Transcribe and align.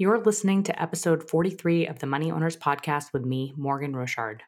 You're 0.00 0.20
listening 0.20 0.62
to 0.62 0.80
episode 0.80 1.28
43 1.28 1.88
of 1.88 1.98
the 1.98 2.06
Money 2.06 2.30
Owners 2.30 2.56
Podcast 2.56 3.12
with 3.12 3.24
me, 3.24 3.52
Morgan 3.56 3.96
Rochard. 3.96 4.42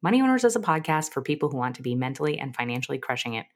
Money 0.00 0.22
Owners 0.22 0.44
is 0.44 0.54
a 0.54 0.60
podcast 0.60 1.12
for 1.12 1.22
people 1.22 1.50
who 1.50 1.56
want 1.56 1.74
to 1.74 1.82
be 1.82 1.96
mentally 1.96 2.38
and 2.38 2.54
financially 2.54 2.98
crushing 2.98 3.34
it. 3.34 3.46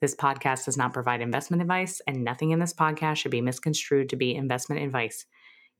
This 0.00 0.16
podcast 0.16 0.64
does 0.64 0.76
not 0.76 0.92
provide 0.92 1.20
investment 1.20 1.62
advice, 1.62 2.02
and 2.08 2.24
nothing 2.24 2.50
in 2.50 2.58
this 2.58 2.74
podcast 2.74 3.18
should 3.18 3.30
be 3.30 3.40
misconstrued 3.40 4.08
to 4.08 4.16
be 4.16 4.34
investment 4.34 4.82
advice. 4.82 5.26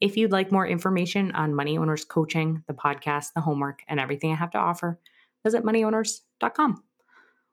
If 0.01 0.17
you'd 0.17 0.33
like 0.33 0.53
more 0.53 0.67
information 0.67 1.33
on 1.33 1.55
Money 1.55 1.79
Owners 1.79 2.05
coaching, 2.05 2.63
the 2.67 2.75
podcast, 2.75 3.33
the 3.35 3.41
homework, 3.41 3.83
and 3.89 4.01
everything 4.01 4.33
I 4.33 4.37
have 4.37 4.51
to 4.53 4.59
offer, 4.59 4.99
visit 5.45 5.65
moneyowners.com. 5.65 6.83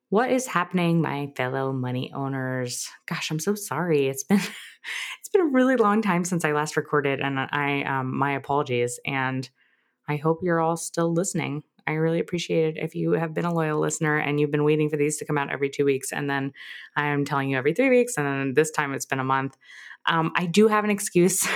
What 0.09 0.29
is 0.29 0.47
happening, 0.47 1.01
my 1.01 1.31
fellow 1.37 1.71
money 1.71 2.11
owners? 2.13 2.89
Gosh, 3.07 3.31
I'm 3.31 3.39
so 3.39 3.55
sorry. 3.55 4.07
It's 4.07 4.25
been 4.25 4.39
it's 5.19 5.29
been 5.31 5.41
a 5.41 5.45
really 5.51 5.77
long 5.77 6.01
time 6.01 6.25
since 6.25 6.43
I 6.43 6.51
last 6.51 6.75
recorded, 6.75 7.21
and 7.21 7.39
I 7.39 7.83
um, 7.83 8.17
my 8.17 8.33
apologies. 8.33 8.99
And 9.05 9.49
I 10.09 10.17
hope 10.17 10.39
you're 10.43 10.59
all 10.59 10.75
still 10.75 11.13
listening. 11.13 11.63
I 11.87 11.93
really 11.93 12.19
appreciate 12.19 12.75
it 12.75 12.83
if 12.83 12.95
you 12.95 13.13
have 13.13 13.33
been 13.33 13.45
a 13.45 13.53
loyal 13.53 13.79
listener 13.79 14.17
and 14.17 14.39
you've 14.39 14.51
been 14.51 14.63
waiting 14.63 14.89
for 14.89 14.97
these 14.97 15.17
to 15.17 15.25
come 15.25 15.37
out 15.37 15.51
every 15.51 15.69
two 15.69 15.85
weeks. 15.85 16.11
And 16.11 16.29
then 16.29 16.53
I'm 16.95 17.25
telling 17.25 17.49
you 17.49 17.57
every 17.57 17.73
three 17.73 17.89
weeks. 17.89 18.17
And 18.17 18.27
then 18.27 18.53
this 18.53 18.71
time 18.71 18.93
it's 18.93 19.05
been 19.05 19.19
a 19.19 19.23
month. 19.23 19.57
Um, 20.07 20.31
I 20.35 20.45
do 20.45 20.67
have 20.67 20.83
an 20.83 20.89
excuse. 20.89 21.47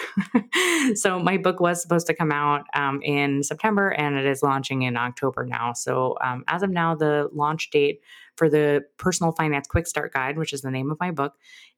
so 0.95 1.19
my 1.19 1.37
book 1.37 1.59
was 1.59 1.81
supposed 1.81 2.07
to 2.07 2.13
come 2.13 2.31
out 2.31 2.65
um, 2.75 3.01
in 3.01 3.43
September 3.43 3.89
and 3.89 4.15
it 4.15 4.25
is 4.25 4.43
launching 4.43 4.83
in 4.83 4.97
October 4.97 5.45
now. 5.45 5.73
So 5.73 6.15
um, 6.23 6.43
as 6.47 6.63
of 6.63 6.69
now, 6.69 6.95
the 6.95 7.29
launch 7.33 7.69
date 7.71 8.01
for 8.35 8.49
the 8.49 8.85
Personal 8.97 9.31
Finance 9.31 9.67
Quick 9.67 9.87
Start 9.87 10.13
Guide, 10.13 10.37
which 10.37 10.53
is 10.53 10.61
the 10.61 10.71
name 10.71 10.91
of 10.91 10.99
my 10.99 11.11
book, 11.11 11.33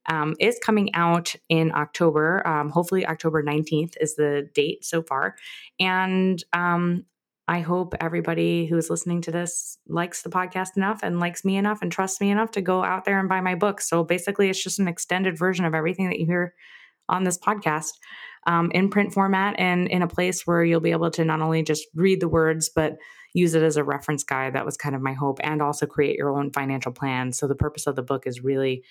um, 0.08 0.36
is 0.40 0.60
coming 0.64 0.94
out 0.94 1.36
in 1.50 1.72
October. 1.74 2.46
Um, 2.48 2.70
hopefully, 2.70 3.06
October 3.06 3.44
19th 3.44 3.94
is 4.02 4.16
the 4.16 4.50
date 4.54 4.84
so 4.84 5.02
far. 5.02 5.36
And 5.80 6.44
um, 6.54 7.06
I 7.48 7.62
hope 7.62 7.96
everybody 8.02 8.66
who's 8.66 8.90
listening 8.90 9.22
to 9.22 9.32
this 9.32 9.78
likes 9.88 10.22
the 10.22 10.30
podcast 10.30 10.76
enough 10.76 11.00
and 11.02 11.20
likes 11.20 11.46
me 11.46 11.56
enough 11.56 11.82
and 11.82 11.92
trusts 11.92 12.20
me 12.20 12.30
enough 12.30 12.52
to 12.52 12.62
go 12.62 12.84
out 12.84 13.06
there 13.06 13.20
and 13.20 13.30
buy 13.30 13.40
my 13.40 13.56
book. 13.56 13.80
So 13.80 14.04
basically, 14.04 14.50
it's 14.50 14.62
just 14.62 14.80
an 14.80 14.88
extended 14.88 15.38
version 15.38 15.64
of 15.64 15.74
everything 15.74 16.10
that 16.10 16.20
you 16.20 16.26
hear 16.26 16.54
on 17.08 17.24
this 17.24 17.38
podcast 17.38 17.92
um, 18.48 18.70
in 18.72 18.90
print 18.90 19.14
format 19.14 19.56
and 19.58 19.88
in 19.88 20.02
a 20.02 20.08
place 20.08 20.46
where 20.46 20.64
you'll 20.64 20.82
be 20.82 20.92
able 20.92 21.12
to 21.12 21.24
not 21.24 21.42
only 21.42 21.64
just 21.64 21.88
read 21.96 22.20
the 22.20 22.28
words, 22.28 22.70
but 22.70 22.98
use 23.34 23.54
it 23.54 23.64
as 23.64 23.78
a 23.78 23.84
reference 23.84 24.24
guide. 24.24 24.54
That 24.54 24.66
was 24.66 24.76
kind 24.76 24.96
of 24.96 25.02
my 25.02 25.14
hope, 25.14 25.40
and 25.42 25.62
also 25.62 25.86
create 25.86 26.18
your 26.18 26.38
own 26.38 26.52
financial 26.52 26.92
plan. 26.92 27.32
So 27.32 27.48
the 27.48 27.56
purpose 27.56 27.88
of 27.88 27.96
the 27.96 28.04
book 28.04 28.28
is 28.28 28.44
really 28.44 28.84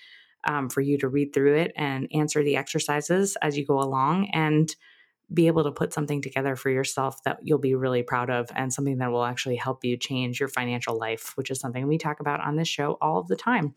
um, 0.45 0.69
for 0.69 0.81
you 0.81 0.97
to 0.99 1.07
read 1.07 1.33
through 1.33 1.57
it 1.57 1.73
and 1.75 2.07
answer 2.13 2.43
the 2.43 2.55
exercises 2.55 3.35
as 3.41 3.57
you 3.57 3.65
go 3.65 3.79
along 3.79 4.29
and 4.33 4.75
be 5.33 5.47
able 5.47 5.63
to 5.63 5.71
put 5.71 5.93
something 5.93 6.21
together 6.21 6.55
for 6.55 6.69
yourself 6.69 7.21
that 7.23 7.39
you'll 7.41 7.57
be 7.57 7.75
really 7.75 8.01
proud 8.01 8.29
of 8.29 8.49
and 8.55 8.71
something 8.71 8.97
that 8.99 9.11
will 9.11 9.25
actually 9.25 9.57
help 9.57 9.83
you 9.83 9.97
change 9.97 10.39
your 10.39 10.47
financial 10.47 10.97
life, 10.97 11.33
which 11.35 11.51
is 11.51 11.59
something 11.59 11.85
we 11.85 11.97
talk 11.97 12.19
about 12.21 12.39
on 12.39 12.55
this 12.55 12.67
show 12.67 12.97
all 13.01 13.23
the 13.23 13.35
time. 13.35 13.75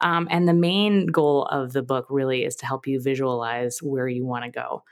Um, 0.00 0.28
and 0.30 0.46
the 0.46 0.54
main 0.54 1.06
goal 1.06 1.44
of 1.46 1.72
the 1.72 1.82
book 1.82 2.06
really 2.08 2.44
is 2.44 2.54
to 2.56 2.66
help 2.66 2.86
you 2.86 3.00
visualize 3.00 3.78
where 3.82 4.06
you 4.06 4.24
want 4.24 4.44
to 4.44 4.50
go 4.50 4.84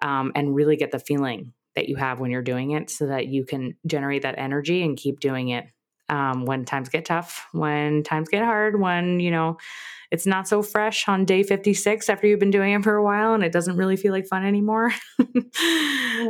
um, 0.00 0.30
and 0.36 0.54
really 0.54 0.76
get 0.76 0.92
the 0.92 1.00
feeling 1.00 1.52
that 1.74 1.88
you 1.88 1.96
have 1.96 2.20
when 2.20 2.30
you're 2.30 2.42
doing 2.42 2.72
it 2.72 2.90
so 2.90 3.06
that 3.06 3.26
you 3.26 3.44
can 3.44 3.76
generate 3.86 4.22
that 4.22 4.38
energy 4.38 4.82
and 4.82 4.96
keep 4.96 5.20
doing 5.20 5.48
it 5.48 5.64
um, 6.08 6.44
when 6.44 6.64
times 6.64 6.88
get 6.88 7.04
tough, 7.04 7.46
when 7.52 8.02
times 8.02 8.28
get 8.28 8.44
hard, 8.44 8.80
when, 8.80 9.20
you 9.20 9.30
know, 9.30 9.58
it's 10.10 10.26
not 10.26 10.48
so 10.48 10.62
fresh 10.62 11.06
on 11.06 11.26
day 11.26 11.42
56 11.42 12.08
after 12.08 12.26
you've 12.26 12.38
been 12.38 12.50
doing 12.50 12.72
it 12.72 12.82
for 12.82 12.94
a 12.94 13.04
while 13.04 13.34
and 13.34 13.44
it 13.44 13.52
doesn't 13.52 13.76
really 13.76 13.96
feel 13.96 14.12
like 14.12 14.26
fun 14.26 14.44
anymore. 14.44 14.90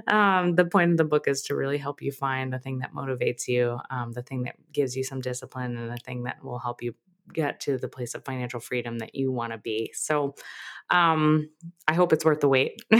um, 0.08 0.56
the 0.56 0.68
point 0.70 0.90
of 0.90 0.96
the 0.96 1.04
book 1.04 1.28
is 1.28 1.42
to 1.42 1.54
really 1.54 1.78
help 1.78 2.02
you 2.02 2.10
find 2.10 2.52
the 2.52 2.58
thing 2.58 2.78
that 2.80 2.92
motivates 2.92 3.46
you, 3.46 3.78
um, 3.90 4.12
the 4.12 4.22
thing 4.22 4.42
that 4.44 4.56
gives 4.72 4.96
you 4.96 5.04
some 5.04 5.20
discipline, 5.20 5.76
and 5.76 5.90
the 5.90 5.96
thing 5.98 6.24
that 6.24 6.42
will 6.42 6.58
help 6.58 6.82
you 6.82 6.94
get 7.32 7.60
to 7.60 7.78
the 7.78 7.88
place 7.88 8.14
of 8.14 8.24
financial 8.24 8.60
freedom 8.60 8.98
that 8.98 9.14
you 9.14 9.30
want 9.32 9.52
to 9.52 9.58
be. 9.58 9.92
So 9.94 10.34
um, 10.90 11.50
I 11.86 11.94
hope 11.94 12.12
it's 12.12 12.24
worth 12.24 12.40
the 12.40 12.48
wait. 12.48 12.80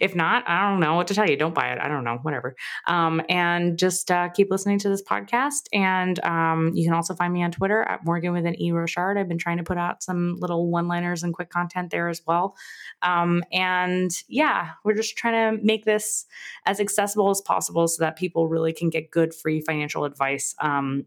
if 0.00 0.14
not, 0.14 0.48
I 0.48 0.68
don't 0.68 0.80
know 0.80 0.94
what 0.94 1.06
to 1.08 1.14
tell 1.14 1.28
you. 1.28 1.36
Don't 1.36 1.54
buy 1.54 1.70
it. 1.72 1.78
I 1.80 1.88
don't 1.88 2.04
know, 2.04 2.18
whatever. 2.22 2.56
Um, 2.86 3.22
and 3.28 3.78
just 3.78 4.10
uh, 4.10 4.28
keep 4.30 4.50
listening 4.50 4.78
to 4.80 4.88
this 4.88 5.02
podcast. 5.02 5.66
And 5.72 6.18
um, 6.24 6.72
you 6.74 6.84
can 6.84 6.94
also 6.94 7.14
find 7.14 7.32
me 7.32 7.42
on 7.44 7.52
Twitter 7.52 7.82
at 7.82 8.04
Morgan 8.04 8.32
with 8.32 8.46
an 8.46 8.60
E 8.60 8.72
Rochard. 8.72 9.16
I've 9.18 9.28
been 9.28 9.38
trying 9.38 9.58
to 9.58 9.64
put 9.64 9.78
out 9.78 10.02
some 10.02 10.36
little 10.40 10.68
one 10.70 10.88
liners 10.88 11.22
and 11.22 11.32
quick 11.32 11.50
content 11.50 11.90
there 11.90 12.08
as 12.08 12.22
well. 12.26 12.56
Um, 13.02 13.44
and 13.52 14.10
yeah, 14.28 14.70
we're 14.84 14.94
just 14.94 15.16
trying 15.16 15.56
to 15.56 15.64
make 15.64 15.84
this 15.84 16.26
as 16.66 16.80
accessible 16.80 17.30
as 17.30 17.40
possible 17.40 17.86
so 17.86 18.02
that 18.02 18.16
people 18.16 18.48
really 18.48 18.72
can 18.72 18.90
get 18.90 19.10
good 19.10 19.34
free 19.34 19.60
financial 19.60 20.04
advice 20.04 20.54
um, 20.60 21.06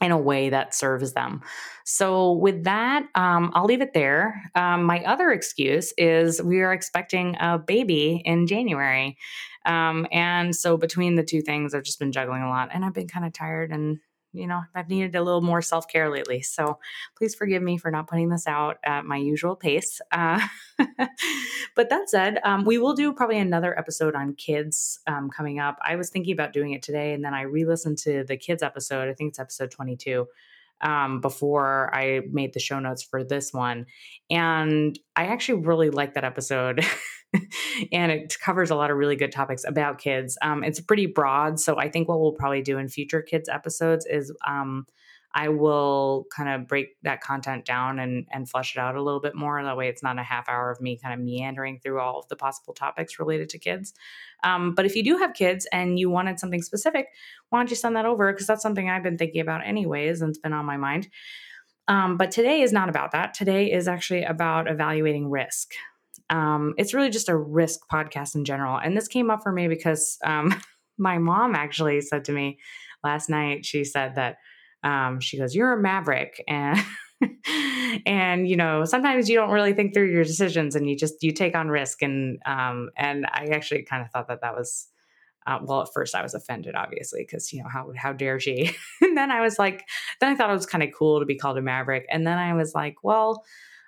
in 0.00 0.10
a 0.10 0.18
way 0.18 0.50
that 0.50 0.74
serves 0.74 1.12
them. 1.12 1.40
So, 1.84 2.32
with 2.32 2.64
that, 2.64 3.06
um, 3.14 3.52
I'll 3.54 3.64
leave 3.64 3.80
it 3.80 3.94
there. 3.94 4.50
Um, 4.54 4.84
my 4.84 5.04
other 5.04 5.30
excuse 5.30 5.92
is 5.96 6.42
we 6.42 6.60
are 6.62 6.72
expecting 6.72 7.36
a 7.38 7.58
baby 7.58 8.22
in 8.24 8.46
January. 8.46 9.16
Um, 9.66 10.06
and 10.10 10.54
so, 10.54 10.76
between 10.76 11.14
the 11.14 11.24
two 11.24 11.42
things, 11.42 11.74
I've 11.74 11.84
just 11.84 11.98
been 11.98 12.12
juggling 12.12 12.42
a 12.42 12.48
lot 12.48 12.70
and 12.72 12.84
I've 12.84 12.94
been 12.94 13.08
kind 13.08 13.26
of 13.26 13.32
tired 13.32 13.70
and 13.70 13.98
you 14.34 14.46
know, 14.46 14.62
I've 14.74 14.88
needed 14.88 15.14
a 15.14 15.22
little 15.22 15.40
more 15.40 15.62
self 15.62 15.88
care 15.88 16.10
lately. 16.10 16.42
So 16.42 16.78
please 17.16 17.34
forgive 17.34 17.62
me 17.62 17.78
for 17.78 17.90
not 17.90 18.08
putting 18.08 18.28
this 18.28 18.46
out 18.46 18.78
at 18.84 19.04
my 19.04 19.16
usual 19.16 19.56
pace. 19.56 20.00
Uh, 20.10 20.40
but 21.76 21.88
that 21.88 22.10
said, 22.10 22.40
um, 22.44 22.64
we 22.64 22.78
will 22.78 22.94
do 22.94 23.12
probably 23.12 23.38
another 23.38 23.78
episode 23.78 24.14
on 24.14 24.34
kids 24.34 24.98
um, 25.06 25.30
coming 25.30 25.60
up. 25.60 25.78
I 25.82 25.96
was 25.96 26.10
thinking 26.10 26.32
about 26.32 26.52
doing 26.52 26.72
it 26.72 26.82
today, 26.82 27.14
and 27.14 27.24
then 27.24 27.32
I 27.32 27.42
re 27.42 27.64
listened 27.64 27.98
to 27.98 28.24
the 28.24 28.36
kids 28.36 28.62
episode. 28.62 29.08
I 29.08 29.14
think 29.14 29.30
it's 29.30 29.38
episode 29.38 29.70
22 29.70 30.26
um, 30.80 31.20
before 31.20 31.90
I 31.94 32.22
made 32.30 32.52
the 32.52 32.60
show 32.60 32.78
notes 32.78 33.02
for 33.02 33.24
this 33.24 33.52
one. 33.52 33.86
And 34.30 34.98
I 35.16 35.26
actually 35.26 35.62
really 35.62 35.90
like 35.90 36.14
that 36.14 36.24
episode. 36.24 36.84
and 37.92 38.12
it 38.12 38.34
covers 38.40 38.70
a 38.70 38.76
lot 38.76 38.90
of 38.90 38.96
really 38.96 39.16
good 39.16 39.32
topics 39.32 39.64
about 39.64 39.98
kids. 39.98 40.36
Um, 40.42 40.64
it's 40.64 40.80
pretty 40.80 41.06
broad. 41.06 41.60
So 41.60 41.78
I 41.78 41.88
think 41.88 42.08
what 42.08 42.20
we'll 42.20 42.32
probably 42.32 42.62
do 42.62 42.78
in 42.78 42.88
future 42.88 43.22
kids 43.22 43.48
episodes 43.48 44.06
is 44.06 44.32
um, 44.46 44.86
I 45.36 45.48
will 45.48 46.26
kind 46.34 46.48
of 46.48 46.68
break 46.68 46.96
that 47.02 47.20
content 47.20 47.64
down 47.64 47.98
and, 47.98 48.26
and 48.30 48.48
flesh 48.48 48.76
it 48.76 48.78
out 48.78 48.94
a 48.94 49.02
little 49.02 49.20
bit 49.20 49.34
more. 49.34 49.60
That 49.62 49.76
way, 49.76 49.88
it's 49.88 50.02
not 50.02 50.16
a 50.18 50.22
half 50.22 50.48
hour 50.48 50.70
of 50.70 50.80
me 50.80 50.96
kind 50.96 51.12
of 51.12 51.24
meandering 51.24 51.80
through 51.80 52.00
all 52.00 52.20
of 52.20 52.28
the 52.28 52.36
possible 52.36 52.72
topics 52.72 53.18
related 53.18 53.48
to 53.50 53.58
kids. 53.58 53.92
Um, 54.44 54.74
but 54.74 54.86
if 54.86 54.94
you 54.94 55.02
do 55.02 55.18
have 55.18 55.34
kids 55.34 55.66
and 55.72 55.98
you 55.98 56.08
wanted 56.08 56.38
something 56.38 56.62
specific, 56.62 57.08
why 57.50 57.58
don't 57.58 57.68
you 57.68 57.76
send 57.76 57.96
that 57.96 58.06
over? 58.06 58.32
Because 58.32 58.46
that's 58.46 58.62
something 58.62 58.88
I've 58.88 59.02
been 59.02 59.18
thinking 59.18 59.40
about 59.40 59.66
anyways 59.66 60.20
and 60.20 60.28
it's 60.28 60.38
been 60.38 60.52
on 60.52 60.66
my 60.66 60.76
mind. 60.76 61.08
Um, 61.88 62.16
but 62.16 62.30
today 62.30 62.62
is 62.62 62.72
not 62.72 62.88
about 62.88 63.10
that. 63.12 63.34
Today 63.34 63.72
is 63.72 63.88
actually 63.88 64.22
about 64.22 64.70
evaluating 64.70 65.30
risk. 65.30 65.72
Um, 66.30 66.74
it's 66.78 66.94
really 66.94 67.10
just 67.10 67.28
a 67.28 67.36
risk 67.36 67.80
podcast 67.92 68.34
in 68.34 68.44
general. 68.44 68.78
And 68.78 68.96
this 68.96 69.08
came 69.08 69.30
up 69.30 69.42
for 69.42 69.52
me 69.52 69.68
because 69.68 70.18
um, 70.24 70.54
my 70.98 71.18
mom 71.18 71.54
actually 71.54 72.00
said 72.00 72.24
to 72.26 72.32
me 72.32 72.58
last 73.02 73.28
night, 73.28 73.64
she 73.66 73.84
said 73.84 74.14
that 74.16 74.36
um, 74.82 75.20
she 75.20 75.38
goes, 75.38 75.54
"You're 75.54 75.72
a 75.72 75.80
maverick," 75.80 76.42
and 76.48 76.78
and 78.06 78.48
you 78.48 78.56
know 78.56 78.84
sometimes 78.84 79.28
you 79.28 79.36
don't 79.36 79.50
really 79.50 79.72
think 79.72 79.94
through 79.94 80.10
your 80.10 80.24
decisions 80.24 80.74
and 80.76 80.88
you 80.88 80.96
just 80.96 81.22
you 81.22 81.32
take 81.32 81.56
on 81.56 81.68
risk 81.68 82.02
and 82.02 82.38
um, 82.46 82.90
and 82.96 83.26
I 83.26 83.48
actually 83.52 83.82
kind 83.82 84.02
of 84.02 84.10
thought 84.10 84.28
that 84.28 84.40
that 84.42 84.54
was. 84.54 84.88
Uh, 85.46 85.58
well, 85.62 85.82
at 85.82 85.88
first 85.92 86.14
I 86.14 86.22
was 86.22 86.32
offended, 86.32 86.74
obviously, 86.74 87.20
because 87.20 87.52
you 87.52 87.62
know 87.62 87.68
how 87.68 87.92
how 87.94 88.14
dare 88.14 88.40
she? 88.40 88.74
and 89.02 89.14
then 89.14 89.30
I 89.30 89.42
was 89.42 89.58
like, 89.58 89.84
then 90.18 90.32
I 90.32 90.34
thought 90.34 90.48
it 90.48 90.54
was 90.54 90.64
kind 90.64 90.82
of 90.82 90.88
cool 90.96 91.20
to 91.20 91.26
be 91.26 91.36
called 91.36 91.58
a 91.58 91.60
maverick, 91.60 92.06
and 92.10 92.26
then 92.26 92.38
I 92.38 92.54
was 92.54 92.74
like, 92.74 92.94
well, 93.02 93.44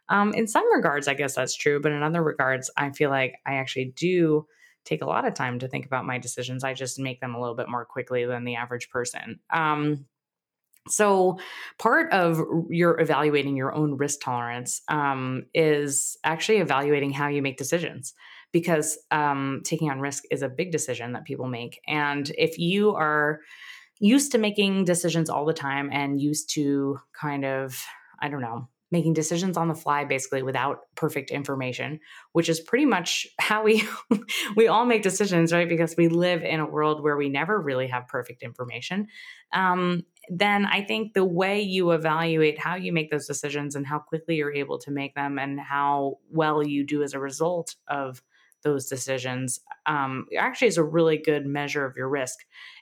um, 0.08 0.32
in 0.34 0.46
some 0.46 0.70
regards, 0.74 1.08
I 1.08 1.14
guess 1.14 1.34
that's 1.34 1.56
true, 1.56 1.80
but 1.80 1.92
in 1.92 2.02
other 2.02 2.22
regards, 2.22 2.70
I 2.76 2.90
feel 2.90 3.10
like 3.10 3.34
I 3.46 3.54
actually 3.54 3.92
do 3.96 4.46
take 4.84 5.02
a 5.02 5.06
lot 5.06 5.26
of 5.26 5.34
time 5.34 5.58
to 5.58 5.68
think 5.68 5.84
about 5.84 6.06
my 6.06 6.18
decisions. 6.18 6.62
I 6.62 6.74
just 6.74 6.98
make 6.98 7.20
them 7.20 7.34
a 7.34 7.40
little 7.40 7.56
bit 7.56 7.68
more 7.68 7.84
quickly 7.84 8.24
than 8.24 8.44
the 8.44 8.54
average 8.56 8.88
person. 8.90 9.40
Um, 9.52 10.06
so, 10.88 11.38
part 11.78 12.12
of 12.12 12.40
your 12.70 13.00
evaluating 13.00 13.56
your 13.56 13.74
own 13.74 13.96
risk 13.96 14.20
tolerance 14.20 14.82
um, 14.88 15.46
is 15.52 16.16
actually 16.22 16.58
evaluating 16.58 17.10
how 17.10 17.26
you 17.26 17.42
make 17.42 17.56
decisions 17.56 18.14
because 18.52 18.96
um, 19.10 19.62
taking 19.64 19.90
on 19.90 20.00
risk 20.00 20.24
is 20.30 20.42
a 20.42 20.48
big 20.48 20.70
decision 20.70 21.12
that 21.12 21.24
people 21.24 21.48
make. 21.48 21.80
And 21.88 22.30
if 22.38 22.58
you 22.58 22.94
are 22.94 23.40
used 23.98 24.32
to 24.32 24.38
making 24.38 24.84
decisions 24.84 25.28
all 25.28 25.44
the 25.44 25.52
time 25.52 25.90
and 25.92 26.20
used 26.20 26.50
to 26.54 27.00
kind 27.18 27.44
of, 27.44 27.82
I 28.20 28.28
don't 28.28 28.40
know, 28.42 28.68
making 28.90 29.12
decisions 29.12 29.56
on 29.56 29.68
the 29.68 29.74
fly 29.74 30.04
basically 30.04 30.42
without 30.42 30.80
perfect 30.94 31.30
information 31.30 31.98
which 32.32 32.48
is 32.48 32.60
pretty 32.60 32.84
much 32.84 33.26
how 33.40 33.62
we 33.62 33.82
we 34.56 34.68
all 34.68 34.86
make 34.86 35.02
decisions 35.02 35.52
right? 35.52 35.68
Because 35.68 35.94
we 35.96 36.08
live 36.08 36.42
in 36.42 36.60
a 36.60 36.66
world 36.66 37.02
where 37.02 37.16
we 37.16 37.28
never 37.28 37.60
really 37.60 37.88
have 37.88 38.08
perfect 38.08 38.42
information. 38.42 39.08
Um, 39.52 40.04
then 40.28 40.66
i 40.66 40.82
think 40.82 41.14
the 41.14 41.24
way 41.24 41.60
you 41.60 41.92
evaluate 41.92 42.58
how 42.58 42.74
you 42.74 42.92
make 42.92 43.12
those 43.12 43.26
decisions 43.28 43.76
and 43.76 43.86
how 43.86 43.98
quickly 43.98 44.34
you're 44.34 44.52
able 44.52 44.78
to 44.78 44.90
make 44.90 45.14
them 45.14 45.38
and 45.38 45.60
how 45.60 46.18
well 46.30 46.66
you 46.66 46.84
do 46.84 47.02
as 47.02 47.14
a 47.14 47.20
result 47.20 47.76
of 47.88 48.22
those 48.62 48.86
decisions 48.86 49.60
um, 49.86 50.26
actually 50.36 50.66
is 50.66 50.78
a 50.78 50.82
really 50.82 51.18
good 51.18 51.46
measure 51.46 51.84
of 51.84 51.96
your 51.96 52.08
risk 52.08 52.38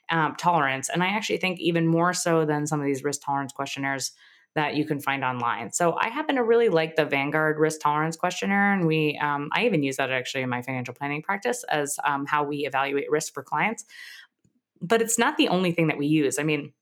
um, 0.09 0.35
tolerance. 0.35 0.89
And 0.89 1.03
i 1.03 1.07
actually 1.07 1.37
think 1.37 1.59
even 1.59 1.85
more 1.87 2.13
so 2.13 2.45
than 2.45 2.65
some 2.65 2.79
of 2.79 2.85
these 2.87 3.03
risk 3.03 3.21
tolerance 3.23 3.53
questionnaires 3.53 4.11
that 4.55 4.75
you 4.75 4.85
can 4.85 4.99
find 4.99 5.23
online. 5.23 5.71
So 5.71 5.95
I 5.99 6.09
happen 6.09 6.35
to 6.35 6.43
really 6.43 6.69
like 6.69 6.95
the 6.95 7.05
Vanguard 7.05 7.59
risk 7.59 7.81
tolerance 7.81 8.15
questionnaire, 8.15 8.73
and 8.73 8.87
we 8.87 9.19
um, 9.21 9.49
I 9.51 9.65
even 9.65 9.83
use 9.83 9.97
that 9.97 10.11
actually 10.11 10.43
in 10.43 10.49
my 10.49 10.61
financial 10.61 10.93
planning 10.93 11.21
practice 11.21 11.63
as 11.69 11.97
um, 12.05 12.25
how 12.25 12.43
we 12.43 12.65
evaluate 12.65 13.11
risk 13.11 13.33
for 13.33 13.43
clients. 13.43 13.85
But 14.81 15.01
it's 15.01 15.19
not 15.19 15.37
the 15.37 15.49
only 15.49 15.71
thing 15.71 15.87
that 15.87 15.97
we 15.97 16.07
use. 16.07 16.39
I 16.39 16.43
mean, 16.43 16.73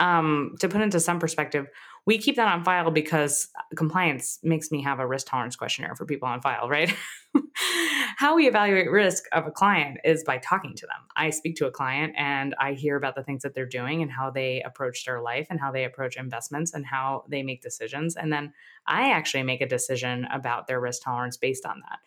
um, 0.00 0.54
to 0.60 0.68
put 0.68 0.80
into 0.80 0.98
some 0.98 1.18
perspective, 1.18 1.68
we 2.06 2.18
keep 2.18 2.36
that 2.36 2.48
on 2.48 2.64
file 2.64 2.90
because 2.90 3.48
uh, 3.58 3.62
compliance 3.76 4.38
makes 4.42 4.70
me 4.70 4.82
have 4.82 5.00
a 5.00 5.06
risk 5.06 5.26
tolerance 5.28 5.56
questionnaire 5.56 5.94
for 5.94 6.06
people 6.06 6.28
on 6.28 6.40
file, 6.40 6.68
right? 6.68 6.94
How 8.16 8.34
we 8.34 8.48
evaluate 8.48 8.90
risk 8.90 9.24
of 9.32 9.46
a 9.46 9.50
client 9.50 9.98
is 10.04 10.24
by 10.24 10.38
talking 10.38 10.74
to 10.76 10.86
them. 10.86 11.06
I 11.16 11.30
speak 11.30 11.56
to 11.56 11.66
a 11.66 11.70
client 11.70 12.14
and 12.16 12.54
I 12.58 12.72
hear 12.72 12.96
about 12.96 13.14
the 13.14 13.22
things 13.22 13.42
that 13.42 13.54
they're 13.54 13.66
doing 13.66 14.02
and 14.02 14.10
how 14.10 14.30
they 14.30 14.62
approach 14.62 15.04
their 15.04 15.22
life 15.22 15.46
and 15.50 15.60
how 15.60 15.70
they 15.70 15.84
approach 15.84 16.16
investments 16.16 16.74
and 16.74 16.84
how 16.84 17.24
they 17.28 17.42
make 17.42 17.62
decisions. 17.62 18.16
And 18.16 18.32
then 18.32 18.52
I 18.86 19.10
actually 19.10 19.42
make 19.44 19.60
a 19.60 19.68
decision 19.68 20.26
about 20.32 20.66
their 20.66 20.80
risk 20.80 21.02
tolerance 21.02 21.36
based 21.36 21.64
on 21.64 21.80
that. 21.88 21.98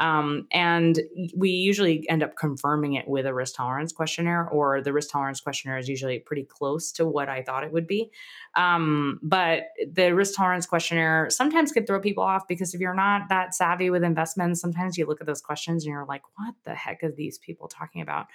Um, 0.00 0.46
and 0.50 0.98
we 1.36 1.50
usually 1.50 2.08
end 2.08 2.22
up 2.22 2.34
confirming 2.34 2.94
it 2.94 3.06
with 3.06 3.26
a 3.26 3.34
risk 3.34 3.54
tolerance 3.54 3.92
questionnaire, 3.92 4.48
or 4.48 4.80
the 4.80 4.94
risk 4.94 5.10
tolerance 5.10 5.40
questionnaire 5.40 5.78
is 5.78 5.88
usually 5.88 6.18
pretty 6.18 6.44
close 6.44 6.90
to 6.92 7.06
what 7.06 7.28
I 7.28 7.42
thought 7.42 7.64
it 7.64 7.72
would 7.72 7.86
be. 7.86 8.10
Um, 8.56 9.20
but 9.22 9.64
the 9.92 10.14
risk 10.14 10.34
tolerance 10.34 10.64
questionnaire 10.64 11.28
sometimes 11.28 11.70
can 11.70 11.84
throw 11.84 12.00
people 12.00 12.24
off 12.24 12.48
because 12.48 12.74
if 12.74 12.80
you're 12.80 12.94
not 12.94 13.28
that 13.28 13.54
savvy 13.54 13.90
with 13.90 14.02
investments, 14.02 14.60
sometimes 14.60 14.96
you 14.96 15.06
look 15.06 15.20
at 15.20 15.26
those 15.26 15.42
questions 15.42 15.84
and 15.84 15.92
you're 15.92 16.06
like, 16.06 16.22
what 16.36 16.54
the 16.64 16.74
heck 16.74 17.02
are 17.02 17.12
these 17.12 17.38
people 17.38 17.68
talking 17.68 18.00
about? 18.00 18.26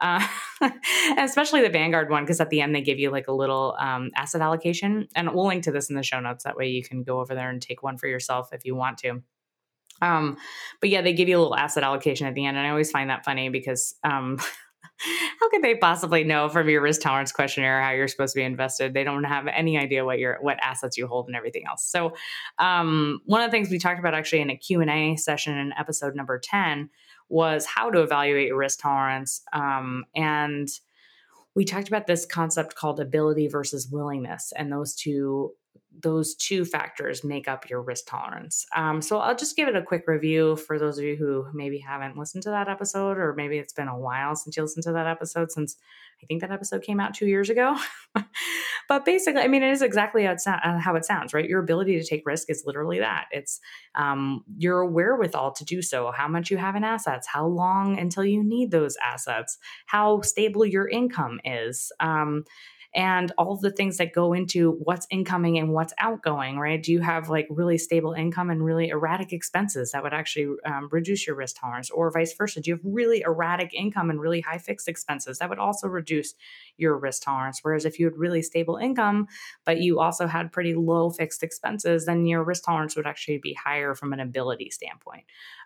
Uh, 0.00 0.26
especially 1.18 1.62
the 1.62 1.70
Vanguard 1.70 2.10
one, 2.10 2.24
because 2.24 2.40
at 2.40 2.50
the 2.50 2.60
end 2.60 2.74
they 2.74 2.82
give 2.82 2.98
you 2.98 3.10
like 3.10 3.28
a 3.28 3.32
little 3.32 3.76
um, 3.78 4.10
asset 4.16 4.40
allocation. 4.40 5.06
And 5.14 5.32
we'll 5.32 5.46
link 5.46 5.62
to 5.64 5.70
this 5.70 5.88
in 5.88 5.94
the 5.94 6.02
show 6.02 6.18
notes. 6.18 6.42
That 6.42 6.56
way 6.56 6.68
you 6.68 6.82
can 6.82 7.04
go 7.04 7.20
over 7.20 7.34
there 7.36 7.48
and 7.48 7.62
take 7.62 7.82
one 7.82 7.96
for 7.96 8.08
yourself 8.08 8.52
if 8.52 8.64
you 8.64 8.74
want 8.74 8.98
to. 8.98 9.22
Um, 10.02 10.36
but 10.80 10.90
yeah, 10.90 11.00
they 11.00 11.14
give 11.14 11.28
you 11.28 11.38
a 11.38 11.40
little 11.40 11.56
asset 11.56 11.84
allocation 11.84 12.26
at 12.26 12.34
the 12.34 12.44
end, 12.44 12.56
and 12.56 12.66
I 12.66 12.70
always 12.70 12.90
find 12.90 13.08
that 13.08 13.24
funny 13.24 13.48
because 13.48 13.94
um, 14.04 14.38
how 15.40 15.48
could 15.50 15.62
they 15.62 15.74
possibly 15.74 16.24
know 16.24 16.48
from 16.48 16.68
your 16.68 16.82
risk 16.82 17.00
tolerance 17.00 17.32
questionnaire 17.32 17.82
how 17.82 17.90
you're 17.90 18.08
supposed 18.08 18.34
to 18.34 18.40
be 18.40 18.44
invested? 18.44 18.94
They 18.94 19.04
don't 19.04 19.24
have 19.24 19.46
any 19.46 19.78
idea 19.78 20.04
what 20.04 20.18
your 20.18 20.38
what 20.40 20.58
assets 20.60 20.96
you 20.96 21.06
hold 21.06 21.28
and 21.28 21.36
everything 21.36 21.64
else. 21.66 21.84
So, 21.84 22.14
um, 22.58 23.20
one 23.24 23.40
of 23.40 23.50
the 23.50 23.52
things 23.52 23.70
we 23.70 23.78
talked 23.78 24.00
about 24.00 24.14
actually 24.14 24.42
in 24.42 24.50
a 24.50 24.56
Q 24.56 24.80
and 24.80 24.90
A 24.90 25.16
session 25.16 25.56
in 25.56 25.72
episode 25.78 26.14
number 26.14 26.38
ten 26.38 26.90
was 27.28 27.64
how 27.64 27.90
to 27.90 28.02
evaluate 28.02 28.48
your 28.48 28.58
risk 28.58 28.80
tolerance, 28.80 29.42
um, 29.52 30.04
and 30.14 30.68
we 31.54 31.64
talked 31.64 31.88
about 31.88 32.06
this 32.06 32.24
concept 32.24 32.74
called 32.74 32.98
ability 32.98 33.48
versus 33.48 33.88
willingness, 33.90 34.52
and 34.56 34.72
those 34.72 34.94
two 34.94 35.52
those 36.02 36.34
two 36.34 36.64
factors 36.64 37.22
make 37.22 37.48
up 37.48 37.68
your 37.68 37.80
risk 37.80 38.06
tolerance. 38.06 38.66
Um, 38.74 39.00
so 39.00 39.18
I'll 39.18 39.36
just 39.36 39.56
give 39.56 39.68
it 39.68 39.76
a 39.76 39.82
quick 39.82 40.04
review 40.06 40.56
for 40.56 40.78
those 40.78 40.98
of 40.98 41.04
you 41.04 41.16
who 41.16 41.46
maybe 41.54 41.78
haven't 41.78 42.16
listened 42.16 42.42
to 42.44 42.50
that 42.50 42.68
episode, 42.68 43.18
or 43.18 43.34
maybe 43.34 43.58
it's 43.58 43.72
been 43.72 43.88
a 43.88 43.98
while 43.98 44.34
since 44.34 44.56
you 44.56 44.62
listened 44.62 44.84
to 44.84 44.92
that 44.92 45.06
episode, 45.06 45.52
since 45.52 45.76
I 46.22 46.26
think 46.26 46.40
that 46.40 46.50
episode 46.50 46.82
came 46.82 47.00
out 47.00 47.14
two 47.14 47.26
years 47.26 47.50
ago. 47.50 47.76
but 48.88 49.04
basically, 49.04 49.42
I 49.42 49.48
mean, 49.48 49.62
it 49.62 49.70
is 49.70 49.82
exactly 49.82 50.24
how 50.24 50.32
it, 50.32 50.40
uh, 50.46 50.78
how 50.78 50.94
it, 50.94 51.04
sounds, 51.04 51.34
right? 51.34 51.48
Your 51.48 51.60
ability 51.60 51.98
to 51.98 52.06
take 52.06 52.26
risk 52.26 52.48
is 52.48 52.62
literally 52.64 53.00
that. 53.00 53.26
It's 53.30 53.60
um, 53.94 54.44
your 54.56 54.86
wherewithal 54.86 55.52
to 55.52 55.64
do 55.64 55.82
so, 55.82 56.12
how 56.12 56.28
much 56.28 56.50
you 56.50 56.56
have 56.56 56.76
in 56.76 56.84
assets, 56.84 57.26
how 57.26 57.46
long 57.46 57.98
until 57.98 58.24
you 58.24 58.42
need 58.42 58.70
those 58.70 58.96
assets, 59.04 59.58
how 59.86 60.20
stable 60.20 60.64
your 60.64 60.88
income 60.88 61.40
is. 61.44 61.90
Um, 62.00 62.44
and 62.94 63.32
all 63.38 63.56
the 63.56 63.70
things 63.70 63.96
that 63.96 64.12
go 64.12 64.34
into 64.34 64.72
what's 64.84 65.06
incoming 65.10 65.58
and 65.58 65.72
what's 65.72 65.94
outgoing, 65.98 66.58
right? 66.58 66.82
Do 66.82 66.92
you 66.92 67.00
have 67.00 67.30
like 67.30 67.46
really 67.48 67.78
stable 67.78 68.12
income 68.12 68.50
and 68.50 68.62
really 68.62 68.88
erratic 68.88 69.32
expenses 69.32 69.92
that 69.92 70.02
would 70.02 70.12
actually 70.12 70.56
um, 70.66 70.88
reduce 70.92 71.26
your 71.26 71.34
risk 71.34 71.56
tolerance, 71.58 71.90
or 71.90 72.10
vice 72.10 72.34
versa? 72.34 72.60
Do 72.60 72.70
you 72.70 72.76
have 72.76 72.84
really 72.84 73.22
erratic 73.22 73.72
income 73.72 74.10
and 74.10 74.20
really 74.20 74.42
high 74.42 74.58
fixed 74.58 74.88
expenses 74.88 75.38
that 75.38 75.48
would 75.48 75.58
also 75.58 75.88
reduce 75.88 76.34
your 76.76 76.98
risk 76.98 77.22
tolerance? 77.22 77.60
Whereas 77.62 77.86
if 77.86 77.98
you 77.98 78.06
had 78.06 78.16
really 78.18 78.42
stable 78.42 78.76
income, 78.76 79.26
but 79.64 79.80
you 79.80 79.98
also 80.00 80.26
had 80.26 80.52
pretty 80.52 80.74
low 80.74 81.08
fixed 81.10 81.42
expenses, 81.42 82.04
then 82.04 82.26
your 82.26 82.44
risk 82.44 82.64
tolerance 82.64 82.94
would 82.96 83.06
actually 83.06 83.38
be 83.38 83.54
higher 83.54 83.94
from 83.94 84.12
an 84.12 84.20
ability 84.20 84.70
standpoint. 84.70 85.24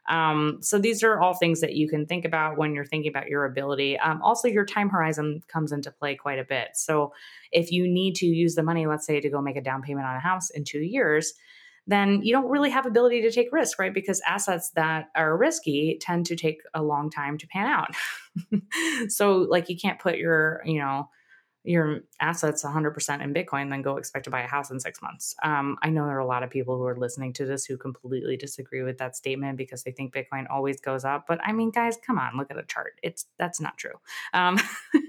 Um, 0.08 0.58
so 0.61 0.79
these 0.79 1.03
are 1.03 1.20
all 1.20 1.35
things 1.35 1.61
that 1.61 1.75
you 1.75 1.88
can 1.88 2.06
think 2.06 2.25
about 2.25 2.56
when 2.56 2.75
you're 2.75 2.85
thinking 2.85 3.11
about 3.11 3.29
your 3.29 3.44
ability. 3.44 3.99
Um, 3.99 4.20
also, 4.23 4.49
your 4.49 4.64
time 4.64 4.88
horizon 4.88 5.43
comes 5.49 5.73
into 5.73 5.91
play 5.91 6.14
quite 6.14 6.38
a 6.38 6.44
bit. 6.44 6.69
So 6.75 7.12
if 7.53 7.73
you 7.73 7.88
need 7.88 8.14
to 8.17 8.26
use 8.26 8.55
the 8.55 8.62
money, 8.62 8.87
let's 8.87 9.06
say 9.06 9.20
to 9.20 9.29
go 9.29 9.41
make 9.41 9.56
a 9.56 9.62
down 9.62 9.82
payment 9.82 10.06
on 10.06 10.17
a 10.17 10.20
house 10.20 10.50
in 10.50 10.64
two 10.64 10.81
years, 10.81 11.32
then 11.87 12.23
you 12.23 12.32
don't 12.32 12.50
really 12.50 12.70
have 12.70 12.85
ability 12.85 13.23
to 13.23 13.31
take 13.31 13.53
risk, 13.53 13.79
right? 13.79 13.94
Because 13.94 14.20
assets 14.26 14.70
that 14.70 15.08
are 15.14 15.37
risky 15.37 15.99
tend 16.00 16.26
to 16.26 16.37
take 16.37 16.61
a 16.75 16.82
long 16.82 17.11
time 17.11 17.38
to 17.38 17.47
pan 17.47 17.67
out. 17.67 17.91
so 19.09 19.37
like 19.38 19.69
you 19.69 19.76
can't 19.76 20.00
put 20.00 20.17
your, 20.17 20.61
you 20.64 20.81
know, 20.81 21.09
your 21.66 22.00
assets 22.20 22.64
100% 22.64 23.22
in 23.22 23.34
Bitcoin, 23.34 23.70
then 23.70 23.82
go 23.82 23.96
expect 23.96 24.24
to 24.24 24.30
buy 24.30 24.42
a 24.42 24.46
house 24.46 24.70
in 24.70 24.78
six 24.78 25.02
months. 25.02 25.34
Um, 25.42 25.76
I 25.82 25.90
know 25.90 26.06
there 26.06 26.16
are 26.16 26.20
a 26.20 26.26
lot 26.26 26.42
of 26.42 26.50
people 26.50 26.76
who 26.76 26.84
are 26.84 26.96
listening 26.96 27.32
to 27.34 27.44
this 27.44 27.64
who 27.64 27.76
completely 27.76 28.36
disagree 28.36 28.82
with 28.82 28.98
that 28.98 29.16
statement 29.16 29.58
because 29.58 29.82
they 29.82 29.90
think 29.90 30.14
Bitcoin 30.14 30.46
always 30.48 30.80
goes 30.80 31.04
up. 31.04 31.24
But 31.26 31.40
I 31.44 31.52
mean, 31.52 31.70
guys, 31.70 31.98
come 32.04 32.18
on, 32.18 32.36
look 32.36 32.50
at 32.50 32.56
the 32.56 32.62
chart. 32.62 33.00
It's 33.02 33.26
that's 33.38 33.60
not 33.60 33.76
true. 33.76 33.94
Um, 34.32 34.60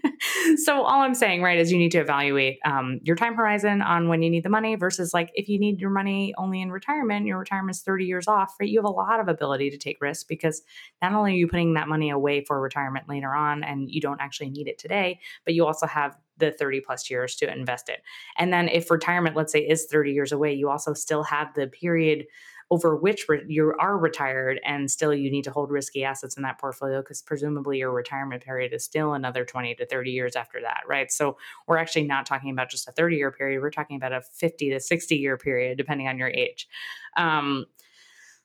so 0.63 0.81
all 0.81 1.01
I'm 1.01 1.13
saying, 1.13 1.42
right, 1.44 1.59
is 1.59 1.71
you 1.71 1.77
need 1.77 1.92
to 1.92 2.00
evaluate 2.00 2.59
um, 2.65 3.00
your 3.04 3.15
time 3.15 3.36
horizon 3.36 3.81
on 3.81 4.09
when 4.09 4.21
you 4.21 4.30
need 4.30 4.44
the 4.44 4.50
money 4.50 4.75
versus 4.75 5.13
like 5.13 5.31
if 5.36 5.48
you 5.50 5.59
need 5.59 5.80
your 5.80 5.89
money 5.92 6.33
only 6.38 6.62
in 6.62 6.71
retirement, 6.71 7.25
your 7.27 7.38
retirement 7.38 7.75
is 7.75 7.83
30 7.83 8.06
years 8.06 8.27
off, 8.27 8.56
right? 8.59 8.69
You 8.69 8.80
have 8.80 8.86
a 8.86 8.89
lot 8.89 9.19
of 9.19 9.27
ability 9.27 9.69
to 9.69 9.77
take 9.77 10.01
risks 10.01 10.24
because 10.24 10.63
not 11.01 11.13
only 11.13 11.33
are 11.33 11.36
you 11.36 11.48
putting 11.48 11.75
that 11.75 11.88
money 11.88 12.09
away 12.09 12.44
for 12.44 12.59
retirement 12.59 13.07
later 13.07 13.33
on 13.33 13.63
and 13.63 13.89
you 13.89 14.01
don't 14.01 14.21
actually 14.21 14.50
need 14.50 14.68
it 14.68 14.77
today, 14.77 15.19
but 15.45 15.54
you 15.54 15.65
also 15.65 15.86
have 15.86 16.18
the 16.38 16.51
30 16.51 16.81
plus 16.81 17.10
years 17.10 17.36
to 17.38 17.51
invest 17.51 17.89
it. 17.89 18.01
And 18.38 18.51
then 18.51 18.69
if 18.69 18.92
retirement, 18.92 19.35
let's 19.35 19.52
say, 19.52 19.59
is 19.59 19.88
30 19.90 20.12
years 20.12 20.31
away, 20.31 20.54
you 20.54 20.69
also 20.69 20.94
still 20.94 21.23
have 21.23 21.54
the 21.54 21.68
period 21.68 22.26
over 22.69 22.95
which 22.95 23.30
re- 23.30 23.45
you 23.47 23.73
are 23.80 23.97
retired 23.97 24.59
and 24.66 24.92
still 24.92 25.14
you 25.14 25.31
need 25.31 25.44
to 25.44 25.52
hold 25.52 25.71
risky 25.71 26.04
assets 26.04 26.35
in 26.35 26.44
that 26.44 26.59
portfolio 26.59 27.02
because 27.02 27.21
presumably 27.21 27.78
your 27.78 27.92
retirement 27.92 28.44
period 28.44 28.73
is 28.73 28.83
still 28.83 29.14
another 29.14 29.45
20 29.45 29.76
to 29.76 29.85
30 29.85 30.12
years 30.12 30.35
after 30.35 30.59
that, 30.62 30.81
right? 30.88 31.12
So 31.12 31.38
we're 31.66 31.78
actually 31.78 32.04
not 32.04 32.26
talking 32.26 32.52
about 32.52 32.69
just 32.69 32.88
a 32.88 32.92
30 32.92 33.16
year 33.16 33.31
period, 33.31 33.62
we're 33.62 33.71
talking 33.71 33.95
about 33.95 34.12
a 34.12 34.21
50 34.21 34.71
to 34.71 34.80
60 34.80 35.16
year 35.16 35.38
period, 35.38 35.78
depending 35.78 36.07
on 36.07 36.18
your 36.18 36.30
age. 36.30 36.68
Um, 37.16 37.66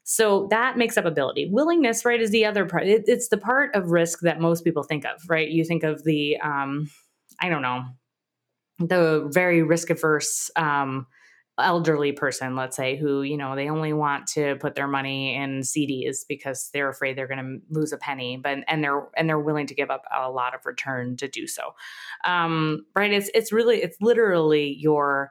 so 0.05 0.49
that 0.50 0.76
makes 0.76 0.97
up 0.97 1.05
ability. 1.05 1.49
Willingness, 1.50 2.05
right, 2.05 2.21
is 2.21 2.31
the 2.31 2.45
other 2.45 2.67
part. 2.67 2.87
It, 2.87 3.05
it's 3.07 3.28
the 3.28 3.38
part 3.38 3.75
of 3.75 3.90
risk 3.90 4.21
that 4.21 4.40
most 4.40 4.64
people 4.64 4.83
think 4.83 5.05
of, 5.05 5.21
right? 5.28 5.49
You 5.49 5.64
think 5.64 5.85
of 5.85 6.02
the, 6.05 6.38
um, 6.38 6.90
I 7.43 7.49
don't 7.49 7.63
know, 7.63 7.85
the 8.79 9.29
very 9.33 9.63
risk 9.63 9.91
averse 9.91 10.51
um, 10.57 11.07
elderly 11.59 12.13
person, 12.13 12.57
let's 12.57 12.77
say, 12.77 12.97
who, 12.97 13.23
you 13.23 13.37
know, 13.37 13.57
they 13.57 13.69
only 13.69 13.93
want 13.93 14.27
to 14.29 14.57
put 14.57 14.75
their 14.75 14.89
money 14.89 15.35
in 15.35 15.61
CDs 15.61 16.19
because 16.29 16.71
they're 16.73 16.89
afraid 16.89 17.17
they're 17.17 17.29
going 17.29 17.39
to 17.39 17.79
lose 17.79 17.93
a 17.93 17.99
penny, 17.99 18.37
but 18.37 18.59
and 18.69 18.83
they're 18.83 19.09
and 19.17 19.29
they're 19.29 19.39
willing 19.39 19.67
to 19.67 19.75
give 19.75 19.91
up 19.91 20.05
a 20.17 20.31
lot 20.31 20.55
of 20.55 20.65
return 20.65 21.17
to 21.17 21.29
do 21.29 21.47
so. 21.47 21.75
Um, 22.25 22.87
right? 22.95 23.13
It's 23.13 23.31
it's 23.35 23.53
really 23.53 23.83
it's 23.83 23.97
literally 24.01 24.77
your 24.79 25.31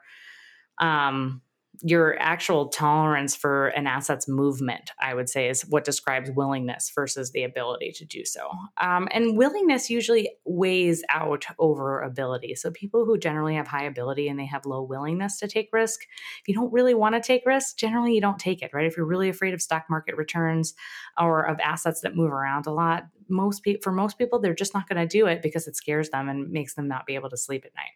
um 0.78 1.42
your 1.84 2.16
actual 2.20 2.68
tolerance 2.68 3.34
for 3.34 3.68
an 3.68 3.86
asset's 3.86 4.28
movement, 4.28 4.92
I 5.00 5.14
would 5.14 5.28
say, 5.28 5.48
is 5.48 5.62
what 5.62 5.84
describes 5.84 6.30
willingness 6.30 6.92
versus 6.94 7.32
the 7.32 7.42
ability 7.42 7.92
to 7.96 8.04
do 8.04 8.24
so. 8.24 8.48
Um, 8.80 9.08
and 9.10 9.36
willingness 9.36 9.90
usually 9.90 10.30
weighs 10.44 11.02
out 11.10 11.44
over 11.58 12.00
ability. 12.00 12.54
So 12.54 12.70
people 12.70 13.04
who 13.04 13.18
generally 13.18 13.56
have 13.56 13.66
high 13.66 13.84
ability 13.84 14.28
and 14.28 14.38
they 14.38 14.46
have 14.46 14.64
low 14.64 14.82
willingness 14.82 15.38
to 15.40 15.48
take 15.48 15.70
risk, 15.72 16.00
if 16.40 16.48
you 16.48 16.54
don't 16.54 16.72
really 16.72 16.94
want 16.94 17.16
to 17.16 17.20
take 17.20 17.42
risk, 17.46 17.76
generally 17.76 18.14
you 18.14 18.20
don't 18.20 18.38
take 18.38 18.62
it, 18.62 18.70
right? 18.72 18.86
If 18.86 18.96
you're 18.96 19.06
really 19.06 19.28
afraid 19.28 19.52
of 19.52 19.60
stock 19.60 19.86
market 19.90 20.16
returns 20.16 20.74
or 21.20 21.42
of 21.42 21.58
assets 21.58 22.00
that 22.02 22.14
move 22.14 22.30
around 22.30 22.66
a 22.66 22.72
lot, 22.72 23.06
most 23.28 23.62
people 23.62 23.80
for 23.82 23.92
most 23.92 24.18
people 24.18 24.38
they're 24.38 24.54
just 24.54 24.74
not 24.74 24.88
going 24.88 25.00
to 25.00 25.06
do 25.06 25.26
it 25.26 25.42
because 25.42 25.66
it 25.66 25.76
scares 25.76 26.10
them 26.10 26.28
and 26.28 26.50
makes 26.50 26.74
them 26.74 26.86
not 26.86 27.06
be 27.06 27.14
able 27.14 27.30
to 27.30 27.36
sleep 27.36 27.64
at 27.64 27.74
night. 27.74 27.92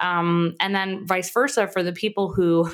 Um, 0.00 0.56
and 0.60 0.74
then 0.74 1.06
vice 1.06 1.30
versa 1.30 1.68
for 1.68 1.82
the 1.82 1.92
people 1.92 2.32
who 2.32 2.70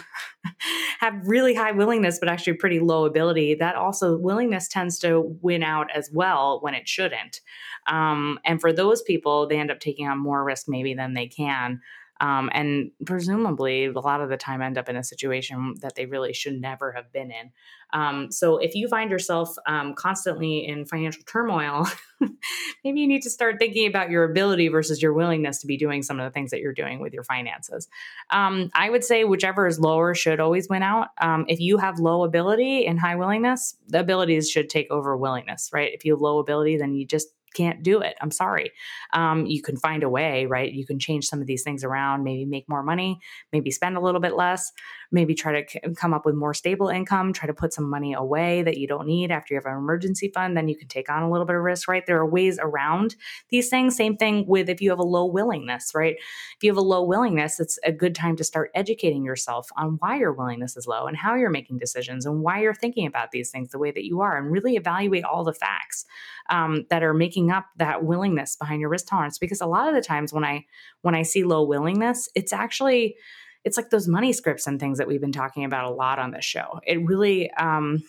have 1.01 1.15
really 1.25 1.55
high 1.55 1.73
willingness, 1.73 2.19
but 2.19 2.29
actually 2.29 2.55
pretty 2.55 2.81
low 2.81 3.05
ability, 3.05 3.55
that 3.55 3.77
also 3.77 4.17
willingness 4.17 4.69
tends 4.69 4.99
to 5.01 5.37
win 5.43 5.63
out 5.63 5.89
as 5.95 6.11
well 6.13 6.61
when 6.63 6.75
it 6.75 6.89
shouldn't. 6.89 7.41
Um, 7.87 8.39
and 8.45 8.61
for 8.61 8.73
those 8.73 9.03
people, 9.03 9.47
they 9.47 9.59
end 9.59 9.71
up 9.71 9.81
taking 9.81 10.09
on 10.09 10.19
more 10.19 10.45
risk 10.45 10.67
maybe 10.69 10.95
than 10.95 11.15
they 11.15 11.27
can 11.27 11.81
um, 12.21 12.51
and 12.53 12.91
presumably 13.07 13.87
a 13.87 13.93
lot 13.93 14.21
of 14.21 14.29
the 14.29 14.37
time 14.37 14.61
end 14.61 14.77
up 14.79 14.89
in 14.89 14.97
a 14.97 15.03
situation 15.03 15.75
that 15.81 15.95
they 15.95 16.07
really 16.07 16.33
should 16.33 16.61
never 16.61 16.93
have 16.93 17.11
been 17.13 17.31
in. 17.31 17.51
Um, 17.93 18.31
so 18.31 18.59
if 18.59 18.75
you 18.75 18.89
find 18.89 19.11
yourself 19.11 19.57
um, 19.67 19.95
constantly 19.95 20.67
in 20.67 20.85
financial 20.85 21.23
turmoil, 21.25 21.89
maybe 22.85 23.01
you 23.01 23.09
need 23.09 23.23
to 23.23 23.31
start 23.31 23.57
thinking 23.59 23.87
about 23.87 24.11
your 24.11 24.25
ability 24.25 24.69
versus 24.69 25.03
your 25.03 25.13
willingness 25.13 25.61
to 25.61 25.67
be 25.67 25.77
doing 25.77 26.03
some 26.03 26.21
of 26.21 26.25
the 26.25 26.31
things 26.31 26.51
that 26.51 26.61
you're 26.61 26.75
doing 26.75 27.01
with 27.01 27.13
your 27.13 27.25
finances. 27.25 27.89
Um, 28.31 28.71
I 28.75 28.91
would 28.91 29.03
say 29.03 29.25
whichever 29.25 29.67
is 29.67 29.81
lower 29.81 30.15
should 30.15 30.41
always 30.41 30.69
win 30.69 30.83
out. 30.83 31.09
Um, 31.21 31.47
if 31.49 31.59
you 31.59 31.79
have 31.79 31.99
low 31.99 32.23
ability 32.25 32.87
and 32.87 33.01
high 33.01 33.17
willingness, 33.17 33.77
the 33.89 34.01
abilities 34.01 34.51
should 34.51 34.69
take 34.69 34.91
over 34.91 35.17
willingness, 35.17 35.71
right? 35.73 35.93
If 35.93 36.05
you 36.05 36.13
have 36.13 36.21
low 36.21 36.39
ability, 36.39 36.77
then 36.77 36.95
you 36.95 37.07
just 37.07 37.29
can't 37.55 37.83
do 37.83 38.01
it. 38.01 38.17
I'm 38.21 38.31
sorry. 38.31 38.73
Um, 39.13 39.47
you 39.47 39.63
can 39.63 39.77
find 39.77 40.03
a 40.03 40.09
way, 40.09 40.47
right? 40.47 40.73
You 40.73 40.87
can 40.87 40.99
change 40.99 41.27
some 41.27 41.41
of 41.41 41.47
these 41.47 41.63
things 41.63 41.85
around, 41.85 42.25
maybe 42.25 42.45
make 42.45 42.69
more 42.69 42.83
money, 42.83 43.21
maybe 43.53 43.71
spend 43.71 43.97
a 43.97 44.01
little 44.01 44.21
bit 44.21 44.37
less, 44.37 44.73
maybe 45.13 45.35
try 45.35 45.61
to 45.61 45.69
c- 45.69 45.81
come 45.97 46.15
up 46.15 46.25
with 46.25 46.35
more 46.35 46.55
stable 46.55 46.89
income, 46.89 47.33
try 47.33 47.47
to 47.47 47.55
put 47.55 47.73
some 47.73 47.89
money 47.89 48.13
away 48.15 48.63
that 48.63 48.77
you 48.77 48.87
don't 48.87 49.07
need 49.07 49.31
after 49.31 49.55
you 49.55 49.59
have 49.59 49.67
an 49.67 49.77
emergency 49.77 50.31
fund. 50.33 50.57
Then 50.57 50.69
you 50.69 50.77
can 50.77 50.89
take 50.89 51.11
on 51.11 51.23
a 51.23 51.31
little 51.31 51.47
bit 51.47 51.57
of 51.57 51.63
risk, 51.63 51.89
right? 51.89 52.05
There 52.07 52.19
are 52.19 52.27
ways 52.27 52.59
around 52.61 53.17
these 53.49 53.69
things. 53.69 53.97
Same 53.97 54.17
thing 54.17 54.47
with 54.47 54.69
if 54.69 54.81
you 54.81 54.91
have 54.91 54.99
a 54.99 55.05
low 55.05 55.27
willingness, 55.27 55.93
right? 55.95 56.17
If 56.17 56.63
you 56.63 56.71
have 56.71 56.79
a 56.79 56.83
low 56.83 57.03
willingness, 57.03 57.61
it's 57.61 57.79
a 57.85 57.93
good 57.93 58.15
time 58.15 58.37
to 58.37 58.45
start 58.45 58.71
educating 58.75 59.25
yourself 59.25 59.69
on 59.77 59.97
why 60.01 60.19
your 60.19 60.33
willingness 60.33 60.77
is 60.77 60.87
low 60.87 61.07
and 61.07 61.17
how 61.17 61.35
you're 61.35 61.51
making 61.51 61.79
decisions 61.79 62.27
and 62.27 62.43
why 62.43 62.61
you're 62.61 62.75
thinking 62.75 63.07
about 63.07 63.31
these 63.31 63.51
things 63.51 63.71
the 63.71 63.79
way 63.79 63.91
that 63.91 64.05
you 64.05 64.21
are 64.21 64.39
and 64.39 64.51
really 64.51 64.77
evaluate 64.77 65.25
all 65.25 65.45
the 65.45 65.53
facts 65.53 66.05
um, 66.51 66.87
that 66.91 67.03
are 67.03 67.15
making 67.15 67.51
up 67.51 67.67
that 67.77 68.05
willingness 68.05 68.57
behind 68.57 68.81
your 68.81 68.91
risk 68.91 69.07
tolerance 69.09 69.39
because 69.39 69.61
a 69.61 69.67
lot 69.67 69.89
of 69.89 69.95
the 69.95 70.01
times 70.01 70.33
when 70.33 70.45
i 70.45 70.65
when 71.03 71.15
i 71.15 71.23
see 71.23 71.45
low 71.45 71.63
willingness 71.63 72.29
it's 72.35 72.53
actually 72.53 73.17
it's 73.65 73.77
like 73.77 73.91
those 73.91 74.09
money 74.09 74.33
scripts 74.33 74.67
and 74.67 74.81
things 74.81 74.99
that 74.99 75.09
we've 75.09 75.21
been 75.21 75.33
talking 75.33 75.65
about 75.65 75.85
a 75.85 75.91
lot 75.91 76.19
on 76.19 76.31
this 76.31 76.45
show. 76.45 76.81
It 76.87 77.05
really 77.07 77.51
um, 77.53 78.03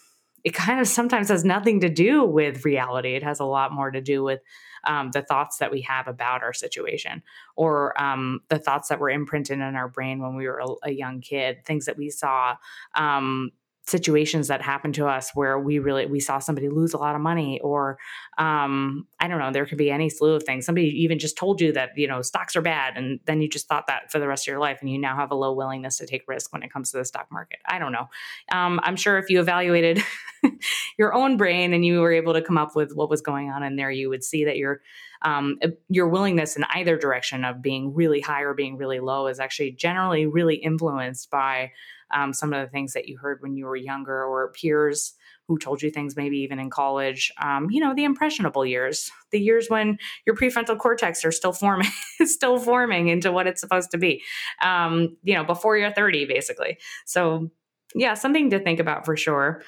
it 0.43 0.53
kind 0.53 0.79
of 0.79 0.88
sometimes 0.88 1.29
has 1.29 1.46
nothing 1.46 1.81
to 1.81 1.89
do 1.89 2.24
with 2.24 2.65
reality. 2.65 3.15
It 3.15 3.24
has 3.24 3.39
a 3.39 3.46
lot 3.46 3.72
more 3.72 3.91
to 3.91 4.01
do 4.01 4.24
with 4.24 4.39
um, 4.84 5.12
the 5.12 5.22
thoughts 5.22 5.58
that 5.58 5.72
we 5.72 5.81
have 5.81 6.08
about 6.08 6.41
our 6.41 6.53
situation 6.53 7.22
or 7.55 8.00
um, 8.01 8.39
the 8.50 8.58
thoughts 8.58 8.89
that 8.89 9.00
were 9.00 9.10
imprinted 9.10 9.60
in 9.60 9.75
our 9.75 9.88
brain 9.88 10.20
when 10.20 10.36
we 10.36 10.48
were 10.48 10.60
a, 10.60 10.89
a 10.89 10.91
young 10.91 11.22
kid 11.22 11.63
things 11.65 11.86
that 11.86 11.98
we 11.98 12.10
saw 12.10 12.55
um, 12.96 13.51
situations 13.91 14.48
that 14.48 14.62
happened 14.62 14.95
to 14.95 15.05
us 15.05 15.31
where 15.36 15.60
we 15.60 15.77
really 15.79 16.05
we 16.05 16.19
saw 16.19 16.39
somebody 16.39 16.69
lose 16.69 16.93
a 16.93 16.98
lot 16.98 17.15
of 17.15 17.21
money 17.21 17.60
or 17.62 17.98
um 18.38 19.05
i 19.19 19.27
don't 19.27 19.39
know 19.39 19.51
there 19.51 19.65
could 19.65 19.77
be 19.77 19.91
any 19.91 20.10
slew 20.10 20.33
of 20.33 20.43
things. 20.43 20.65
Somebody 20.65 20.88
even 21.03 21.19
just 21.19 21.38
told 21.38 21.62
you 21.62 21.71
that 21.74 21.91
you 21.95 22.07
know 22.07 22.21
stocks 22.21 22.55
are 22.55 22.62
bad 22.62 22.98
and 22.98 23.19
then 23.25 23.41
you 23.41 23.50
just 23.50 23.67
thought 23.67 23.88
that 23.88 24.12
for 24.12 24.19
the 24.19 24.27
rest 24.27 24.43
of 24.43 24.51
your 24.51 24.60
life 24.60 24.79
and 24.81 24.89
you 24.89 24.98
now 24.98 25.15
have 25.15 25.31
a 25.31 25.36
low 25.36 25.53
willingness 25.53 25.98
to 25.98 26.05
take 26.05 26.24
risk 26.27 26.53
when 26.53 26.63
it 26.63 26.71
comes 26.71 26.91
to 26.91 26.98
the 26.98 27.05
stock 27.05 27.27
market. 27.31 27.60
I 27.67 27.79
don't 27.79 27.91
know. 27.91 28.07
Um, 28.51 28.79
i'm 28.83 28.95
sure 28.95 29.17
if 29.17 29.29
you 29.29 29.39
evaluated 29.39 30.03
your 30.98 31.13
own 31.13 31.38
brain 31.38 31.74
and 31.74 31.86
you 31.86 32.00
were 32.00 32.13
able 32.13 32.33
to 32.33 32.41
come 32.41 32.57
up 32.57 32.75
with 32.75 32.93
what 32.93 33.10
was 33.10 33.21
going 33.21 33.50
on 33.50 33.63
in 33.63 33.75
there 33.75 33.91
you 33.91 34.10
would 34.10 34.24
see 34.24 34.45
that 34.45 34.57
your 34.57 34.81
um, 35.24 35.60
your 35.88 36.07
willingness 36.07 36.55
in 36.55 36.63
either 36.74 36.98
direction 36.98 37.45
of 37.45 37.62
being 37.62 37.93
really 37.93 38.21
high 38.21 38.41
or 38.41 38.55
being 38.55 38.77
really 38.77 39.00
low 39.00 39.27
is 39.27 39.39
actually 39.39 39.71
generally 39.71 40.25
really 40.25 40.55
influenced 40.55 41.29
by 41.29 41.71
um, 42.13 42.34
some 42.34 42.53
of 42.53 42.63
the 42.63 42.70
things 42.70 42.94
that 42.94 43.08
you 43.08 43.18
heard 43.18 43.39
when 43.41 43.56
you 43.56 43.65
were 43.65 43.75
younger 43.75 44.24
or 44.24 44.51
peers 44.51 45.13
who 45.48 45.58
told 45.58 45.82
you 45.82 45.91
things 45.91 46.15
maybe 46.15 46.38
even 46.38 46.60
in 46.60 46.70
college 46.70 47.32
um, 47.41 47.70
you 47.70 47.80
know 47.80 47.94
the 47.94 48.03
impressionable 48.06 48.65
years 48.65 49.12
the 49.32 49.39
years 49.39 49.70
when 49.70 49.98
your 50.25 50.36
prefrontal 50.36 50.77
cortex 50.77 51.25
are 51.25 51.32
still 51.32 51.51
forming 51.51 51.89
still 52.24 52.58
forming 52.58 53.10
into 53.10 53.32
what 53.32 53.48
it's 53.48 53.60
supposed 53.62 53.91
to 53.91 53.98
be 53.98 54.22
um, 54.62 55.18
you 55.24 55.34
know 55.34 55.44
before 55.44 55.77
you're 55.77 55.91
30 55.91 56.25
basically. 56.25 56.77
So 57.06 57.50
yeah 57.96 58.13
something 58.13 58.50
to 58.51 58.60
think 58.60 58.80
about 58.80 59.06
for 59.06 59.18
sure. 59.18 59.63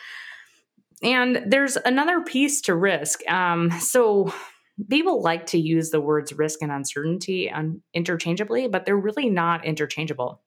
And 1.01 1.43
there's 1.45 1.75
another 1.75 2.21
piece 2.21 2.61
to 2.61 2.75
risk 2.75 3.27
um, 3.29 3.71
so 3.71 4.33
people 4.89 5.21
like 5.21 5.47
to 5.47 5.59
use 5.59 5.89
the 5.89 6.01
words 6.01 6.33
risk 6.33 6.61
and 6.61 6.71
uncertainty 6.71 7.49
un- 7.51 7.81
interchangeably 7.93 8.67
but 8.67 8.85
they're 8.85 8.97
really 8.97 9.29
not 9.29 9.65
interchangeable 9.65 10.41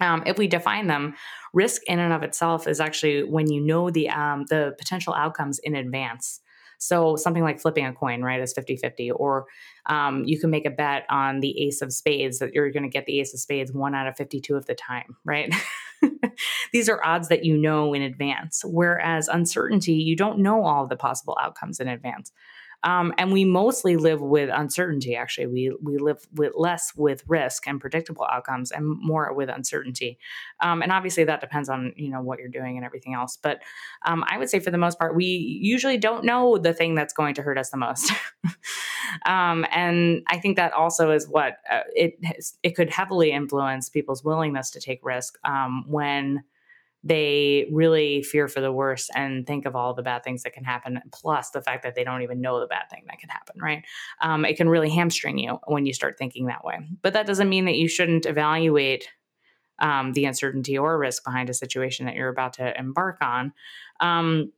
um, 0.00 0.22
if 0.26 0.38
we 0.38 0.46
define 0.46 0.86
them, 0.86 1.14
risk 1.52 1.82
in 1.86 1.98
and 1.98 2.12
of 2.12 2.22
itself 2.22 2.66
is 2.66 2.80
actually 2.80 3.24
when 3.24 3.50
you 3.50 3.60
know 3.60 3.90
the 3.90 4.08
um, 4.08 4.44
the 4.48 4.74
potential 4.78 5.14
outcomes 5.14 5.58
in 5.58 5.74
advance. 5.74 6.40
So 6.82 7.14
something 7.16 7.42
like 7.42 7.60
flipping 7.60 7.84
a 7.84 7.92
coin, 7.92 8.22
right, 8.22 8.40
is 8.40 8.54
50-50. 8.54 9.12
Or 9.14 9.44
um, 9.84 10.24
you 10.24 10.40
can 10.40 10.48
make 10.48 10.64
a 10.64 10.70
bet 10.70 11.04
on 11.10 11.40
the 11.40 11.66
ace 11.66 11.82
of 11.82 11.92
spades 11.92 12.38
that 12.38 12.54
you're 12.54 12.70
going 12.70 12.84
to 12.84 12.88
get 12.88 13.04
the 13.04 13.20
ace 13.20 13.34
of 13.34 13.40
spades 13.40 13.70
one 13.70 13.94
out 13.94 14.06
of 14.06 14.16
52 14.16 14.56
of 14.56 14.64
the 14.64 14.74
time, 14.74 15.16
right? 15.22 15.54
These 16.72 16.88
are 16.88 17.04
odds 17.04 17.28
that 17.28 17.44
you 17.44 17.58
know 17.58 17.92
in 17.92 18.00
advance. 18.00 18.62
Whereas 18.64 19.28
uncertainty, 19.28 19.92
you 19.92 20.16
don't 20.16 20.38
know 20.38 20.64
all 20.64 20.86
the 20.86 20.96
possible 20.96 21.36
outcomes 21.38 21.80
in 21.80 21.88
advance. 21.88 22.32
Um, 22.82 23.12
and 23.18 23.32
we 23.32 23.44
mostly 23.44 23.96
live 23.96 24.20
with 24.20 24.50
uncertainty. 24.52 25.16
Actually, 25.16 25.46
we 25.46 25.76
we 25.82 25.98
live 25.98 26.26
with 26.34 26.52
less 26.56 26.92
with 26.96 27.22
risk 27.28 27.66
and 27.66 27.80
predictable 27.80 28.26
outcomes, 28.30 28.70
and 28.70 28.86
more 28.86 29.32
with 29.32 29.48
uncertainty. 29.48 30.18
Um, 30.60 30.82
and 30.82 30.92
obviously, 30.92 31.24
that 31.24 31.40
depends 31.40 31.68
on 31.68 31.92
you 31.96 32.10
know 32.10 32.22
what 32.22 32.38
you're 32.38 32.48
doing 32.48 32.76
and 32.76 32.84
everything 32.84 33.14
else. 33.14 33.36
But 33.36 33.62
um, 34.06 34.24
I 34.28 34.38
would 34.38 34.48
say 34.48 34.60
for 34.60 34.70
the 34.70 34.78
most 34.78 34.98
part, 34.98 35.14
we 35.14 35.24
usually 35.26 35.98
don't 35.98 36.24
know 36.24 36.58
the 36.58 36.72
thing 36.72 36.94
that's 36.94 37.12
going 37.12 37.34
to 37.34 37.42
hurt 37.42 37.58
us 37.58 37.70
the 37.70 37.76
most. 37.76 38.12
Um, 39.26 39.66
and 39.72 40.22
I 40.28 40.38
think 40.38 40.56
that 40.56 40.72
also 40.72 41.10
is 41.10 41.28
what 41.28 41.58
uh, 41.70 41.80
it 41.94 42.18
it 42.62 42.76
could 42.76 42.90
heavily 42.90 43.32
influence 43.32 43.88
people's 43.88 44.24
willingness 44.24 44.70
to 44.70 44.80
take 44.80 45.00
risk 45.02 45.38
um, 45.44 45.84
when 45.88 46.44
they 47.02 47.66
really 47.72 48.22
fear 48.22 48.46
for 48.46 48.60
the 48.60 48.72
worst 48.72 49.10
and 49.14 49.46
think 49.46 49.64
of 49.64 49.74
all 49.74 49.94
the 49.94 50.02
bad 50.02 50.22
things 50.22 50.42
that 50.42 50.52
can 50.52 50.64
happen, 50.64 51.00
plus 51.12 51.50
the 51.50 51.62
fact 51.62 51.82
that 51.82 51.94
they 51.94 52.04
don't 52.04 52.22
even 52.22 52.40
know 52.40 52.60
the 52.60 52.66
bad 52.66 52.90
thing 52.90 53.04
that 53.06 53.18
can 53.18 53.30
happen, 53.30 53.56
right? 53.60 53.84
Um, 54.20 54.44
it 54.44 54.56
can 54.56 54.68
really 54.68 54.90
hamstring 54.90 55.38
you 55.38 55.58
when 55.66 55.86
you 55.86 55.94
start 55.94 56.18
thinking 56.18 56.46
that 56.46 56.64
way. 56.64 56.78
But 57.02 57.14
that 57.14 57.26
doesn't 57.26 57.48
mean 57.48 57.64
that 57.64 57.76
you 57.76 57.88
shouldn't 57.88 58.26
evaluate 58.26 59.08
um, 59.78 60.12
the 60.12 60.26
uncertainty 60.26 60.76
or 60.76 60.98
risk 60.98 61.24
behind 61.24 61.48
a 61.48 61.54
situation 61.54 62.04
that 62.04 62.14
you're 62.14 62.28
about 62.28 62.54
to 62.54 62.78
embark 62.78 63.16
on. 63.22 63.54
Um, 64.00 64.52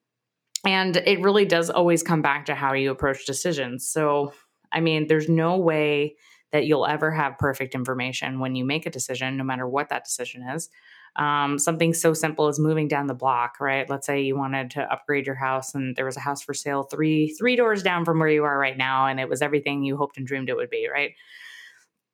and 0.64 0.96
it 0.96 1.20
really 1.20 1.44
does 1.44 1.70
always 1.70 2.02
come 2.02 2.22
back 2.22 2.46
to 2.46 2.56
how 2.56 2.72
you 2.72 2.90
approach 2.90 3.24
decisions. 3.24 3.88
So, 3.88 4.32
I 4.72 4.80
mean, 4.80 5.06
there's 5.06 5.28
no 5.28 5.58
way 5.58 6.16
that 6.50 6.66
you'll 6.66 6.86
ever 6.86 7.12
have 7.12 7.38
perfect 7.38 7.74
information 7.74 8.40
when 8.40 8.56
you 8.56 8.64
make 8.64 8.84
a 8.84 8.90
decision, 8.90 9.36
no 9.36 9.44
matter 9.44 9.66
what 9.66 9.90
that 9.90 10.04
decision 10.04 10.42
is 10.42 10.68
um, 11.16 11.58
something 11.58 11.92
so 11.92 12.14
simple 12.14 12.48
as 12.48 12.58
moving 12.58 12.88
down 12.88 13.06
the 13.06 13.14
block 13.14 13.60
right? 13.60 13.88
Let's 13.88 14.06
say 14.06 14.22
you 14.22 14.36
wanted 14.36 14.70
to 14.72 14.92
upgrade 14.92 15.26
your 15.26 15.34
house 15.34 15.74
and 15.74 15.94
there 15.96 16.06
was 16.06 16.16
a 16.16 16.20
house 16.20 16.42
for 16.42 16.54
sale 16.54 16.84
three 16.84 17.28
three 17.38 17.56
doors 17.56 17.82
down 17.82 18.04
from 18.04 18.18
where 18.18 18.28
you 18.28 18.44
are 18.44 18.58
right 18.58 18.76
now 18.76 19.06
and 19.06 19.20
it 19.20 19.28
was 19.28 19.42
everything 19.42 19.82
you 19.82 19.96
hoped 19.96 20.16
and 20.16 20.26
dreamed 20.26 20.48
it 20.48 20.56
would 20.56 20.70
be 20.70 20.88
right 20.92 21.12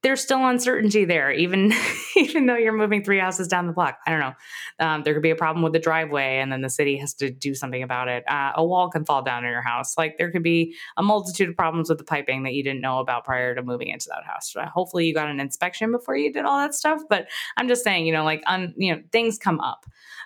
there's 0.03 0.21
still 0.21 0.47
uncertainty 0.47 1.05
there, 1.05 1.33
even 1.33 1.73
even 2.17 2.47
though 2.47 2.57
you're 2.57 2.73
moving 2.73 3.03
three 3.03 3.19
houses 3.19 3.49
down 3.49 3.67
the 3.67 3.73
block. 3.73 3.99
I 4.07 4.11
don't 4.11 4.21
know. 4.21 4.35
Um, 4.79 5.03
there 5.03 5.13
could 5.13 5.23
be 5.23 5.31
a 5.31 5.37
problem 5.37 5.63
with 5.63 5.73
the 5.73 5.81
driveway, 5.81 6.39
and 6.39 6.53
then 6.53 6.61
the 6.61 6.71
city 6.71 6.97
has 6.99 7.15
to 7.15 7.31
do 7.31 7.55
something 7.55 7.83
about 7.83 8.09
it. 8.09 8.25
Uh, 8.29 8.53
a 8.55 8.65
wall 8.65 8.91
can 8.91 9.05
fall 9.05 9.23
down 9.23 9.45
in 9.45 9.51
your 9.51 9.63
house. 9.63 9.99
Like 9.99 10.17
there 10.17 10.31
could 10.31 10.45
be 10.45 10.77
a 10.97 11.03
multitude 11.03 11.49
of 11.49 11.57
problems 11.57 11.89
with 11.89 11.99
the 11.99 12.05
piping 12.05 12.45
that 12.45 12.55
you 12.55 12.63
didn't 12.63 12.81
know 12.81 13.01
about 13.01 13.25
prior 13.25 13.55
to 13.55 13.63
moving 13.63 13.89
into 13.89 14.09
that 14.11 14.25
house. 14.25 14.55
Hopefully, 14.73 15.07
you 15.07 15.15
got 15.15 15.29
an 15.29 15.41
inspection 15.41 15.91
before 15.91 16.17
you 16.17 16.33
did 16.33 16.45
all 16.45 16.59
that 16.59 16.75
stuff. 16.75 17.03
But 17.09 17.27
I'm 17.57 17.67
just 17.67 17.83
saying, 17.83 18.07
you 18.07 18.13
know, 18.13 18.25
like 18.25 18.43
un, 18.47 18.75
you 18.77 18.95
know, 18.95 19.03
things 19.11 19.37
come 19.37 19.59
up, 19.61 19.85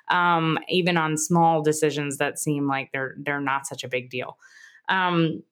um, 0.08 0.58
even 0.68 0.98
on 0.98 1.16
small 1.16 1.62
decisions 1.62 2.18
that 2.18 2.38
seem 2.38 2.68
like 2.68 2.90
they're 2.92 3.14
they're 3.18 3.40
not 3.40 3.66
such 3.66 3.84
a 3.84 3.88
big 3.88 4.10
deal. 4.10 4.36
Um, 4.88 5.42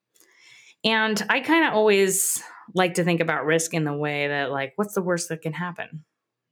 and 0.84 1.22
I 1.28 1.40
kind 1.40 1.66
of 1.66 1.74
always 1.74 2.42
like 2.74 2.94
to 2.94 3.04
think 3.04 3.20
about 3.20 3.44
risk 3.44 3.74
in 3.74 3.84
the 3.84 3.96
way 3.96 4.28
that, 4.28 4.50
like, 4.50 4.72
what's 4.76 4.94
the 4.94 5.02
worst 5.02 5.28
that 5.28 5.42
can 5.42 5.52
happen? 5.52 6.04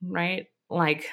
Right? 0.03 0.47
Like, 0.69 1.07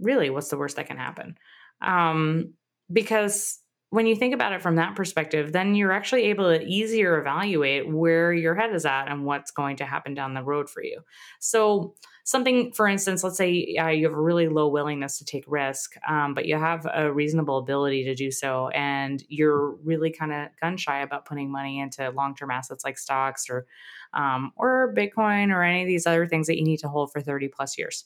really, 0.00 0.30
what's 0.30 0.48
the 0.48 0.58
worst 0.58 0.76
that 0.76 0.86
can 0.86 0.96
happen? 0.96 1.36
Um, 1.80 2.54
because 2.92 3.58
when 3.90 4.06
you 4.06 4.16
think 4.16 4.34
about 4.34 4.52
it 4.52 4.62
from 4.62 4.76
that 4.76 4.96
perspective, 4.96 5.52
then 5.52 5.74
you're 5.74 5.92
actually 5.92 6.24
able 6.24 6.44
to 6.44 6.62
easier 6.64 7.18
evaluate 7.18 7.88
where 7.88 8.32
your 8.32 8.54
head 8.54 8.74
is 8.74 8.84
at 8.84 9.08
and 9.08 9.24
what's 9.24 9.50
going 9.50 9.76
to 9.76 9.86
happen 9.86 10.14
down 10.14 10.34
the 10.34 10.42
road 10.42 10.68
for 10.68 10.82
you. 10.82 11.00
So, 11.40 11.94
something, 12.28 12.70
for 12.72 12.86
instance, 12.86 13.24
let's 13.24 13.38
say 13.38 13.74
uh, 13.76 13.88
you 13.88 14.04
have 14.04 14.12
a 14.12 14.20
really 14.20 14.48
low 14.48 14.68
willingness 14.68 15.16
to 15.16 15.24
take 15.24 15.44
risk, 15.46 15.94
um, 16.06 16.34
but 16.34 16.44
you 16.44 16.58
have 16.58 16.86
a 16.92 17.10
reasonable 17.10 17.56
ability 17.56 18.04
to 18.04 18.14
do 18.14 18.30
so, 18.30 18.68
and 18.68 19.24
you're 19.28 19.70
really 19.76 20.10
kind 20.10 20.34
of 20.34 20.48
gun 20.60 20.76
shy 20.76 21.00
about 21.00 21.24
putting 21.24 21.50
money 21.50 21.80
into 21.80 22.10
long 22.10 22.34
term 22.34 22.50
assets 22.50 22.84
like 22.84 22.98
stocks 22.98 23.48
or 23.48 23.64
um, 24.12 24.52
or 24.56 24.94
Bitcoin 24.94 25.50
or 25.50 25.62
any 25.62 25.80
of 25.80 25.88
these 25.88 26.06
other 26.06 26.26
things 26.26 26.48
that 26.48 26.58
you 26.58 26.64
need 26.64 26.80
to 26.80 26.88
hold 26.88 27.10
for 27.10 27.22
30 27.22 27.48
plus 27.48 27.78
years. 27.78 28.04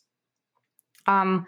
Um, 1.09 1.45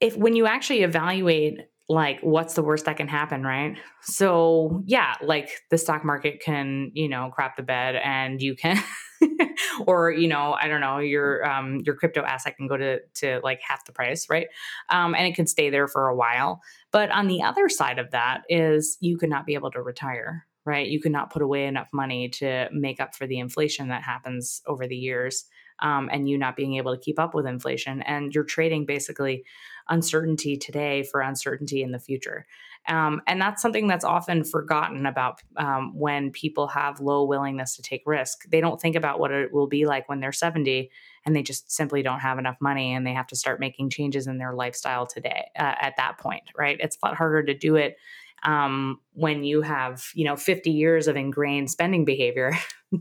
if 0.00 0.16
when 0.16 0.34
you 0.34 0.46
actually 0.46 0.82
evaluate 0.82 1.68
like 1.88 2.20
what's 2.20 2.54
the 2.54 2.62
worst 2.62 2.84
that 2.84 2.96
can 2.96 3.08
happen 3.08 3.42
right? 3.42 3.78
So 4.02 4.82
yeah 4.86 5.14
like 5.22 5.50
the 5.70 5.78
stock 5.78 6.04
market 6.04 6.40
can 6.40 6.90
you 6.94 7.08
know 7.08 7.30
crap 7.34 7.56
the 7.56 7.62
bed 7.62 7.96
and 7.96 8.40
you 8.42 8.54
can 8.54 8.82
or 9.86 10.10
you 10.10 10.28
know 10.28 10.56
i 10.60 10.68
don't 10.68 10.80
know 10.80 10.98
your 10.98 11.44
um 11.48 11.80
your 11.84 11.94
crypto 11.94 12.22
asset 12.22 12.56
can 12.56 12.68
go 12.68 12.76
to 12.76 13.00
to 13.14 13.40
like 13.42 13.60
half 13.66 13.84
the 13.84 13.92
price 13.92 14.28
right? 14.28 14.48
Um 14.90 15.14
and 15.14 15.26
it 15.26 15.34
can 15.34 15.46
stay 15.46 15.70
there 15.70 15.88
for 15.88 16.08
a 16.08 16.16
while. 16.16 16.60
But 16.92 17.10
on 17.10 17.26
the 17.26 17.42
other 17.42 17.68
side 17.68 17.98
of 17.98 18.10
that 18.12 18.42
is 18.48 18.96
you 19.00 19.18
could 19.18 19.30
not 19.30 19.46
be 19.46 19.54
able 19.54 19.70
to 19.72 19.82
retire 19.82 20.46
right? 20.64 20.88
You 20.88 21.00
could 21.00 21.12
not 21.12 21.32
put 21.32 21.40
away 21.40 21.64
enough 21.64 21.88
money 21.94 22.28
to 22.28 22.68
make 22.70 23.00
up 23.00 23.14
for 23.14 23.26
the 23.26 23.38
inflation 23.38 23.88
that 23.88 24.02
happens 24.02 24.60
over 24.66 24.86
the 24.86 24.96
years 24.96 25.46
um, 25.80 26.08
and 26.12 26.28
you 26.28 26.38
not 26.38 26.56
being 26.56 26.76
able 26.76 26.94
to 26.94 27.00
keep 27.00 27.18
up 27.18 27.34
with 27.34 27.46
inflation. 27.46 28.02
And 28.02 28.34
you're 28.34 28.44
trading 28.44 28.84
basically 28.84 29.44
uncertainty 29.88 30.56
today 30.56 31.02
for 31.02 31.20
uncertainty 31.20 31.82
in 31.82 31.92
the 31.92 31.98
future. 31.98 32.46
Um, 32.86 33.20
and 33.26 33.40
that's 33.40 33.60
something 33.60 33.86
that's 33.86 34.04
often 34.04 34.44
forgotten 34.44 35.04
about 35.04 35.42
um, 35.56 35.92
when 35.94 36.30
people 36.30 36.68
have 36.68 37.00
low 37.00 37.24
willingness 37.24 37.76
to 37.76 37.82
take 37.82 38.02
risk. 38.06 38.48
They 38.48 38.60
don't 38.60 38.80
think 38.80 38.96
about 38.96 39.20
what 39.20 39.30
it 39.30 39.52
will 39.52 39.66
be 39.66 39.84
like 39.84 40.08
when 40.08 40.20
they're 40.20 40.32
70 40.32 40.90
and 41.26 41.36
they 41.36 41.42
just 41.42 41.70
simply 41.70 42.02
don't 42.02 42.20
have 42.20 42.38
enough 42.38 42.56
money 42.60 42.94
and 42.94 43.06
they 43.06 43.12
have 43.12 43.26
to 43.26 43.36
start 43.36 43.60
making 43.60 43.90
changes 43.90 44.26
in 44.26 44.38
their 44.38 44.54
lifestyle 44.54 45.06
today 45.06 45.50
uh, 45.58 45.74
at 45.80 45.96
that 45.98 46.18
point, 46.18 46.44
right? 46.56 46.78
It's 46.80 46.96
a 47.02 47.06
lot 47.06 47.16
harder 47.16 47.42
to 47.42 47.54
do 47.54 47.76
it 47.76 47.98
um, 48.42 49.00
when 49.14 49.44
you 49.44 49.62
have 49.62 50.04
you 50.14 50.24
know 50.24 50.36
50 50.36 50.70
years 50.70 51.08
of 51.08 51.16
ingrained 51.16 51.70
spending 51.70 52.04
behavior 52.04 52.52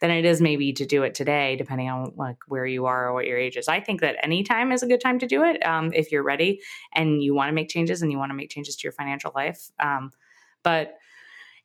than 0.00 0.10
it 0.10 0.24
is 0.24 0.40
maybe 0.40 0.72
to 0.72 0.86
do 0.86 1.02
it 1.02 1.14
today 1.14 1.56
depending 1.56 1.88
on 1.88 2.12
like 2.16 2.38
where 2.48 2.66
you 2.66 2.86
are 2.86 3.08
or 3.08 3.14
what 3.14 3.26
your 3.26 3.38
age 3.38 3.56
is. 3.56 3.68
I 3.68 3.80
think 3.80 4.00
that 4.00 4.16
any 4.22 4.42
time 4.42 4.72
is 4.72 4.82
a 4.82 4.86
good 4.86 5.00
time 5.00 5.18
to 5.18 5.26
do 5.26 5.44
it 5.44 5.64
um, 5.66 5.92
if 5.92 6.10
you're 6.10 6.22
ready 6.22 6.60
and 6.94 7.22
you 7.22 7.34
want 7.34 7.48
to 7.48 7.54
make 7.54 7.68
changes 7.68 8.02
and 8.02 8.10
you 8.10 8.18
want 8.18 8.30
to 8.30 8.36
make 8.36 8.50
changes 8.50 8.76
to 8.76 8.84
your 8.84 8.92
financial 8.92 9.32
life 9.34 9.70
um, 9.78 10.10
but 10.62 10.96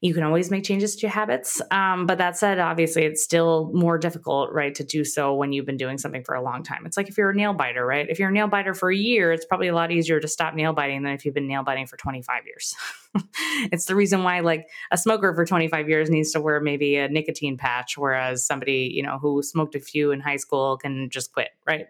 you 0.01 0.15
can 0.15 0.23
always 0.23 0.49
make 0.49 0.63
changes 0.63 0.95
to 0.95 1.01
your 1.03 1.11
habits. 1.11 1.61
Um, 1.69 2.07
but 2.07 2.17
that 2.17 2.35
said, 2.35 2.57
obviously, 2.57 3.03
it's 3.03 3.23
still 3.23 3.69
more 3.71 3.99
difficult, 3.99 4.51
right, 4.51 4.73
to 4.73 4.83
do 4.83 5.05
so 5.05 5.35
when 5.35 5.53
you've 5.53 5.67
been 5.67 5.77
doing 5.77 5.99
something 5.99 6.23
for 6.23 6.33
a 6.33 6.41
long 6.41 6.63
time. 6.63 6.87
It's 6.87 6.97
like 6.97 7.07
if 7.07 7.19
you're 7.19 7.29
a 7.29 7.35
nail 7.35 7.53
biter, 7.53 7.85
right? 7.85 8.09
If 8.09 8.17
you're 8.17 8.29
a 8.29 8.33
nail 8.33 8.47
biter 8.47 8.73
for 8.73 8.89
a 8.89 8.95
year, 8.95 9.31
it's 9.31 9.45
probably 9.45 9.67
a 9.67 9.75
lot 9.75 9.91
easier 9.91 10.19
to 10.19 10.27
stop 10.27 10.55
nail 10.55 10.73
biting 10.73 11.03
than 11.03 11.13
if 11.13 11.23
you've 11.23 11.35
been 11.35 11.47
nail 11.47 11.63
biting 11.63 11.85
for 11.85 11.97
25 11.97 12.47
years. 12.47 12.75
it's 13.71 13.85
the 13.85 13.95
reason 13.95 14.23
why, 14.23 14.39
like, 14.39 14.67
a 14.89 14.97
smoker 14.97 15.35
for 15.35 15.45
25 15.45 15.87
years 15.87 16.09
needs 16.09 16.31
to 16.31 16.41
wear 16.41 16.59
maybe 16.59 16.95
a 16.97 17.07
nicotine 17.07 17.55
patch, 17.55 17.95
whereas 17.95 18.43
somebody, 18.43 18.91
you 18.91 19.03
know, 19.03 19.19
who 19.19 19.43
smoked 19.43 19.75
a 19.75 19.79
few 19.79 20.11
in 20.11 20.19
high 20.19 20.37
school 20.37 20.77
can 20.77 21.11
just 21.11 21.31
quit, 21.31 21.49
right? 21.67 21.85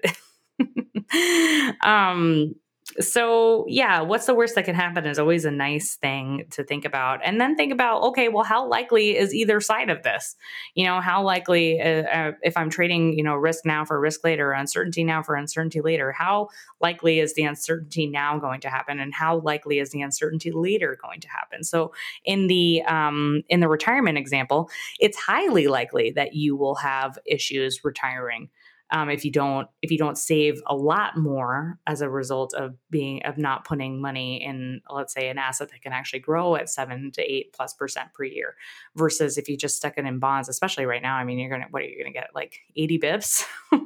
um, 1.81 2.55
so 2.99 3.65
yeah 3.67 4.01
what's 4.01 4.25
the 4.25 4.33
worst 4.33 4.55
that 4.55 4.65
can 4.65 4.75
happen 4.75 5.05
is 5.05 5.19
always 5.19 5.45
a 5.45 5.51
nice 5.51 5.95
thing 5.95 6.45
to 6.51 6.63
think 6.63 6.85
about 6.85 7.19
and 7.23 7.39
then 7.39 7.55
think 7.55 7.71
about 7.71 8.01
okay 8.01 8.27
well 8.27 8.43
how 8.43 8.67
likely 8.67 9.17
is 9.17 9.33
either 9.33 9.59
side 9.59 9.89
of 9.89 10.03
this? 10.03 10.35
You 10.75 10.85
know 10.85 11.01
how 11.01 11.23
likely 11.23 11.81
uh, 11.81 12.03
uh, 12.03 12.31
if 12.41 12.57
i'm 12.57 12.69
trading 12.69 13.17
you 13.17 13.23
know 13.23 13.35
risk 13.35 13.65
now 13.65 13.85
for 13.85 13.99
risk 13.99 14.23
later 14.23 14.51
uncertainty 14.51 15.03
now 15.03 15.23
for 15.23 15.35
uncertainty 15.35 15.81
later 15.81 16.11
how 16.11 16.49
likely 16.81 17.19
is 17.19 17.33
the 17.35 17.43
uncertainty 17.43 18.07
now 18.07 18.37
going 18.39 18.61
to 18.61 18.69
happen 18.69 18.99
and 18.99 19.13
how 19.13 19.39
likely 19.39 19.79
is 19.79 19.91
the 19.91 20.01
uncertainty 20.01 20.51
later 20.51 20.97
going 21.01 21.19
to 21.21 21.29
happen? 21.29 21.63
So 21.63 21.93
in 22.25 22.47
the 22.47 22.81
um, 22.83 23.43
in 23.49 23.59
the 23.59 23.67
retirement 23.67 24.17
example 24.17 24.69
it's 24.99 25.17
highly 25.17 25.67
likely 25.67 26.11
that 26.11 26.33
you 26.33 26.55
will 26.55 26.75
have 26.75 27.17
issues 27.25 27.81
retiring 27.83 28.49
um, 28.91 29.09
if 29.09 29.23
you 29.23 29.31
don't 29.31 29.67
if 29.81 29.91
you 29.91 29.97
don't 29.97 30.17
save 30.17 30.61
a 30.67 30.75
lot 30.75 31.17
more 31.17 31.79
as 31.87 32.01
a 32.01 32.09
result 32.09 32.53
of 32.53 32.75
being 32.89 33.21
of 33.23 33.37
not 33.37 33.65
putting 33.65 34.01
money 34.01 34.43
in 34.43 34.81
let's 34.89 35.13
say 35.13 35.29
an 35.29 35.37
asset 35.37 35.69
that 35.69 35.81
can 35.81 35.93
actually 35.93 36.19
grow 36.19 36.55
at 36.55 36.69
seven 36.69 37.11
to 37.11 37.21
eight 37.21 37.53
plus 37.53 37.73
percent 37.73 38.13
per 38.13 38.23
year 38.23 38.55
versus 38.95 39.37
if 39.37 39.47
you 39.47 39.55
just 39.55 39.77
stuck 39.77 39.97
it 39.97 40.05
in 40.05 40.19
bonds 40.19 40.49
especially 40.49 40.85
right 40.85 41.01
now 41.01 41.15
i 41.15 41.23
mean 41.23 41.39
you're 41.39 41.49
gonna 41.49 41.67
what 41.71 41.81
are 41.81 41.85
you 41.85 41.97
gonna 41.97 42.13
get 42.13 42.29
like 42.35 42.59
80 42.75 42.99
bips? 42.99 43.43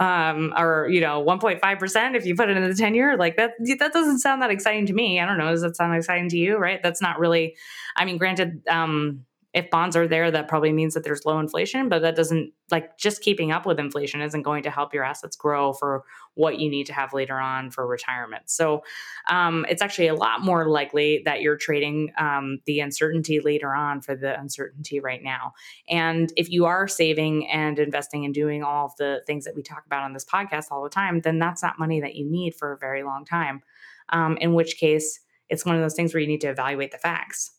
Um, 0.00 0.52
or 0.56 0.88
you 0.88 1.00
know 1.00 1.24
1.5 1.24 1.78
percent 1.78 2.14
if 2.14 2.24
you 2.24 2.34
put 2.36 2.50
it 2.50 2.56
in 2.56 2.68
the 2.68 2.74
10 2.74 2.94
year 2.94 3.16
like 3.16 3.36
that 3.36 3.52
that 3.78 3.92
doesn't 3.92 4.20
sound 4.20 4.42
that 4.42 4.50
exciting 4.50 4.86
to 4.86 4.92
me. 4.92 5.18
I 5.18 5.26
don't 5.26 5.38
know 5.38 5.50
does 5.50 5.62
that 5.62 5.76
sound 5.76 5.96
exciting 5.96 6.28
to 6.30 6.36
you 6.36 6.56
right? 6.56 6.80
That's 6.82 7.00
not 7.00 7.18
really 7.18 7.56
i 7.96 8.04
mean 8.04 8.18
granted 8.18 8.62
um, 8.68 9.24
if 9.54 9.70
bonds 9.70 9.96
are 9.96 10.06
there, 10.06 10.30
that 10.30 10.46
probably 10.46 10.72
means 10.72 10.92
that 10.92 11.04
there's 11.04 11.24
low 11.24 11.38
inflation, 11.38 11.88
but 11.88 12.02
that 12.02 12.14
doesn't 12.14 12.52
like 12.70 12.98
just 12.98 13.22
keeping 13.22 13.50
up 13.50 13.64
with 13.64 13.78
inflation 13.78 14.20
isn't 14.20 14.42
going 14.42 14.62
to 14.62 14.70
help 14.70 14.92
your 14.92 15.04
assets 15.04 15.36
grow 15.36 15.72
for 15.72 16.04
what 16.34 16.58
you 16.58 16.68
need 16.68 16.84
to 16.86 16.92
have 16.92 17.14
later 17.14 17.38
on 17.38 17.70
for 17.70 17.86
retirement. 17.86 18.42
So 18.50 18.82
um, 19.30 19.64
it's 19.70 19.80
actually 19.80 20.08
a 20.08 20.14
lot 20.14 20.42
more 20.42 20.68
likely 20.68 21.22
that 21.24 21.40
you're 21.40 21.56
trading 21.56 22.12
um, 22.18 22.58
the 22.66 22.80
uncertainty 22.80 23.40
later 23.40 23.74
on 23.74 24.02
for 24.02 24.14
the 24.14 24.38
uncertainty 24.38 25.00
right 25.00 25.22
now. 25.22 25.54
And 25.88 26.30
if 26.36 26.50
you 26.50 26.66
are 26.66 26.86
saving 26.86 27.48
and 27.48 27.78
investing 27.78 28.26
and 28.26 28.34
doing 28.34 28.62
all 28.62 28.86
of 28.86 28.96
the 28.98 29.22
things 29.26 29.46
that 29.46 29.56
we 29.56 29.62
talk 29.62 29.86
about 29.86 30.02
on 30.02 30.12
this 30.12 30.26
podcast 30.26 30.66
all 30.70 30.82
the 30.82 30.90
time, 30.90 31.22
then 31.22 31.38
that's 31.38 31.62
not 31.62 31.78
money 31.78 32.02
that 32.02 32.16
you 32.16 32.30
need 32.30 32.54
for 32.54 32.72
a 32.72 32.78
very 32.78 33.02
long 33.02 33.24
time. 33.24 33.62
Um, 34.10 34.36
in 34.42 34.52
which 34.52 34.76
case, 34.76 35.20
it's 35.48 35.64
one 35.64 35.74
of 35.74 35.80
those 35.80 35.94
things 35.94 36.12
where 36.12 36.20
you 36.20 36.28
need 36.28 36.42
to 36.42 36.50
evaluate 36.50 36.92
the 36.92 36.98
facts 36.98 37.57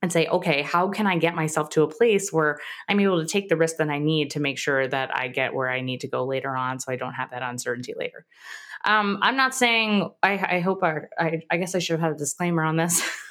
and 0.00 0.12
say, 0.12 0.26
okay, 0.28 0.62
how 0.62 0.88
can 0.88 1.06
I 1.06 1.18
get 1.18 1.34
myself 1.34 1.70
to 1.70 1.82
a 1.82 1.88
place 1.88 2.32
where 2.32 2.58
I'm 2.88 3.00
able 3.00 3.20
to 3.20 3.26
take 3.26 3.48
the 3.48 3.56
risk 3.56 3.76
that 3.78 3.88
I 3.88 3.98
need 3.98 4.30
to 4.32 4.40
make 4.40 4.58
sure 4.58 4.86
that 4.86 5.14
I 5.14 5.28
get 5.28 5.54
where 5.54 5.68
I 5.68 5.80
need 5.80 6.00
to 6.02 6.08
go 6.08 6.24
later 6.24 6.56
on 6.56 6.78
so 6.78 6.92
I 6.92 6.96
don't 6.96 7.14
have 7.14 7.30
that 7.32 7.42
uncertainty 7.42 7.94
later? 7.96 8.24
Um, 8.84 9.18
I'm 9.22 9.36
not 9.36 9.54
saying, 9.54 10.08
I, 10.22 10.56
I 10.56 10.60
hope 10.60 10.84
I, 10.84 11.00
I, 11.18 11.40
I 11.50 11.56
guess 11.56 11.74
I 11.74 11.80
should 11.80 11.94
have 11.94 12.00
had 12.00 12.12
a 12.12 12.18
disclaimer 12.18 12.62
on 12.62 12.76
this. 12.76 13.02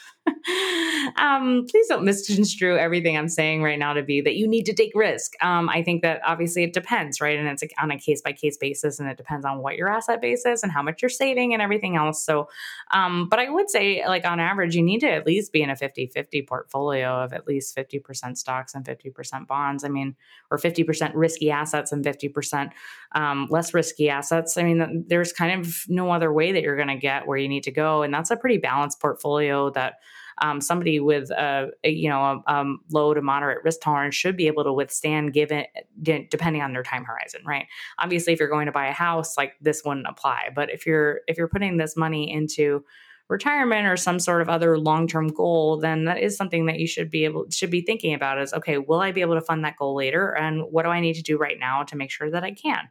um, 1.18 1.66
please 1.70 1.88
don't 1.88 2.04
misconstrue 2.04 2.78
everything 2.78 3.18
I'm 3.18 3.30
saying 3.30 3.64
right 3.64 3.80
now 3.80 3.94
to 3.94 4.04
be 4.04 4.22
that 4.22 4.36
you 4.36 4.48
need 4.48 4.66
to 4.66 4.74
take 4.74 4.92
risk. 4.96 5.34
Um, 5.42 5.70
I 5.70 5.84
think 5.84 6.02
that 6.02 6.22
obviously 6.26 6.64
it 6.64 6.74
depends, 6.74 7.20
right? 7.22 7.38
And 7.38 7.48
it's 7.48 7.64
on 7.80 7.92
a 7.92 8.00
case 8.00 8.22
by 8.22 8.34
case 8.34 8.58
basis, 8.58 9.00
and 9.00 9.10
it 9.10 9.18
depends 9.18 9.46
on 9.46 9.60
what 9.60 9.76
your 9.76 9.90
asset 9.90 10.22
base 10.22 10.46
is 10.46 10.64
and 10.64 10.72
how 10.72 10.82
much 10.82 11.02
you're 11.02 11.10
saving 11.10 11.54
and 11.54 11.62
everything 11.62 11.96
else. 11.96 12.24
So, 12.24 12.50
um, 12.92 13.28
but 13.30 13.40
I 13.40 13.50
would 13.50 13.70
say, 13.70 14.06
like 14.08 14.26
on 14.26 14.40
average, 14.40 14.76
you 14.76 14.84
need 14.84 15.00
to 15.00 15.10
at 15.10 15.26
least 15.26 15.52
be 15.52 15.62
in 15.62 15.70
a 15.70 15.76
50 15.76 16.08
50 16.08 16.42
portfolio 16.44 17.24
of 17.24 17.34
at 17.34 17.48
least 17.48 17.76
50% 17.76 18.38
stocks 18.38 18.74
and 18.74 18.86
50% 18.86 19.48
bonds. 19.48 19.84
I 19.84 19.90
mean, 19.90 20.16
or 20.52 20.58
50% 20.58 21.12
risky 21.14 21.52
assets 21.52 21.92
and 21.92 22.04
50% 22.04 22.72
um, 23.14 23.48
less 23.50 23.74
risky 23.74 24.10
assets. 24.10 24.58
I 24.58 24.64
mean, 24.64 25.06
there's 25.08 25.34
kind 25.34 25.60
of 25.60 25.84
no 25.88 26.12
other 26.12 26.32
way 26.32 26.52
that 26.52 26.62
you're 26.62 26.76
going 26.76 26.88
to 26.88 26.96
get 26.96 27.28
where 27.28 27.38
you 27.38 27.48
need 27.48 27.64
to 27.64 27.72
go. 27.72 28.04
And 28.04 28.14
that's 28.14 28.32
a 28.32 28.38
pretty 28.38 28.58
balanced 28.58 29.00
portfolio 29.00 29.70
that 29.72 29.96
um, 30.40 30.62
somebody 30.62 31.00
with 31.00 31.32
a, 31.32 31.70
a 31.84 31.90
you 31.90 32.10
know 32.10 32.44
a, 32.48 32.54
um, 32.54 32.80
low 32.92 33.14
to 33.14 33.22
moderate 33.22 33.64
risk 33.64 33.82
tolerance 33.82 34.16
should 34.16 34.38
be 34.38 34.48
able 34.48 34.64
to 34.64 34.74
withstand 34.74 35.34
given 35.34 35.66
depending 36.02 36.62
on 36.62 36.74
their 36.74 36.84
time 36.84 37.04
horizon 37.04 37.42
right? 37.46 37.68
Obviously 38.00 38.34
if 38.34 38.40
you're 38.40 38.50
going 38.50 38.68
to 38.68 38.72
buy 38.72 38.88
a 38.88 38.94
house 38.94 39.38
like 39.38 39.54
this 39.62 39.84
wouldn't 39.86 40.08
apply. 40.08 40.50
But 40.54 40.70
if 40.72 40.86
you're 40.86 41.22
if 41.28 41.38
you're 41.38 41.48
putting 41.48 41.78
this 41.78 41.98
money 41.98 42.32
into 42.32 42.84
retirement 43.30 43.88
or 43.88 43.98
some 43.98 44.20
sort 44.20 44.42
of 44.42 44.48
other 44.48 44.80
long-term 44.80 45.28
goal 45.28 45.78
then 45.78 46.06
that 46.06 46.18
is 46.18 46.38
something 46.38 46.66
that 46.68 46.80
you 46.80 46.88
should 46.88 47.12
be 47.12 47.26
able 47.26 47.46
should 47.50 47.70
be 47.70 47.82
thinking 47.82 48.14
about 48.14 48.40
is 48.40 48.54
okay 48.54 48.78
will 48.78 49.02
i 49.02 49.12
be 49.12 49.20
able 49.20 49.36
to 49.36 49.42
fund 49.42 49.66
that 49.66 49.78
goal 49.78 49.96
later? 49.96 50.36
And 50.36 50.62
what 50.72 50.84
do 50.84 50.90
i 50.90 51.00
need 51.00 51.16
to 51.16 51.24
do 51.24 51.38
right 51.38 51.58
now 51.60 51.84
to 51.84 51.96
make 51.96 52.12
sure 52.12 52.30
that 52.30 52.44
i 52.44 52.52
can? 52.52 52.90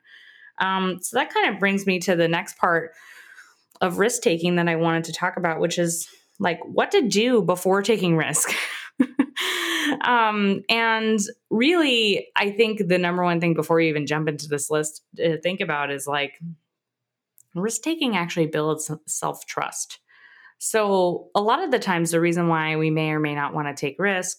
Um, 0.59 1.01
so 1.03 1.19
that 1.19 1.33
kind 1.33 1.53
of 1.53 1.61
brings 1.61 1.87
me 1.87 1.99
to 2.01 2.17
the 2.17 2.29
next 2.29 2.57
part 2.57 2.93
of 3.83 3.99
risk 3.99 4.23
taking 4.23 4.57
that 4.57 4.69
i 4.69 4.77
wanted 4.77 5.05
to 5.05 5.13
talk 5.13 5.37
about 5.37 5.61
which 5.61 5.79
is 5.79 6.09
like 6.39 6.61
what 6.65 6.91
to 6.93 7.03
do 7.03 7.43
before 7.43 7.83
taking 7.83 8.17
risk. 8.17 8.53
um, 10.03 10.63
and 10.69 11.21
really, 11.51 12.29
I 12.37 12.51
think 12.51 12.89
the 12.89 12.99
number 12.99 13.23
one 13.23 13.41
thing 13.41 13.55
before 13.55 13.81
you 13.81 13.89
even 13.89 14.07
jump 14.07 14.29
into 14.29 14.49
this 14.49 14.71
list 14.71 15.03
to 15.17 15.41
think 15.41 15.61
about 15.61 15.91
is 15.91 16.07
like 16.07 16.39
risk 17.55 17.83
taking 17.83 18.17
actually 18.17 18.47
builds 18.47 18.91
self 19.07 19.47
trust. 19.47 19.99
So, 20.59 21.29
a 21.35 21.41
lot 21.41 21.63
of 21.63 21.71
the 21.71 21.79
times, 21.79 22.11
the 22.11 22.21
reason 22.21 22.49
why 22.49 22.77
we 22.77 22.91
may 22.91 23.11
or 23.11 23.21
may 23.21 23.35
not 23.35 23.55
want 23.55 23.69
to 23.69 23.79
take 23.79 23.99
risk 23.99 24.39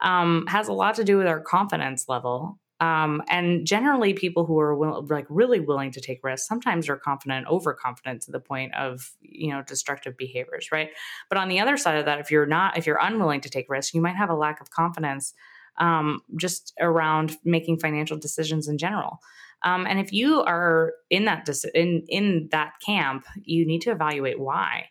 um, 0.00 0.46
has 0.48 0.68
a 0.68 0.72
lot 0.72 0.94
to 0.96 1.04
do 1.04 1.18
with 1.18 1.26
our 1.26 1.40
confidence 1.40 2.08
level 2.08 2.58
Um, 2.80 3.22
and 3.28 3.66
generally, 3.66 4.14
people 4.14 4.46
who 4.46 4.58
are 4.60 4.74
will, 4.74 5.04
like 5.08 5.26
really 5.28 5.58
willing 5.58 5.90
to 5.92 6.00
take 6.00 6.22
risks 6.22 6.46
sometimes 6.46 6.88
are 6.88 6.96
confident, 6.96 7.48
overconfident 7.48 8.22
to 8.22 8.30
the 8.30 8.40
point 8.40 8.74
of 8.74 9.10
you 9.20 9.50
know 9.50 9.62
destructive 9.62 10.16
behaviors, 10.16 10.70
right? 10.70 10.90
But 11.28 11.38
on 11.38 11.48
the 11.48 11.60
other 11.60 11.76
side 11.76 11.98
of 11.98 12.04
that, 12.04 12.20
if 12.20 12.30
you're 12.30 12.46
not, 12.46 12.78
if 12.78 12.86
you're 12.86 13.00
unwilling 13.00 13.40
to 13.42 13.50
take 13.50 13.68
risks, 13.68 13.94
you 13.94 14.00
might 14.00 14.16
have 14.16 14.30
a 14.30 14.36
lack 14.36 14.60
of 14.60 14.70
confidence 14.70 15.34
um, 15.78 16.20
just 16.36 16.72
around 16.80 17.36
making 17.44 17.78
financial 17.78 18.16
decisions 18.16 18.68
in 18.68 18.78
general. 18.78 19.20
Um, 19.64 19.86
and 19.86 19.98
if 19.98 20.12
you 20.12 20.42
are 20.42 20.92
in 21.10 21.24
that 21.24 21.44
dis- 21.44 21.66
in 21.74 22.04
in 22.08 22.48
that 22.52 22.74
camp, 22.84 23.26
you 23.42 23.66
need 23.66 23.82
to 23.82 23.90
evaluate 23.90 24.38
why. 24.38 24.90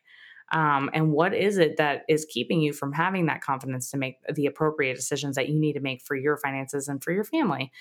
Um, 0.52 0.90
and 0.94 1.12
what 1.12 1.34
is 1.34 1.58
it 1.58 1.78
that 1.78 2.04
is 2.08 2.26
keeping 2.26 2.62
you 2.62 2.74
from 2.74 2.94
having 2.94 3.26
that 3.26 3.42
confidence 3.42 3.92
to 3.92 3.98
make 3.98 4.18
the 4.34 4.46
appropriate 4.46 4.96
decisions 4.96 5.36
that 5.36 5.50
you 5.50 5.60
need 5.60 5.74
to 5.74 5.80
make 5.80 6.02
for 6.02 6.16
your 6.16 6.38
finances 6.38 6.88
and 6.88 7.04
for 7.04 7.12
your 7.12 7.24
family? 7.24 7.72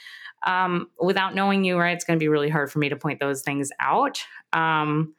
Um, 0.47 0.89
without 1.01 1.35
knowing 1.35 1.65
you 1.65 1.79
right 1.79 1.95
it's 1.95 2.05
going 2.05 2.19
to 2.19 2.23
be 2.23 2.29
really 2.29 2.51
hard 2.51 2.71
for 2.71 2.79
me 2.79 2.89
to 2.89 2.97
point 2.97 3.21
those 3.21 3.43
things 3.43 3.71
out. 3.81 4.23
Um, 4.53 5.15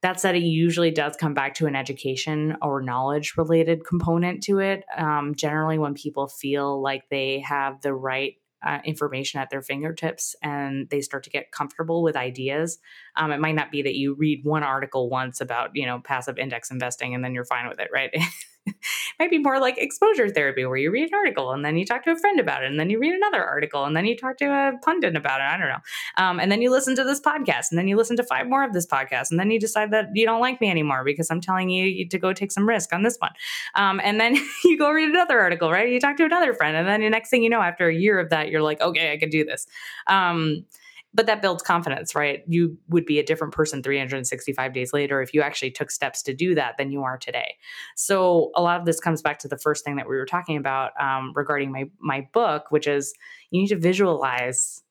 that 0.00 0.20
said 0.20 0.36
it 0.36 0.42
usually 0.42 0.92
does 0.92 1.16
come 1.16 1.34
back 1.34 1.54
to 1.54 1.66
an 1.66 1.74
education 1.74 2.56
or 2.62 2.80
knowledge 2.80 3.34
related 3.36 3.84
component 3.84 4.42
to 4.44 4.60
it. 4.60 4.84
Um, 4.96 5.34
generally 5.34 5.78
when 5.78 5.94
people 5.94 6.28
feel 6.28 6.80
like 6.80 7.08
they 7.10 7.40
have 7.40 7.80
the 7.80 7.92
right 7.92 8.34
uh, 8.64 8.78
information 8.84 9.40
at 9.40 9.50
their 9.50 9.62
fingertips 9.62 10.34
and 10.42 10.88
they 10.90 11.00
start 11.00 11.22
to 11.24 11.30
get 11.30 11.52
comfortable 11.52 12.02
with 12.02 12.16
ideas. 12.16 12.78
Um, 13.16 13.30
it 13.30 13.40
might 13.40 13.54
not 13.54 13.70
be 13.70 13.82
that 13.82 13.94
you 13.94 14.14
read 14.14 14.44
one 14.44 14.62
article 14.62 15.08
once 15.08 15.40
about, 15.40 15.70
you 15.74 15.86
know, 15.86 16.00
passive 16.00 16.38
index 16.38 16.70
investing 16.70 17.14
and 17.14 17.24
then 17.24 17.34
you're 17.34 17.44
fine 17.44 17.68
with 17.68 17.78
it, 17.78 17.88
right? 17.92 18.10
might 19.18 19.30
be 19.30 19.38
more 19.38 19.60
like 19.60 19.78
exposure 19.78 20.28
therapy 20.28 20.64
where 20.64 20.76
you 20.76 20.90
read 20.90 21.08
an 21.08 21.14
article 21.14 21.52
and 21.52 21.64
then 21.64 21.76
you 21.76 21.84
talk 21.84 22.02
to 22.04 22.10
a 22.10 22.16
friend 22.16 22.40
about 22.40 22.62
it 22.62 22.70
and 22.70 22.78
then 22.78 22.90
you 22.90 22.98
read 22.98 23.14
another 23.14 23.44
article 23.44 23.84
and 23.84 23.96
then 23.96 24.04
you 24.04 24.16
talk 24.16 24.36
to 24.36 24.46
a 24.46 24.72
pundit 24.84 25.16
about 25.16 25.40
it 25.40 25.44
i 25.44 25.56
don't 25.56 25.68
know 25.68 25.80
um, 26.16 26.40
and 26.40 26.50
then 26.50 26.62
you 26.62 26.70
listen 26.70 26.94
to 26.94 27.04
this 27.04 27.20
podcast 27.20 27.66
and 27.70 27.78
then 27.78 27.88
you 27.88 27.96
listen 27.96 28.16
to 28.16 28.24
five 28.24 28.46
more 28.46 28.64
of 28.64 28.72
this 28.72 28.86
podcast 28.86 29.30
and 29.30 29.38
then 29.38 29.50
you 29.50 29.60
decide 29.60 29.90
that 29.90 30.06
you 30.14 30.26
don't 30.26 30.40
like 30.40 30.60
me 30.60 30.70
anymore 30.70 31.04
because 31.04 31.30
i'm 31.30 31.40
telling 31.40 31.68
you 31.68 32.08
to 32.08 32.18
go 32.18 32.32
take 32.32 32.52
some 32.52 32.68
risk 32.68 32.92
on 32.92 33.02
this 33.02 33.16
one 33.18 33.32
um, 33.74 34.00
and 34.02 34.20
then 34.20 34.36
you 34.64 34.78
go 34.78 34.90
read 34.90 35.08
another 35.08 35.38
article 35.38 35.70
right? 35.70 35.90
You 35.90 36.00
talk 36.00 36.16
to 36.16 36.24
another 36.24 36.54
friend 36.54 36.76
and 36.76 36.86
then 36.86 37.00
the 37.00 37.10
next 37.10 37.30
thing 37.30 37.42
you 37.42 37.50
know 37.50 37.60
after 37.60 37.88
a 37.88 37.94
year 37.94 38.18
of 38.18 38.30
that 38.30 38.48
you're 38.48 38.62
like 38.62 38.80
okay 38.80 39.12
i 39.12 39.16
can 39.16 39.30
do 39.30 39.44
this. 39.44 39.66
Um, 40.06 40.64
but 41.14 41.26
that 41.26 41.40
builds 41.40 41.62
confidence, 41.62 42.14
right? 42.14 42.42
You 42.46 42.76
would 42.88 43.06
be 43.06 43.18
a 43.18 43.24
different 43.24 43.54
person 43.54 43.82
365 43.82 44.72
days 44.72 44.92
later 44.92 45.22
if 45.22 45.32
you 45.32 45.40
actually 45.40 45.70
took 45.70 45.90
steps 45.90 46.22
to 46.24 46.34
do 46.34 46.54
that 46.54 46.76
than 46.76 46.90
you 46.90 47.02
are 47.02 47.16
today. 47.16 47.56
So 47.96 48.50
a 48.54 48.62
lot 48.62 48.78
of 48.78 48.86
this 48.86 49.00
comes 49.00 49.22
back 49.22 49.38
to 49.40 49.48
the 49.48 49.58
first 49.58 49.84
thing 49.84 49.96
that 49.96 50.08
we 50.08 50.16
were 50.16 50.26
talking 50.26 50.56
about 50.56 50.92
um, 51.00 51.32
regarding 51.34 51.72
my 51.72 51.84
my 51.98 52.28
book, 52.32 52.70
which 52.70 52.86
is 52.86 53.14
you 53.50 53.60
need 53.60 53.68
to 53.68 53.78
visualize 53.78 54.82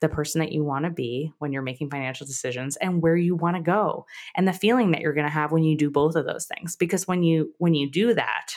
the 0.00 0.08
person 0.08 0.40
that 0.40 0.52
you 0.52 0.62
want 0.62 0.84
to 0.84 0.90
be 0.90 1.32
when 1.38 1.52
you're 1.52 1.62
making 1.62 1.88
financial 1.88 2.26
decisions 2.26 2.76
and 2.76 3.00
where 3.00 3.16
you 3.16 3.34
want 3.34 3.56
to 3.56 3.62
go 3.62 4.04
and 4.34 4.46
the 4.46 4.52
feeling 4.52 4.90
that 4.90 5.00
you're 5.00 5.14
going 5.14 5.26
to 5.26 5.32
have 5.32 5.50
when 5.50 5.64
you 5.64 5.76
do 5.76 5.90
both 5.90 6.14
of 6.14 6.26
those 6.26 6.44
things 6.44 6.76
because 6.76 7.08
when 7.08 7.22
you 7.22 7.54
when 7.58 7.74
you 7.74 7.90
do 7.90 8.12
that 8.12 8.56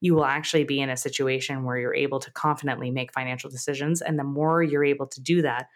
you 0.00 0.14
will 0.14 0.24
actually 0.24 0.62
be 0.62 0.80
in 0.80 0.90
a 0.90 0.96
situation 0.96 1.64
where 1.64 1.78
you're 1.78 1.94
able 1.94 2.20
to 2.20 2.30
confidently 2.30 2.90
make 2.90 3.12
financial 3.12 3.50
decisions 3.50 4.02
and 4.02 4.18
the 4.18 4.24
more 4.24 4.62
you're 4.62 4.84
able 4.84 5.06
to 5.06 5.20
do 5.20 5.42
that 5.42 5.66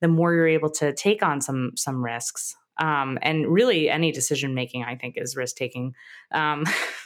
the 0.00 0.08
more 0.08 0.34
you're 0.34 0.48
able 0.48 0.70
to 0.70 0.92
take 0.92 1.22
on 1.22 1.40
some 1.40 1.72
some 1.76 2.04
risks 2.04 2.56
um, 2.80 3.18
and 3.22 3.46
really 3.46 3.88
any 3.88 4.12
decision 4.12 4.54
making 4.54 4.82
i 4.84 4.96
think 4.96 5.16
is 5.16 5.36
risk 5.36 5.56
taking 5.56 5.94
um, 6.32 6.64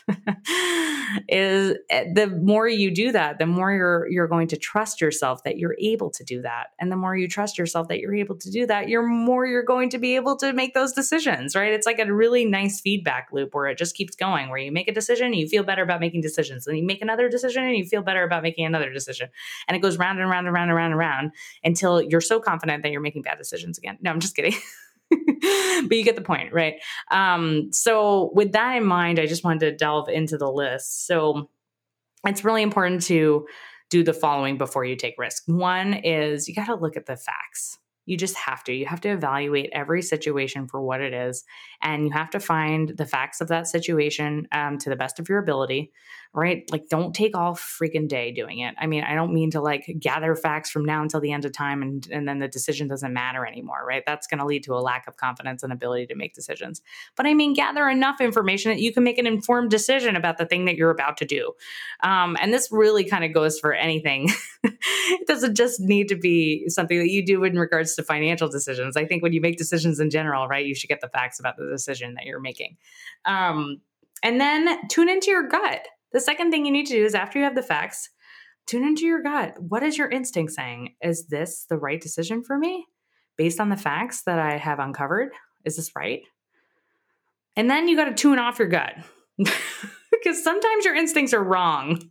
is 1.29 1.77
eh, 1.91 2.05
the 2.15 2.27
more 2.27 2.69
you 2.69 2.91
do 2.91 3.13
that 3.13 3.39
the 3.39 3.47
more 3.47 3.73
you're 3.73 4.09
you're 4.11 4.29
going 4.29 4.49
to 4.49 4.57
trust 4.57 5.01
yourself 5.01 5.43
that 5.45 5.59
you're 5.59 5.77
able 5.79 6.11
to 6.11 6.25
do 6.25 6.43
that. 6.43 6.69
And 6.81 6.91
the 6.91 6.97
more 6.97 7.17
you 7.17 7.29
trust 7.29 7.59
yourself 7.59 7.89
that 7.89 7.99
you're 7.99 8.15
able 8.15 8.37
to 8.37 8.51
do 8.51 8.67
that 8.67 8.89
you're 8.89 9.07
more 9.07 9.47
you're 9.47 9.65
going 9.65 9.91
to 9.91 9.99
be 9.99 10.17
able 10.17 10.37
to 10.37 10.53
make 10.53 10.75
those 10.75 10.93
decisions 10.93 11.55
right? 11.55 11.73
It's 11.73 11.87
like 11.87 11.99
a 11.99 12.13
really 12.13 12.45
nice 12.45 12.81
feedback 12.81 13.29
loop 13.33 13.55
where 13.55 13.67
it 13.67 13.79
just 13.79 13.95
keeps 13.95 14.17
going 14.17 14.49
where 14.49 14.59
you 14.59 14.73
make 14.73 14.89
a 14.89 14.95
decision 14.95 15.27
and 15.27 15.37
you 15.37 15.49
feel 15.49 15.63
better 15.63 15.83
about 15.83 16.01
making 16.01 16.21
decisions. 16.21 16.67
And 16.67 16.77
you 16.77 16.85
make 16.85 17.03
another 17.03 17.29
decision 17.29 17.65
and 17.65 17.77
you 17.77 17.85
feel 17.85 18.03
better 18.03 18.25
about 18.25 18.43
making 18.43 18.67
another 18.67 18.93
decision. 18.93 19.29
And 19.69 19.77
it 19.77 19.81
goes 19.81 19.99
round 19.99 20.21
and 20.21 20.31
round 20.31 20.47
and 20.47 20.55
round 20.55 20.71
and 20.71 20.77
round 20.77 20.93
and 20.93 20.99
round 20.99 21.33
until 21.63 22.01
you're 22.03 22.21
so 22.21 22.41
confident 22.41 22.83
that 22.83 22.93
you're 22.93 23.01
making 23.01 23.23
bad 23.23 23.39
decisions 23.39 23.79
again. 23.79 23.99
No 24.01 24.11
i'm 24.11 24.21
just 24.21 24.37
kidding 24.37 24.55
but 25.89 25.97
you 25.97 26.05
get 26.05 26.17
the 26.17 26.23
point, 26.23 26.53
right? 26.53 26.75
Um, 27.11 27.71
so, 27.73 28.31
with 28.35 28.53
that 28.53 28.77
in 28.77 28.85
mind, 28.85 29.19
I 29.19 29.27
just 29.27 29.45
wanted 29.45 29.61
to 29.61 29.77
delve 29.77 30.09
into 30.09 30.39
the 30.39 30.51
list. 30.51 31.07
So, 31.07 31.49
it's 32.27 32.45
really 32.45 32.63
important 32.63 33.03
to 33.05 33.47
do 33.91 34.03
the 34.03 34.13
following 34.13 34.59
before 34.59 34.85
you 34.85 34.97
take 34.97 35.15
risk. 35.19 35.43
One 35.47 35.95
is 35.95 36.49
you 36.49 36.55
got 36.55 36.67
to 36.67 36.75
look 36.75 36.97
at 36.97 37.07
the 37.07 37.17
facts. 37.17 37.79
You 38.07 38.17
just 38.17 38.37
have 38.37 38.65
to. 38.65 38.73
You 38.73 38.87
have 38.87 39.01
to 39.03 39.11
evaluate 39.11 39.71
every 39.73 40.03
situation 40.03 40.69
for 40.69 40.81
what 40.81 41.01
it 41.01 41.15
is, 41.15 41.45
and 41.85 42.07
you 42.07 42.13
have 42.13 42.31
to 42.31 42.41
find 42.41 42.97
the 42.97 43.07
facts 43.07 43.41
of 43.41 43.49
that 43.49 43.69
situation 43.69 44.49
um, 44.51 44.79
to 44.79 44.91
the 44.91 44.97
best 44.97 45.21
of 45.21 45.29
your 45.29 45.39
ability 45.39 45.93
right? 46.35 46.69
Like, 46.73 46.89
don't 46.89 47.15
take 47.15 47.37
all 47.37 47.55
freaking 47.55 48.09
day 48.09 48.33
doing 48.33 48.59
it. 48.59 48.75
I 48.77 48.89
mean, 48.89 49.05
I 49.05 49.15
don't 49.15 49.33
mean 49.33 49.53
to 49.53 49.61
like 49.61 49.87
gather 50.01 50.35
facts 50.35 50.69
from 50.69 50.85
now 50.85 51.01
until 51.01 51.21
the 51.21 51.31
end 51.31 51.45
of 51.45 51.53
time 51.53 51.81
and, 51.81 52.07
and 52.11 52.27
then 52.27 52.41
the 52.41 52.49
decision 52.49 52.89
doesn't 52.89 53.13
matter 53.13 53.47
anymore, 53.47 53.85
right? 53.87 54.03
That's 54.05 54.27
going 54.27 54.41
to 54.41 54.45
lead 54.45 54.65
to 54.65 54.75
a 54.75 54.83
lack 54.83 55.07
of 55.07 55.17
confidence 55.17 55.63
and 55.63 55.73
ability 55.73 56.07
to 56.07 56.17
make 56.17 56.35
decisions. 56.35 56.83
But 57.17 57.27
I 57.27 57.35
mean, 57.35 57.55
gather 57.55 57.89
enough 57.89 58.21
information 58.21 58.73
that 58.73 58.81
you 58.81 58.93
can 58.93 59.05
make 59.05 59.19
an 59.19 59.29
informed 59.29 59.71
decision 59.71 60.17
about 60.17 60.37
the 60.37 60.45
thing 60.45 60.65
that 60.65 60.77
you're 60.77 60.91
about 60.91 61.19
to 61.19 61.25
do. 61.25 61.53
Um, 62.03 62.37
and 62.41 62.53
this 62.53 62.69
really 62.73 63.05
kind 63.05 63.25
of 63.25 63.33
goes 63.33 63.61
for 63.61 63.73
anything. 63.73 64.29
it 64.65 65.27
doesn't 65.29 65.55
just 65.55 65.79
need 65.79 66.09
to 66.09 66.17
be 66.17 66.69
something 66.69 66.99
that 66.99 67.11
you 67.11 67.25
do 67.25 67.45
in 67.45 67.57
regards 67.57 67.95
to 67.95 68.03
financial 68.03 68.49
decisions. 68.49 68.97
I 68.97 69.05
think 69.05 69.23
when 69.23 69.33
you 69.33 69.41
make 69.41 69.57
decisions 69.57 70.01
in 70.01 70.11
general, 70.11 70.49
right, 70.49 70.67
you 70.67 70.75
should 70.75 70.89
get 70.89 71.01
the 71.01 71.09
facts 71.09 71.39
about 71.39 71.57
the 71.57 71.67
decision 71.75 72.15
that 72.15 72.25
you're 72.25 72.41
making. 72.41 72.77
Um, 73.25 73.81
and 74.23 74.41
then 74.41 74.89
tune 74.89 75.09
into 75.09 75.31
your 75.31 75.49
gut 75.49 75.87
the 76.15 76.21
second 76.21 76.53
thing 76.53 76.65
you 76.65 76.71
need 76.71 76.87
to 76.87 76.95
do 76.95 77.05
is 77.05 77.15
after 77.17 77.41
you 77.41 77.45
have 77.45 77.57
the 77.57 77.63
facts, 77.63 78.09
tune 78.67 78.85
into 78.85 79.05
your 79.05 79.21
gut. 79.21 79.57
What 79.61 79.83
is 79.83 79.99
your 79.99 80.09
instinct 80.09 80.53
saying? 80.53 80.95
Is 81.03 81.27
this 81.27 81.67
the 81.69 81.77
right 81.77 82.01
decision 82.01 82.45
for 82.45 82.57
me 82.57 82.87
based 83.37 83.59
on 83.59 83.69
the 83.69 83.77
facts 83.77 84.23
that 84.23 84.39
I 84.39 84.57
have 84.57 84.79
uncovered? 84.79 85.33
Is 85.65 85.75
this 85.75 85.91
right? 85.97 86.23
And 87.57 87.69
then 87.69 87.89
you 87.89 87.97
got 87.97 88.05
to 88.05 88.15
tune 88.15 88.39
off 88.39 88.61
your 88.61 88.69
gut 88.69 88.95
because 90.25 90.43
sometimes 90.43 90.85
your 90.85 90.95
instincts 90.95 91.35
are 91.35 91.45
wrong. 91.45 92.01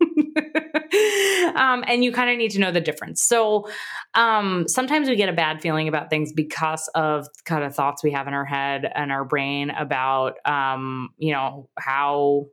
um, 1.55 1.83
and 1.87 2.03
you 2.03 2.11
kind 2.11 2.29
of 2.29 2.37
need 2.37 2.51
to 2.51 2.59
know 2.59 2.71
the 2.71 2.81
difference. 2.81 3.23
So 3.23 3.67
um, 4.13 4.65
sometimes 4.67 5.09
we 5.09 5.15
get 5.15 5.29
a 5.29 5.33
bad 5.33 5.61
feeling 5.61 5.87
about 5.87 6.09
things 6.09 6.31
because 6.31 6.87
of 6.93 7.27
kind 7.45 7.63
of 7.63 7.75
thoughts 7.75 8.03
we 8.03 8.11
have 8.11 8.27
in 8.27 8.33
our 8.33 8.45
head 8.45 8.89
and 8.93 9.11
our 9.11 9.25
brain 9.25 9.71
about, 9.71 10.35
um, 10.45 11.09
you 11.17 11.33
know, 11.33 11.69
how 11.77 12.45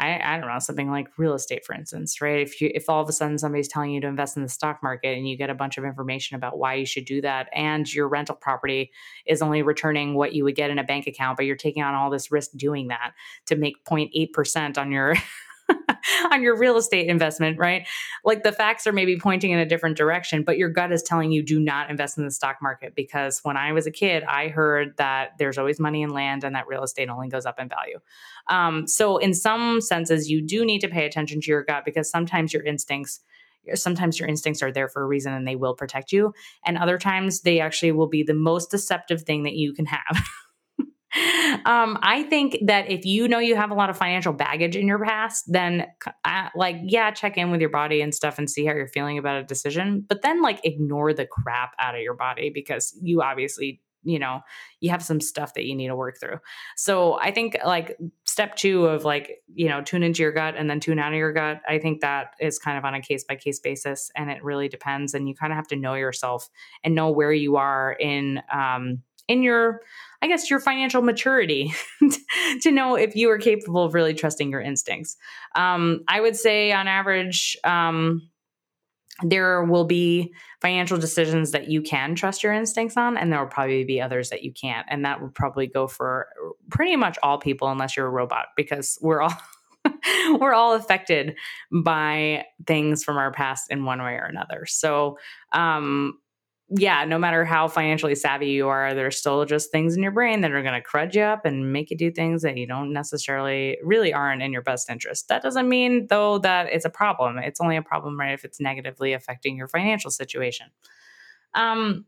I, 0.00 0.18
I 0.24 0.38
don't 0.38 0.48
know 0.48 0.58
something 0.58 0.90
like 0.90 1.08
real 1.18 1.34
estate 1.34 1.64
for 1.64 1.74
instance 1.74 2.20
right? 2.20 2.40
If 2.40 2.60
you 2.60 2.70
if 2.74 2.88
all 2.88 3.02
of 3.02 3.08
a 3.08 3.12
sudden 3.12 3.38
somebody's 3.38 3.68
telling 3.68 3.90
you 3.90 4.00
to 4.00 4.06
invest 4.06 4.36
in 4.36 4.42
the 4.42 4.48
stock 4.48 4.82
market 4.82 5.16
and 5.16 5.28
you 5.28 5.36
get 5.36 5.50
a 5.50 5.54
bunch 5.54 5.76
of 5.76 5.84
information 5.84 6.36
about 6.36 6.58
why 6.58 6.74
you 6.74 6.86
should 6.86 7.04
do 7.04 7.20
that 7.20 7.48
and 7.52 7.92
your 7.92 8.08
rental 8.08 8.34
property 8.34 8.90
is 9.26 9.42
only 9.42 9.62
returning 9.62 10.14
what 10.14 10.32
you 10.32 10.42
would 10.44 10.56
get 10.56 10.70
in 10.70 10.78
a 10.78 10.84
bank 10.84 11.06
account 11.06 11.36
but 11.36 11.44
you're 11.44 11.54
taking 11.54 11.82
on 11.82 11.94
all 11.94 12.10
this 12.10 12.32
risk 12.32 12.50
doing 12.56 12.88
that 12.88 13.12
to 13.46 13.56
make 13.56 13.84
0.8% 13.84 14.78
on 14.78 14.90
your 14.90 15.14
on 16.30 16.42
your 16.42 16.56
real 16.56 16.76
estate 16.76 17.08
investment, 17.08 17.58
right? 17.58 17.86
Like 18.24 18.42
the 18.42 18.52
facts 18.52 18.86
are 18.86 18.92
maybe 18.92 19.18
pointing 19.18 19.50
in 19.50 19.58
a 19.58 19.66
different 19.66 19.96
direction, 19.96 20.42
but 20.42 20.58
your 20.58 20.68
gut 20.68 20.92
is 20.92 21.02
telling 21.02 21.32
you 21.32 21.42
do 21.42 21.58
not 21.58 21.90
invest 21.90 22.18
in 22.18 22.24
the 22.24 22.30
stock 22.30 22.58
market 22.62 22.94
because 22.94 23.40
when 23.42 23.56
I 23.56 23.72
was 23.72 23.86
a 23.86 23.90
kid, 23.90 24.24
I 24.24 24.48
heard 24.48 24.96
that 24.96 25.32
there's 25.38 25.58
always 25.58 25.80
money 25.80 26.02
in 26.02 26.10
land 26.10 26.44
and 26.44 26.54
that 26.54 26.66
real 26.66 26.82
estate 26.82 27.08
only 27.08 27.28
goes 27.28 27.46
up 27.46 27.58
in 27.58 27.68
value. 27.68 27.98
Um, 28.48 28.86
so, 28.86 29.18
in 29.18 29.34
some 29.34 29.80
senses, 29.80 30.30
you 30.30 30.42
do 30.42 30.64
need 30.64 30.80
to 30.80 30.88
pay 30.88 31.06
attention 31.06 31.40
to 31.40 31.50
your 31.50 31.64
gut 31.64 31.84
because 31.84 32.10
sometimes 32.10 32.52
your 32.52 32.64
instincts 32.64 33.20
sometimes 33.74 34.18
your 34.18 34.26
instincts 34.26 34.62
are 34.62 34.72
there 34.72 34.88
for 34.88 35.02
a 35.02 35.06
reason 35.06 35.34
and 35.34 35.46
they 35.46 35.54
will 35.54 35.74
protect 35.74 36.12
you 36.12 36.32
and 36.64 36.78
other 36.78 36.96
times 36.96 37.42
they 37.42 37.60
actually 37.60 37.92
will 37.92 38.08
be 38.08 38.22
the 38.22 38.32
most 38.32 38.70
deceptive 38.70 39.22
thing 39.22 39.42
that 39.42 39.52
you 39.52 39.74
can 39.74 39.84
have 39.84 40.26
um, 41.64 41.98
I 42.02 42.24
think 42.28 42.58
that 42.66 42.90
if 42.90 43.04
you 43.04 43.26
know 43.26 43.38
you 43.38 43.56
have 43.56 43.70
a 43.70 43.74
lot 43.74 43.90
of 43.90 43.96
financial 43.96 44.32
baggage 44.32 44.76
in 44.76 44.86
your 44.86 45.04
past, 45.04 45.44
then 45.48 45.86
like, 46.54 46.76
yeah, 46.82 47.10
check 47.10 47.36
in 47.36 47.50
with 47.50 47.60
your 47.60 47.70
body 47.70 48.00
and 48.00 48.14
stuff 48.14 48.38
and 48.38 48.48
see 48.48 48.64
how 48.64 48.74
you're 48.74 48.88
feeling 48.88 49.18
about 49.18 49.36
a 49.36 49.44
decision, 49.44 50.04
but 50.08 50.22
then 50.22 50.42
like 50.42 50.60
ignore 50.64 51.12
the 51.12 51.26
crap 51.26 51.74
out 51.78 51.94
of 51.94 52.00
your 52.00 52.14
body 52.14 52.50
because 52.50 52.96
you 53.02 53.22
obviously 53.22 53.80
you 54.02 54.18
know 54.18 54.40
you 54.80 54.90
have 54.90 55.02
some 55.02 55.20
stuff 55.20 55.54
that 55.54 55.66
you 55.66 55.74
need 55.74 55.88
to 55.88 55.96
work 55.96 56.18
through. 56.18 56.38
So 56.76 57.18
i 57.20 57.30
think 57.30 57.58
like 57.64 57.98
step 58.24 58.56
two 58.56 58.86
of 58.86 59.04
like 59.04 59.42
you 59.52 59.68
know 59.68 59.82
tune 59.82 60.02
into 60.02 60.22
your 60.22 60.32
gut 60.32 60.54
and 60.56 60.70
then 60.70 60.80
tune 60.80 60.98
out 60.98 61.12
of 61.12 61.18
your 61.18 61.32
gut 61.32 61.60
i 61.68 61.78
think 61.78 62.00
that 62.00 62.34
is 62.40 62.58
kind 62.58 62.78
of 62.78 62.84
on 62.84 62.94
a 62.94 63.02
case 63.02 63.24
by 63.24 63.36
case 63.36 63.60
basis 63.60 64.10
and 64.16 64.30
it 64.30 64.42
really 64.42 64.68
depends 64.68 65.14
and 65.14 65.28
you 65.28 65.34
kind 65.34 65.52
of 65.52 65.56
have 65.56 65.66
to 65.68 65.76
know 65.76 65.94
yourself 65.94 66.48
and 66.84 66.94
know 66.94 67.10
where 67.10 67.32
you 67.32 67.56
are 67.56 67.92
in 68.00 68.40
um 68.52 69.02
in 69.30 69.42
your 69.42 69.80
I 70.22 70.26
guess 70.26 70.50
your 70.50 70.60
financial 70.60 71.00
maturity 71.00 71.72
to 72.60 72.70
know 72.70 72.94
if 72.94 73.16
you 73.16 73.30
are 73.30 73.38
capable 73.38 73.84
of 73.84 73.94
really 73.94 74.12
trusting 74.12 74.50
your 74.50 74.60
instincts. 74.60 75.16
Um, 75.54 76.02
I 76.08 76.20
would 76.20 76.36
say 76.36 76.72
on 76.72 76.88
average, 76.88 77.56
um, 77.64 78.28
there 79.22 79.64
will 79.64 79.84
be 79.84 80.34
financial 80.60 80.98
decisions 80.98 81.52
that 81.52 81.68
you 81.68 81.80
can 81.80 82.14
trust 82.14 82.42
your 82.42 82.52
instincts 82.52 82.98
on, 82.98 83.16
and 83.16 83.32
there 83.32 83.40
will 83.40 83.50
probably 83.50 83.84
be 83.84 84.00
others 84.00 84.28
that 84.28 84.42
you 84.42 84.52
can't. 84.52 84.86
And 84.90 85.06
that 85.06 85.22
will 85.22 85.30
probably 85.30 85.66
go 85.66 85.86
for 85.86 86.28
pretty 86.70 86.96
much 86.96 87.18
all 87.22 87.38
people, 87.38 87.68
unless 87.68 87.96
you're 87.96 88.06
a 88.06 88.10
robot, 88.10 88.48
because 88.56 88.98
we're 89.00 89.22
all. 89.22 89.34
we're 90.38 90.52
all 90.52 90.74
affected 90.74 91.34
by 91.72 92.44
things 92.66 93.02
from 93.02 93.16
our 93.16 93.32
past 93.32 93.70
in 93.70 93.86
one 93.86 93.98
way 94.02 94.12
or 94.12 94.26
another. 94.26 94.66
So, 94.66 95.16
um, 95.54 96.18
yeah, 96.72 97.04
no 97.04 97.18
matter 97.18 97.44
how 97.44 97.66
financially 97.66 98.14
savvy 98.14 98.50
you 98.50 98.68
are, 98.68 98.94
there's 98.94 99.18
still 99.18 99.44
just 99.44 99.72
things 99.72 99.96
in 99.96 100.02
your 100.02 100.12
brain 100.12 100.40
that 100.42 100.52
are 100.52 100.62
going 100.62 100.80
to 100.80 100.88
crud 100.88 101.14
you 101.14 101.22
up 101.22 101.44
and 101.44 101.72
make 101.72 101.90
you 101.90 101.96
do 101.96 102.12
things 102.12 102.42
that 102.42 102.56
you 102.56 102.66
don't 102.66 102.92
necessarily 102.92 103.76
really 103.82 104.14
aren't 104.14 104.40
in 104.40 104.52
your 104.52 104.62
best 104.62 104.88
interest. 104.88 105.26
That 105.28 105.42
doesn't 105.42 105.68
mean, 105.68 106.06
though, 106.08 106.38
that 106.38 106.68
it's 106.70 106.84
a 106.84 106.90
problem. 106.90 107.38
It's 107.38 107.60
only 107.60 107.76
a 107.76 107.82
problem, 107.82 108.18
right, 108.18 108.32
if 108.32 108.44
it's 108.44 108.60
negatively 108.60 109.12
affecting 109.12 109.56
your 109.56 109.66
financial 109.66 110.12
situation. 110.12 110.68
Um, 111.54 112.06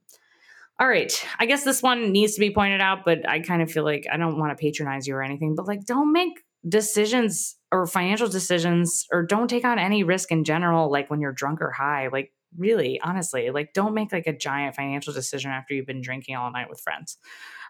all 0.79 0.89
right. 0.89 1.13
I 1.41 1.47
guess 1.47 1.65
this 1.65 1.83
one 1.83 2.13
needs 2.13 2.35
to 2.35 2.41
be 2.41 2.55
pointed 2.55 2.81
out, 2.81 3.05
but 3.05 3.29
I 3.29 3.41
kind 3.41 3.63
of 3.63 3.71
feel 3.71 3.85
like 3.85 4.07
I 4.13 4.17
don't 4.17 4.39
want 4.39 4.57
to 4.57 4.61
patronize 4.61 5.09
you 5.09 5.17
or 5.17 5.23
anything, 5.25 5.57
but 5.57 5.67
like, 5.67 5.85
don't 5.87 6.13
make 6.13 6.39
decisions 6.69 7.57
or 7.73 7.87
financial 7.87 8.29
decisions 8.29 9.09
or 9.11 9.25
don't 9.25 9.49
take 9.49 9.65
on 9.65 9.81
any 9.81 10.05
risk 10.05 10.31
in 10.31 10.45
general, 10.45 10.89
like 10.89 11.11
when 11.11 11.21
you're 11.21 11.33
drunk 11.33 11.61
or 11.61 11.73
high. 11.73 12.09
Like, 12.13 12.33
really 12.57 13.01
honestly 13.01 13.51
like 13.51 13.73
don't 13.73 13.95
make 13.95 14.13
like 14.13 14.27
a 14.27 14.37
giant 14.37 14.77
financial 14.77 15.13
decision 15.13 15.51
after 15.51 15.75
you've 15.75 15.87
been 15.87 16.01
drinking 16.01 16.37
all 16.37 16.51
night 16.51 16.69
with 16.69 16.81
friends. 16.81 17.19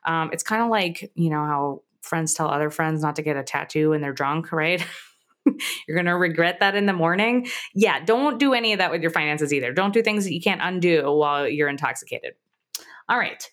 Um, 0.04 0.30
it's 0.32 0.42
kind 0.42 0.62
of 0.62 0.68
like 0.68 1.12
you 1.14 1.30
know 1.30 1.44
how 1.44 1.82
friends 2.02 2.34
tell 2.34 2.48
other 2.48 2.70
friends 2.70 3.02
not 3.02 3.16
to 3.16 3.22
get 3.22 3.36
a 3.36 3.42
tattoo 3.42 3.90
when 3.90 4.00
they're 4.00 4.12
drunk 4.12 4.52
right? 4.52 4.84
You're 5.88 5.96
going 5.96 6.06
to 6.06 6.16
regret 6.16 6.60
that 6.60 6.76
in 6.76 6.86
the 6.86 6.92
morning? 6.92 7.48
Yeah 7.74 8.04
don't 8.04 8.38
do 8.38 8.54
any 8.54 8.72
of 8.72 8.78
that 8.78 8.90
with 8.90 9.02
your 9.02 9.10
finances 9.10 9.52
either. 9.52 9.72
Don't 9.72 9.94
do 9.94 10.02
things 10.02 10.24
that 10.24 10.34
you 10.34 10.40
can't 10.40 10.60
undo 10.62 11.10
while 11.10 11.48
you're 11.48 11.68
intoxicated. 11.68 12.34
All 13.08 13.18
right. 13.18 13.48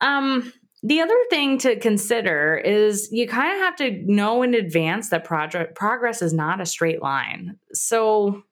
Um 0.00 0.52
the 0.84 1.00
other 1.00 1.16
thing 1.30 1.58
to 1.58 1.78
consider 1.78 2.56
is 2.56 3.08
you 3.12 3.28
kind 3.28 3.54
of 3.54 3.60
have 3.60 3.76
to 3.76 4.12
know 4.12 4.42
in 4.42 4.54
advance 4.54 5.10
that 5.10 5.24
project 5.24 5.76
progress 5.76 6.22
is 6.22 6.32
not 6.32 6.60
a 6.60 6.66
straight 6.66 7.00
line. 7.00 7.56
So 7.72 8.42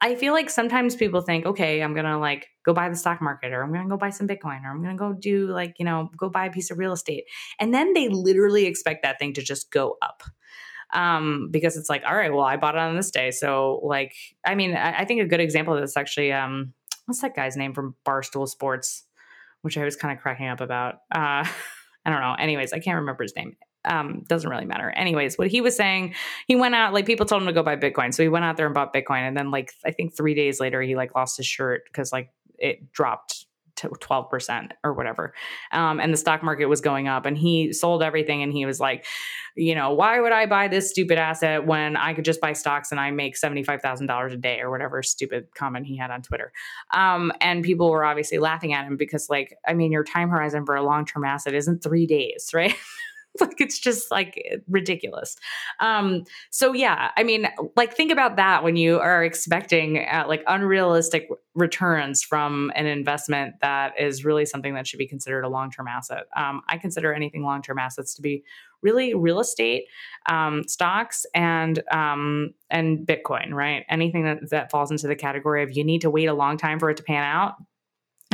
I 0.00 0.14
feel 0.14 0.32
like 0.32 0.50
sometimes 0.50 0.94
people 0.94 1.20
think, 1.20 1.46
okay, 1.46 1.82
I'm 1.82 1.94
gonna 1.94 2.18
like 2.18 2.48
go 2.64 2.74
buy 2.74 2.88
the 2.88 2.96
stock 2.96 3.22
market 3.22 3.52
or 3.52 3.62
I'm 3.62 3.72
gonna 3.72 3.88
go 3.88 3.96
buy 3.96 4.10
some 4.10 4.28
Bitcoin 4.28 4.62
or 4.64 4.70
I'm 4.70 4.82
gonna 4.82 4.96
go 4.96 5.12
do 5.12 5.48
like, 5.48 5.76
you 5.78 5.84
know, 5.84 6.10
go 6.16 6.28
buy 6.28 6.46
a 6.46 6.50
piece 6.50 6.70
of 6.70 6.78
real 6.78 6.92
estate. 6.92 7.24
And 7.58 7.72
then 7.72 7.94
they 7.94 8.08
literally 8.08 8.66
expect 8.66 9.02
that 9.02 9.18
thing 9.18 9.32
to 9.34 9.42
just 9.42 9.70
go 9.70 9.96
up. 10.02 10.22
Um, 10.92 11.48
because 11.50 11.76
it's 11.76 11.88
like, 11.88 12.02
all 12.04 12.16
right, 12.16 12.32
well, 12.32 12.44
I 12.44 12.56
bought 12.56 12.74
it 12.74 12.80
on 12.80 12.96
this 12.96 13.10
day. 13.10 13.30
So 13.30 13.80
like, 13.84 14.14
I 14.44 14.54
mean, 14.54 14.74
I, 14.74 15.00
I 15.00 15.04
think 15.04 15.22
a 15.22 15.26
good 15.26 15.40
example 15.40 15.74
of 15.74 15.80
this 15.80 15.96
actually, 15.96 16.32
um, 16.32 16.74
what's 17.06 17.20
that 17.20 17.36
guy's 17.36 17.56
name 17.56 17.72
from 17.72 17.94
Barstool 18.04 18.48
Sports, 18.48 19.04
which 19.62 19.78
I 19.78 19.84
was 19.84 19.96
kind 19.96 20.16
of 20.16 20.20
cracking 20.22 20.48
up 20.48 20.60
about. 20.60 20.96
Uh 21.14 21.46
I 22.04 22.08
don't 22.08 22.22
know. 22.22 22.34
Anyways, 22.38 22.72
I 22.72 22.78
can't 22.78 22.96
remember 22.96 23.22
his 23.22 23.36
name 23.36 23.56
um, 23.84 24.24
doesn't 24.28 24.48
really 24.48 24.66
matter. 24.66 24.90
Anyways, 24.90 25.38
what 25.38 25.48
he 25.48 25.60
was 25.60 25.76
saying, 25.76 26.14
he 26.46 26.56
went 26.56 26.74
out, 26.74 26.92
like 26.92 27.06
people 27.06 27.26
told 27.26 27.42
him 27.42 27.46
to 27.48 27.52
go 27.52 27.62
buy 27.62 27.76
Bitcoin. 27.76 28.12
So 28.12 28.22
he 28.22 28.28
went 28.28 28.44
out 28.44 28.56
there 28.56 28.66
and 28.66 28.74
bought 28.74 28.92
Bitcoin. 28.92 29.26
And 29.26 29.36
then 29.36 29.50
like, 29.50 29.72
I 29.84 29.90
think 29.90 30.16
three 30.16 30.34
days 30.34 30.60
later, 30.60 30.82
he 30.82 30.96
like 30.96 31.14
lost 31.14 31.36
his 31.36 31.46
shirt 31.46 31.84
because 31.86 32.12
like 32.12 32.30
it 32.58 32.92
dropped 32.92 33.46
to 33.80 33.88
12% 33.88 34.72
or 34.84 34.92
whatever. 34.92 35.32
Um, 35.72 36.00
and 36.00 36.12
the 36.12 36.16
stock 36.16 36.42
market 36.42 36.66
was 36.66 36.80
going 36.80 37.08
up 37.08 37.24
and 37.24 37.36
he 37.36 37.72
sold 37.72 38.02
everything. 38.02 38.42
And 38.42 38.52
he 38.52 38.66
was 38.66 38.78
like, 38.78 39.06
you 39.56 39.74
know, 39.74 39.92
why 39.94 40.20
would 40.20 40.32
I 40.32 40.46
buy 40.46 40.68
this 40.68 40.90
stupid 40.90 41.18
asset 41.18 41.66
when 41.66 41.96
I 41.96 42.12
could 42.12 42.24
just 42.24 42.40
buy 42.40 42.52
stocks 42.52 42.90
and 42.90 43.00
I 43.00 43.10
make 43.10 43.36
$75,000 43.36 44.32
a 44.32 44.36
day 44.36 44.60
or 44.60 44.70
whatever 44.70 45.02
stupid 45.02 45.48
comment 45.54 45.86
he 45.86 45.96
had 45.96 46.10
on 46.10 46.22
Twitter. 46.22 46.52
Um, 46.92 47.32
and 47.40 47.64
people 47.64 47.90
were 47.90 48.04
obviously 48.04 48.38
laughing 48.38 48.74
at 48.74 48.86
him 48.86 48.96
because 48.96 49.30
like, 49.30 49.56
I 49.66 49.72
mean, 49.72 49.92
your 49.92 50.04
time 50.04 50.28
horizon 50.28 50.66
for 50.66 50.76
a 50.76 50.82
long-term 50.82 51.24
asset 51.24 51.54
isn't 51.54 51.82
three 51.82 52.06
days, 52.06 52.50
right? 52.54 52.74
like 53.40 53.60
it's 53.60 53.78
just 53.78 54.10
like 54.10 54.42
ridiculous. 54.68 55.36
Um, 55.78 56.24
so 56.50 56.72
yeah, 56.72 57.10
I 57.16 57.22
mean, 57.22 57.48
like 57.76 57.94
think 57.94 58.10
about 58.10 58.36
that 58.36 58.64
when 58.64 58.76
you 58.76 58.98
are 58.98 59.22
expecting 59.24 59.98
uh, 59.98 60.24
like 60.26 60.42
unrealistic 60.46 61.28
returns 61.54 62.22
from 62.22 62.72
an 62.74 62.86
investment 62.86 63.54
that 63.60 63.92
is 63.98 64.24
really 64.24 64.46
something 64.46 64.74
that 64.74 64.86
should 64.86 64.98
be 64.98 65.06
considered 65.06 65.44
a 65.44 65.48
long-term 65.48 65.86
asset. 65.86 66.24
Um, 66.36 66.62
I 66.68 66.78
consider 66.78 67.12
anything 67.12 67.42
long-term 67.42 67.78
assets 67.78 68.14
to 68.14 68.22
be 68.22 68.42
really 68.82 69.14
real 69.14 69.40
estate, 69.40 69.84
um, 70.26 70.66
stocks, 70.66 71.26
and 71.34 71.82
um, 71.92 72.54
and 72.68 73.06
Bitcoin. 73.06 73.52
Right? 73.52 73.84
Anything 73.88 74.24
that 74.24 74.50
that 74.50 74.70
falls 74.70 74.90
into 74.90 75.06
the 75.06 75.16
category 75.16 75.62
of 75.62 75.76
you 75.76 75.84
need 75.84 76.00
to 76.00 76.10
wait 76.10 76.26
a 76.26 76.34
long 76.34 76.56
time 76.56 76.78
for 76.80 76.90
it 76.90 76.96
to 76.96 77.02
pan 77.02 77.22
out 77.22 77.54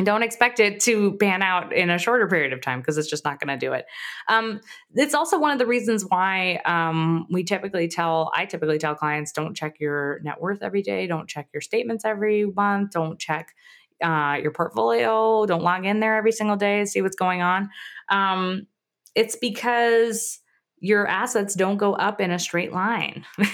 don't 0.05 0.23
expect 0.23 0.61
it 0.61 0.81
to 0.81 1.17
pan 1.17 1.43
out 1.43 1.73
in 1.73 1.89
a 1.89 1.99
shorter 1.99 2.29
period 2.29 2.53
of 2.53 2.61
time 2.61 2.81
because 2.81 2.99
it's 2.99 3.09
just 3.09 3.25
not 3.25 3.41
going 3.41 3.59
to 3.59 3.67
do 3.67 3.73
it. 3.73 3.87
Um, 4.29 4.61
it's 4.95 5.15
also 5.15 5.39
one 5.39 5.53
of 5.53 5.59
the 5.59 5.67
reasons 5.67 6.05
why 6.07 6.61
um, 6.67 7.27
we 7.31 7.45
typically 7.45 7.89
tell, 7.89 8.31
I 8.35 8.45
typically 8.45 8.79
tell 8.79 8.95
clients, 8.95 9.33
don't 9.33 9.57
check 9.57 9.81
your 9.81 10.21
net 10.23 10.41
worth 10.41 10.63
every 10.63 10.83
day, 10.83 11.07
don't 11.07 11.29
check 11.29 11.49
your 11.55 11.63
statements 11.63 12.05
every 12.05 12.45
month, 12.45 12.91
don't 12.91 13.19
check 13.19 13.55
uh, 14.03 14.39
your 14.43 14.51
portfolio, 14.51 15.47
don't 15.47 15.63
log 15.63 15.87
in 15.87 16.01
there 16.01 16.17
every 16.17 16.33
single 16.33 16.57
day 16.57 16.85
see 16.85 17.01
what's 17.01 17.17
going 17.17 17.41
on. 17.41 17.71
Um, 18.11 18.67
it's 19.15 19.37
because 19.37 20.41
your 20.79 21.07
assets 21.07 21.55
don't 21.55 21.79
go 21.79 21.95
up 21.95 22.21
in 22.21 22.31
a 22.31 22.39
straight 22.39 22.73
line. 22.73 23.25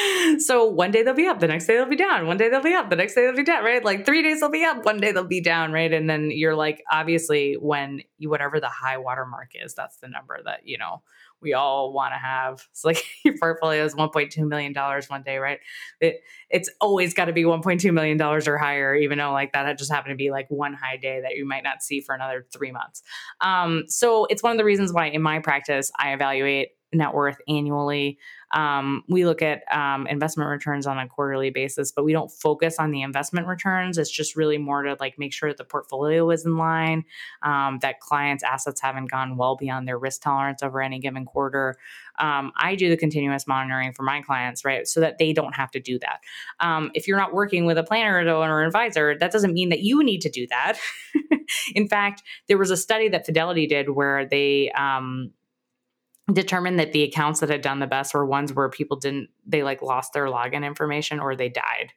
so 0.38 0.64
one 0.66 0.90
day 0.90 1.02
they'll 1.02 1.14
be 1.14 1.26
up, 1.26 1.40
the 1.40 1.46
next 1.48 1.66
day 1.66 1.76
they'll 1.76 1.86
be 1.86 1.96
down. 1.96 2.26
One 2.26 2.36
day 2.36 2.48
they'll 2.48 2.62
be 2.62 2.74
up, 2.74 2.90
the 2.90 2.96
next 2.96 3.14
day 3.14 3.22
they'll 3.22 3.36
be 3.36 3.42
down, 3.42 3.64
right? 3.64 3.84
Like 3.84 4.04
three 4.04 4.22
days 4.22 4.40
they'll 4.40 4.50
be 4.50 4.64
up, 4.64 4.84
one 4.84 5.00
day 5.00 5.12
they'll 5.12 5.24
be 5.24 5.40
down, 5.40 5.72
right? 5.72 5.92
And 5.92 6.08
then 6.08 6.30
you're 6.30 6.54
like, 6.54 6.82
obviously, 6.90 7.54
when 7.54 8.02
you, 8.18 8.30
whatever 8.30 8.60
the 8.60 8.68
high 8.68 8.98
water 8.98 9.26
mark 9.26 9.52
is, 9.54 9.74
that's 9.74 9.98
the 9.98 10.08
number 10.08 10.38
that, 10.44 10.60
you 10.64 10.78
know, 10.78 11.02
we 11.42 11.54
all 11.54 11.92
want 11.92 12.12
to 12.12 12.18
have. 12.18 12.66
It's 12.70 12.84
like 12.84 13.04
your 13.24 13.36
portfolio 13.38 13.84
is 13.84 13.94
$1.2 13.94 14.46
million 14.46 14.74
one 15.08 15.22
day, 15.22 15.38
right? 15.38 15.58
It, 16.00 16.20
it's 16.50 16.70
always 16.80 17.14
got 17.14 17.26
to 17.26 17.32
be 17.32 17.44
$1.2 17.44 17.92
million 17.92 18.20
or 18.20 18.58
higher, 18.58 18.94
even 18.94 19.18
though 19.18 19.32
like 19.32 19.52
that 19.52 19.78
just 19.78 19.90
happened 19.90 20.12
to 20.12 20.16
be 20.16 20.30
like 20.30 20.46
one 20.48 20.74
high 20.74 20.96
day 20.96 21.20
that 21.22 21.36
you 21.36 21.46
might 21.46 21.64
not 21.64 21.82
see 21.82 22.00
for 22.00 22.14
another 22.14 22.46
three 22.52 22.72
months. 22.72 23.02
Um, 23.40 23.84
so 23.88 24.26
it's 24.26 24.42
one 24.42 24.52
of 24.52 24.58
the 24.58 24.64
reasons 24.64 24.92
why 24.92 25.06
in 25.06 25.22
my 25.22 25.38
practice, 25.38 25.90
I 25.98 26.12
evaluate 26.12 26.70
net 26.92 27.14
worth 27.14 27.38
annually. 27.48 28.18
Um, 28.52 29.04
we 29.08 29.24
look 29.24 29.42
at 29.42 29.62
um, 29.72 30.06
investment 30.06 30.50
returns 30.50 30.86
on 30.86 30.98
a 30.98 31.06
quarterly 31.08 31.50
basis, 31.50 31.92
but 31.92 32.04
we 32.04 32.12
don't 32.12 32.30
focus 32.30 32.78
on 32.78 32.90
the 32.90 33.02
investment 33.02 33.46
returns. 33.46 33.98
It's 33.98 34.10
just 34.10 34.36
really 34.36 34.58
more 34.58 34.82
to 34.82 34.96
like 34.98 35.18
make 35.18 35.32
sure 35.32 35.50
that 35.50 35.56
the 35.56 35.64
portfolio 35.64 36.30
is 36.30 36.44
in 36.44 36.56
line, 36.56 37.04
um, 37.42 37.78
that 37.82 38.00
clients' 38.00 38.42
assets 38.42 38.80
haven't 38.80 39.10
gone 39.10 39.36
well 39.36 39.56
beyond 39.56 39.86
their 39.86 39.98
risk 39.98 40.22
tolerance 40.22 40.62
over 40.62 40.82
any 40.82 40.98
given 40.98 41.24
quarter. 41.24 41.76
Um, 42.18 42.52
I 42.56 42.74
do 42.74 42.88
the 42.88 42.96
continuous 42.96 43.46
monitoring 43.46 43.92
for 43.92 44.02
my 44.02 44.20
clients, 44.20 44.64
right, 44.64 44.86
so 44.86 45.00
that 45.00 45.18
they 45.18 45.32
don't 45.32 45.54
have 45.54 45.70
to 45.72 45.80
do 45.80 45.98
that. 46.00 46.20
Um, 46.60 46.90
if 46.94 47.08
you're 47.08 47.18
not 47.18 47.32
working 47.32 47.64
with 47.64 47.78
a 47.78 47.82
planner 47.82 48.16
or 48.16 48.60
an 48.60 48.66
advisor, 48.66 49.16
that 49.18 49.32
doesn't 49.32 49.54
mean 49.54 49.70
that 49.70 49.80
you 49.80 50.02
need 50.04 50.20
to 50.22 50.30
do 50.30 50.46
that. 50.48 50.78
in 51.74 51.88
fact, 51.88 52.22
there 52.48 52.58
was 52.58 52.70
a 52.70 52.76
study 52.76 53.08
that 53.08 53.24
Fidelity 53.24 53.66
did 53.66 53.90
where 53.90 54.26
they 54.26 54.70
um, 54.72 55.32
determined 56.34 56.78
that 56.78 56.92
the 56.92 57.02
accounts 57.02 57.40
that 57.40 57.48
had 57.48 57.62
done 57.62 57.78
the 57.78 57.86
best 57.86 58.14
were 58.14 58.26
ones 58.26 58.52
where 58.52 58.68
people 58.68 58.96
didn't 58.98 59.28
they 59.46 59.62
like 59.62 59.82
lost 59.82 60.12
their 60.12 60.26
login 60.26 60.64
information 60.64 61.20
or 61.20 61.34
they 61.34 61.48
died. 61.48 61.92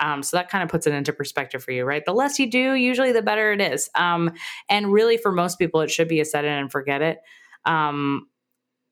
Um, 0.00 0.22
so 0.22 0.38
that 0.38 0.48
kind 0.48 0.64
of 0.64 0.70
puts 0.70 0.86
it 0.86 0.94
into 0.94 1.12
perspective 1.12 1.62
for 1.62 1.70
you 1.70 1.84
right? 1.84 2.04
The 2.04 2.14
less 2.14 2.38
you 2.38 2.50
do 2.50 2.74
usually 2.74 3.12
the 3.12 3.22
better 3.22 3.52
it 3.52 3.60
is. 3.60 3.90
Um, 3.94 4.32
and 4.68 4.92
really 4.92 5.16
for 5.16 5.32
most 5.32 5.58
people 5.58 5.80
it 5.80 5.90
should 5.90 6.08
be 6.08 6.20
a 6.20 6.24
set 6.24 6.44
it 6.44 6.48
and 6.48 6.70
forget 6.72 7.02
it. 7.02 7.18
Um, 7.64 8.28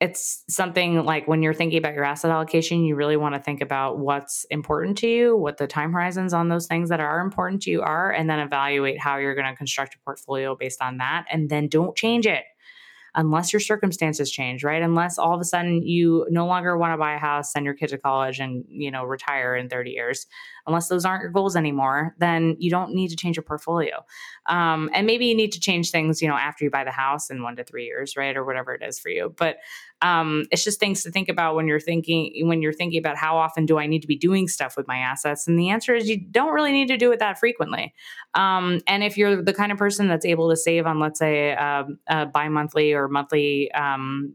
it's 0.01 0.45
something 0.49 1.05
like 1.05 1.29
when 1.29 1.43
you're 1.43 1.53
thinking 1.53 1.79
about 1.79 1.95
your 1.95 2.05
asset 2.05 2.31
allocation 2.31 2.85
you 2.85 2.97
really 2.97 3.17
want 3.17 3.35
to 3.35 3.41
think 3.41 3.61
about 3.61 3.99
what's 3.99 4.45
important 4.51 4.97
to 4.99 5.07
you 5.07 5.37
what 5.37 5.59
the 5.59 5.67
time 5.67 5.93
horizons 5.93 6.33
on 6.33 6.49
those 6.49 6.67
things 6.67 6.89
that 6.89 7.01
are 7.01 7.21
important 7.21 7.63
to 7.63 7.71
you 7.71 7.83
are 7.83 8.11
and 8.11 8.29
then 8.29 8.41
evaluate 8.41 8.99
how 8.99 9.19
you're 9.19 9.35
going 9.35 9.47
to 9.47 9.57
construct 9.57 9.95
a 9.95 9.99
portfolio 9.99 10.57
based 10.57 10.81
on 10.81 10.97
that 10.97 11.27
and 11.31 11.51
then 11.51 11.69
don't 11.69 11.97
change 11.97 12.27
it 12.27 12.45
unless 13.15 13.53
your 13.53 13.61
circumstances 13.61 14.31
change, 14.31 14.63
right? 14.65 14.83
Unless 14.83 15.19
all 15.19 15.35
of 15.35 15.41
a 15.41 15.45
sudden 15.45 15.83
you 15.83 16.27
no 16.31 16.47
longer 16.47 16.77
want 16.77 16.93
to 16.93 16.99
buy 16.99 17.15
a 17.15 17.19
house, 17.19 17.53
send 17.53 17.65
your 17.65 17.75
kid 17.75 17.89
to 17.89 17.99
college, 17.99 18.41
and 18.41 18.65
you 18.69 18.91
know 18.91 19.05
retire 19.05 19.55
in 19.57 19.69
30 19.69 19.91
years. 19.91 20.27
Unless 20.67 20.89
those 20.89 21.05
aren't 21.05 21.23
your 21.23 21.31
goals 21.31 21.57
anymore, 21.57 22.15
then 22.19 22.57
you 22.59 22.71
don't 22.71 22.95
need 22.95 23.09
to 23.09 23.17
change 23.17 23.37
your 23.37 23.43
portfolio. 23.43 24.05
Um, 24.47 24.91
and 24.93 25.07
maybe 25.07 25.27
you 25.27 25.35
need 25.35 25.53
to 25.53 25.61
change 25.61 25.91
things, 25.91 26.21
you 26.21 26.29
know, 26.29 26.35
after 26.35 26.65
you 26.65 26.71
buy 26.71 26.85
the 26.85 26.91
house 26.91 27.31
in 27.31 27.43
one 27.43 27.57
to 27.57 27.65
three 27.65 27.87
years, 27.87 28.17
right, 28.17 28.37
or 28.37 28.45
whatever 28.45 28.75
it 28.75 28.83
is 28.83 28.99
for 28.99 29.09
you. 29.09 29.35
But 29.37 29.57
um, 30.03 30.45
it's 30.51 30.65
just 30.65 30.81
things 30.81 31.03
to 31.03 31.11
think 31.11 31.29
about 31.29 31.55
when 31.55 31.67
you're 31.67 31.81
thinking 31.81 32.47
when 32.47 32.63
you're 32.63 32.73
thinking 32.73 32.99
about 32.99 33.17
how 33.17 33.37
often 33.37 33.67
do 33.67 33.79
I 33.79 33.87
need 33.87 34.01
to 34.01 34.09
be 34.09 34.17
doing 34.17 34.49
stuff 34.49 34.77
with 34.77 34.89
my 34.89 34.97
assets. 34.97 35.47
And 35.47 35.59
the 35.59 35.71
answer 35.71 35.95
is 35.95 36.09
you 36.09 36.19
don't 36.19 36.55
really 36.55 36.73
need 36.73 36.89
to 36.89 36.97
do 36.97 37.13
it 37.13 37.19
that 37.19 37.39
frequently. 37.39 37.93
Um, 38.35 38.81
and 38.87 39.03
if 39.03 39.19
you're 39.19 39.43
the 39.43 39.53
kind 39.53 39.73
of 39.73 39.79
person 39.79 40.09
that's 40.09 40.25
able 40.25 40.49
to 40.51 40.57
save 40.57 40.87
on, 40.87 41.01
let's 41.01 41.19
say, 41.19 41.55
um, 41.55 41.99
a 42.07 42.27
bi 42.27 42.49
monthly 42.49 42.93
or 42.93 43.09
monthly 43.09 43.71
um, 43.73 44.35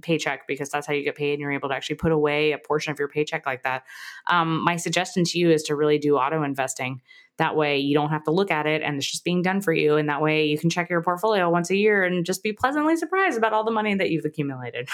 paycheck 0.00 0.46
because 0.46 0.68
that's 0.68 0.86
how 0.86 0.92
you 0.92 1.02
get 1.02 1.14
paid 1.14 1.32
and 1.32 1.40
you're 1.40 1.52
able 1.52 1.68
to 1.68 1.74
actually 1.74 1.96
put 1.96 2.12
away 2.12 2.52
a 2.52 2.58
portion 2.58 2.92
of 2.92 2.98
your 2.98 3.08
paycheck 3.08 3.46
like 3.46 3.62
that. 3.62 3.84
Um, 4.26 4.62
my 4.64 4.76
suggestion 4.76 5.24
to 5.24 5.38
you 5.38 5.50
is 5.50 5.62
to 5.64 5.76
really 5.76 5.98
do 5.98 6.16
auto 6.16 6.42
investing. 6.42 7.00
That 7.38 7.56
way 7.56 7.78
you 7.78 7.94
don't 7.94 8.10
have 8.10 8.24
to 8.24 8.30
look 8.30 8.50
at 8.50 8.66
it 8.66 8.82
and 8.82 8.96
it's 8.96 9.10
just 9.10 9.24
being 9.24 9.42
done 9.42 9.60
for 9.60 9.72
you. 9.72 9.96
And 9.96 10.08
that 10.08 10.20
way 10.20 10.46
you 10.46 10.58
can 10.58 10.70
check 10.70 10.90
your 10.90 11.02
portfolio 11.02 11.48
once 11.48 11.70
a 11.70 11.76
year 11.76 12.04
and 12.04 12.24
just 12.24 12.42
be 12.42 12.52
pleasantly 12.52 12.96
surprised 12.96 13.38
about 13.38 13.52
all 13.52 13.64
the 13.64 13.70
money 13.70 13.94
that 13.94 14.10
you've 14.10 14.24
accumulated. 14.24 14.88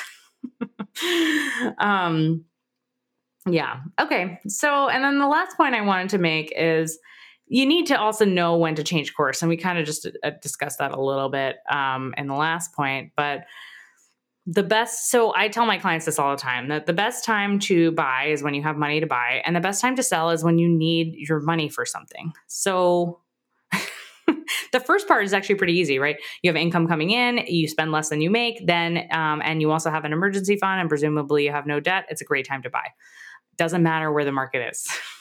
um, 1.79 2.45
yeah. 3.49 3.81
Okay. 4.01 4.41
So, 4.49 4.89
and 4.89 5.05
then 5.05 5.19
the 5.19 5.29
last 5.29 5.57
point 5.57 5.75
I 5.75 5.81
wanted 5.83 6.11
to 6.11 6.19
make 6.19 6.53
is 6.57 6.99
you 7.49 7.65
need 7.65 7.87
to 7.87 7.99
also 7.99 8.25
know 8.25 8.57
when 8.57 8.75
to 8.75 8.83
change 8.83 9.15
course. 9.15 9.41
And 9.41 9.49
we 9.49 9.57
kind 9.57 9.79
of 9.79 9.87
just 9.87 10.07
uh, 10.25 10.31
discussed 10.43 10.79
that 10.79 10.93
a 10.93 11.01
little 11.01 11.29
bit 11.29 11.57
um, 11.71 12.13
in 12.19 12.27
the 12.27 12.35
last 12.35 12.73
point. 12.75 13.13
But 13.17 13.45
the 14.47 14.63
best, 14.63 15.11
so 15.11 15.35
I 15.35 15.49
tell 15.49 15.67
my 15.67 15.77
clients 15.77 16.07
this 16.07 16.19
all 16.19 16.31
the 16.31 16.41
time 16.41 16.69
that 16.69 16.87
the 16.87 16.93
best 16.93 17.25
time 17.25 17.59
to 17.61 17.91
buy 17.93 18.27
is 18.27 18.43
when 18.45 18.55
you 18.55 18.63
have 18.63 18.77
money 18.77 19.01
to 19.01 19.07
buy, 19.07 19.43
and 19.45 19.57
the 19.57 19.61
best 19.61 19.81
time 19.81 19.97
to 19.97 20.03
sell 20.03 20.31
is 20.31 20.45
when 20.45 20.59
you 20.59 20.69
need 20.69 21.15
your 21.17 21.41
money 21.41 21.69
for 21.69 21.85
something. 21.85 22.33
So, 22.47 23.21
the 24.73 24.81
first 24.81 25.09
part 25.09 25.25
is 25.25 25.35
actually 25.35 25.57
pretty 25.57 25.75
easy, 25.75 25.99
right? 25.99 26.17
You 26.43 26.51
have 26.51 26.57
income 26.57 26.87
coming 26.87 27.11
in, 27.11 27.39
you 27.49 27.67
spend 27.67 27.91
less 27.91 28.09
than 28.09 28.21
you 28.21 28.31
make, 28.31 28.65
then, 28.67 29.09
um, 29.11 29.43
and 29.45 29.61
you 29.61 29.73
also 29.73 29.91
have 29.91 30.05
an 30.05 30.13
emergency 30.13 30.57
fund, 30.57 30.81
and 30.81 30.89
presumably 30.89 31.45
you 31.45 31.51
have 31.51 31.67
no 31.67 31.81
debt. 31.81 32.07
It's 32.09 32.21
a 32.21 32.25
great 32.25 32.47
time 32.47 32.63
to 32.63 32.71
buy. 32.71 32.87
Doesn't 33.57 33.83
matter 33.83 34.13
where 34.13 34.25
the 34.25 34.33
market 34.33 34.69
is. 34.71 34.87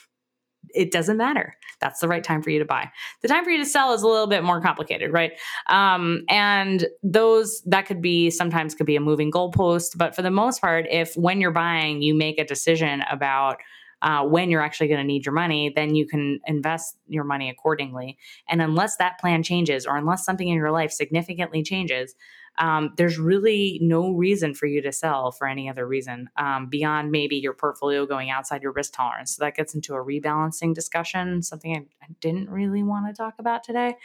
it 0.75 0.91
doesn't 0.91 1.17
matter. 1.17 1.55
That's 1.79 1.99
the 1.99 2.07
right 2.07 2.23
time 2.23 2.41
for 2.41 2.49
you 2.49 2.59
to 2.59 2.65
buy. 2.65 2.89
The 3.21 3.27
time 3.27 3.43
for 3.43 3.49
you 3.49 3.57
to 3.57 3.65
sell 3.65 3.93
is 3.93 4.01
a 4.01 4.07
little 4.07 4.27
bit 4.27 4.43
more 4.43 4.61
complicated, 4.61 5.11
right? 5.11 5.31
Um, 5.69 6.23
and 6.29 6.85
those 7.03 7.61
that 7.65 7.85
could 7.85 8.01
be 8.01 8.29
sometimes 8.29 8.75
could 8.75 8.85
be 8.85 8.95
a 8.95 9.01
moving 9.01 9.31
goalpost, 9.31 9.97
but 9.97 10.15
for 10.15 10.21
the 10.21 10.31
most 10.31 10.61
part, 10.61 10.85
if 10.89 11.15
when 11.15 11.41
you're 11.41 11.51
buying, 11.51 12.01
you 12.01 12.13
make 12.13 12.39
a 12.39 12.45
decision 12.45 13.03
about 13.09 13.57
uh, 14.01 14.23
when 14.23 14.51
you're 14.51 14.61
actually 14.61 14.87
going 14.87 14.99
to 14.99 15.05
need 15.05 15.25
your 15.25 15.33
money, 15.33 15.71
then 15.75 15.95
you 15.95 16.05
can 16.05 16.39
invest 16.45 16.95
your 17.07 17.23
money 17.23 17.49
accordingly. 17.49 18.17
And 18.47 18.61
unless 18.61 18.97
that 18.97 19.19
plan 19.19 19.41
changes, 19.41 19.85
or 19.85 19.97
unless 19.97 20.23
something 20.23 20.47
in 20.47 20.55
your 20.55 20.71
life 20.71 20.91
significantly 20.91 21.63
changes, 21.63 22.13
um, 22.57 22.93
there's 22.97 23.17
really 23.17 23.79
no 23.81 24.11
reason 24.11 24.53
for 24.53 24.65
you 24.65 24.81
to 24.81 24.91
sell 24.91 25.31
for 25.31 25.47
any 25.47 25.69
other 25.69 25.87
reason 25.87 26.29
um, 26.37 26.67
beyond 26.67 27.11
maybe 27.11 27.35
your 27.35 27.53
portfolio 27.53 28.05
going 28.05 28.29
outside 28.29 28.63
your 28.63 28.71
risk 28.71 28.93
tolerance. 28.93 29.35
So 29.35 29.43
that 29.43 29.55
gets 29.55 29.75
into 29.75 29.93
a 29.93 30.03
rebalancing 30.03 30.73
discussion, 30.73 31.41
something 31.41 31.75
I, 31.75 32.05
I 32.05 32.07
didn't 32.21 32.49
really 32.49 32.83
want 32.83 33.07
to 33.07 33.13
talk 33.13 33.35
about 33.39 33.63
today. 33.63 33.95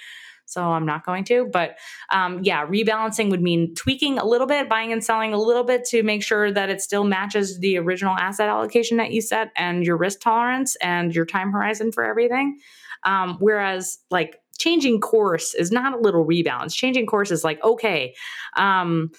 So 0.47 0.65
I'm 0.65 0.85
not 0.85 1.07
going 1.07 1.25
to. 1.27 1.49
But 1.51 1.79
um, 2.11 2.41
yeah, 2.43 2.67
rebalancing 2.67 3.31
would 3.31 3.41
mean 3.41 3.75
tweaking 3.77 4.19
a 4.19 4.27
little 4.27 4.49
bit, 4.49 4.69
buying 4.69 4.93
and 4.93 5.03
selling 5.03 5.33
a 5.33 5.39
little 5.39 5.63
bit 5.65 5.85
to 5.87 6.03
make 6.03 6.25
sure 6.25 6.51
that 6.51 6.69
it 6.71 6.81
still 6.81 7.05
matches 7.05 7.61
the 7.61 7.79
original 7.79 8.17
asset 8.17 8.49
allocation 8.49 8.97
that 8.97 9.13
you 9.13 9.21
set 9.23 9.53
and 9.57 9.85
your 9.85 9.97
risk 9.97 10.21
tolerance 10.21 10.77
and 10.77 11.15
your 11.15 11.25
time 11.25 11.53
horizon 11.53 11.93
for 11.93 12.05
everything. 12.05 12.59
Um, 13.05 13.37
whereas, 13.39 13.99
like, 14.11 14.41
changing 14.61 15.01
course 15.01 15.55
is 15.55 15.73
not 15.73 15.95
a 15.95 15.99
little 15.99 16.25
rebalance. 16.25 16.75
Changing 16.75 17.07
course 17.07 17.31
is 17.31 17.43
like, 17.43 17.63
okay, 17.65 18.15
um, 18.57 19.11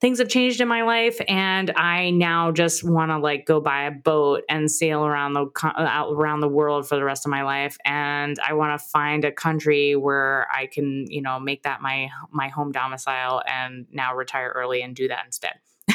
things 0.00 0.18
have 0.18 0.28
changed 0.28 0.60
in 0.60 0.68
my 0.68 0.82
life 0.82 1.20
and 1.28 1.70
i 1.76 2.10
now 2.10 2.50
just 2.50 2.82
want 2.82 3.10
to 3.10 3.18
like 3.18 3.44
go 3.46 3.60
buy 3.60 3.82
a 3.82 3.90
boat 3.90 4.42
and 4.48 4.70
sail 4.70 5.04
around 5.04 5.34
the 5.34 5.46
out 5.76 6.12
around 6.12 6.40
the 6.40 6.48
world 6.48 6.88
for 6.88 6.96
the 6.96 7.04
rest 7.04 7.26
of 7.26 7.30
my 7.30 7.42
life 7.42 7.76
and 7.84 8.38
i 8.40 8.52
want 8.52 8.78
to 8.78 8.86
find 8.86 9.24
a 9.24 9.32
country 9.32 9.94
where 9.94 10.46
i 10.54 10.66
can 10.66 11.04
you 11.08 11.20
know 11.20 11.38
make 11.38 11.62
that 11.64 11.82
my 11.82 12.08
my 12.30 12.48
home 12.48 12.72
domicile 12.72 13.42
and 13.46 13.86
now 13.92 14.14
retire 14.14 14.52
early 14.56 14.82
and 14.82 14.96
do 14.96 15.06
that 15.08 15.24
instead 15.26 15.54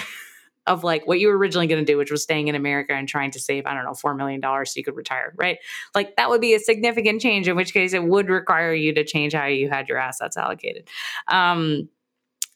of 0.67 0.83
like 0.83 1.05
what 1.07 1.19
you 1.19 1.27
were 1.27 1.37
originally 1.37 1.67
going 1.67 1.83
to 1.83 1.91
do, 1.91 1.97
which 1.97 2.11
was 2.11 2.23
staying 2.23 2.47
in 2.47 2.55
America 2.55 2.93
and 2.93 3.07
trying 3.07 3.31
to 3.31 3.39
save, 3.39 3.65
I 3.65 3.73
don't 3.73 3.85
know, 3.85 3.91
$4 3.91 4.15
million 4.15 4.41
so 4.41 4.73
you 4.75 4.83
could 4.83 4.95
retire, 4.95 5.33
right? 5.37 5.57
Like 5.93 6.15
that 6.15 6.29
would 6.29 6.41
be 6.41 6.53
a 6.53 6.59
significant 6.59 7.21
change, 7.21 7.47
in 7.47 7.55
which 7.55 7.73
case 7.73 7.93
it 7.93 8.03
would 8.03 8.29
require 8.29 8.73
you 8.73 8.93
to 8.93 9.03
change 9.03 9.33
how 9.33 9.45
you 9.45 9.69
had 9.69 9.87
your 9.87 9.97
assets 9.97 10.37
allocated. 10.37 10.87
Um, 11.27 11.89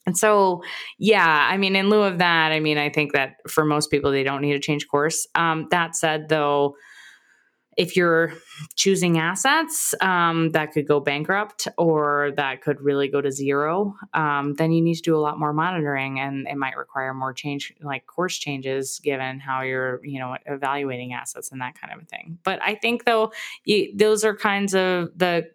and 0.06 0.18
so, 0.18 0.64
yeah, 0.98 1.48
I 1.52 1.58
mean, 1.58 1.76
in 1.76 1.90
lieu 1.90 2.02
of 2.02 2.18
that, 2.18 2.52
I 2.52 2.60
mean, 2.60 2.78
I 2.80 2.90
think 2.90 3.14
that 3.14 3.36
for 3.48 3.64
most 3.64 3.92
people, 3.92 4.12
they 4.12 4.24
don't 4.24 4.42
need 4.42 4.54
to 4.54 4.60
change 4.60 4.88
course. 4.88 5.28
Um, 5.36 5.68
that 5.70 5.96
said, 5.96 6.30
though, 6.30 6.76
if 7.80 7.96
you're 7.96 8.34
choosing 8.76 9.18
assets 9.18 9.96
um, 10.02 10.52
that 10.52 10.74
could 10.74 10.86
go 10.86 11.00
bankrupt 11.00 11.66
or 11.78 12.32
that 12.36 12.62
could 12.62 12.82
really 12.82 13.08
go 13.08 13.22
to 13.22 13.32
zero, 13.32 13.96
um, 14.14 14.54
then 14.56 14.74
you 14.74 14.82
need 14.82 14.96
to 14.96 15.02
do 15.02 15.16
a 15.16 15.24
lot 15.28 15.40
more 15.40 15.54
monitoring, 15.54 16.20
and 16.20 16.46
it 16.46 16.58
might 16.58 16.76
require 16.76 17.14
more 17.14 17.32
change, 17.32 17.74
like 17.82 18.06
course 18.06 18.38
changes, 18.38 19.00
given 19.00 19.40
how 19.40 19.62
you're, 19.62 20.06
you 20.06 20.20
know, 20.20 20.36
evaluating 20.46 21.14
assets 21.14 21.54
and 21.54 21.62
that 21.62 21.80
kind 21.80 21.94
of 21.94 22.06
thing. 22.10 22.38
But 22.44 22.62
I 22.62 22.76
think 22.76 23.06
though, 23.06 23.32
you, 23.64 23.96
those 23.96 24.26
are 24.26 24.36
kinds 24.36 24.76
of 24.76 25.18
the 25.18 25.50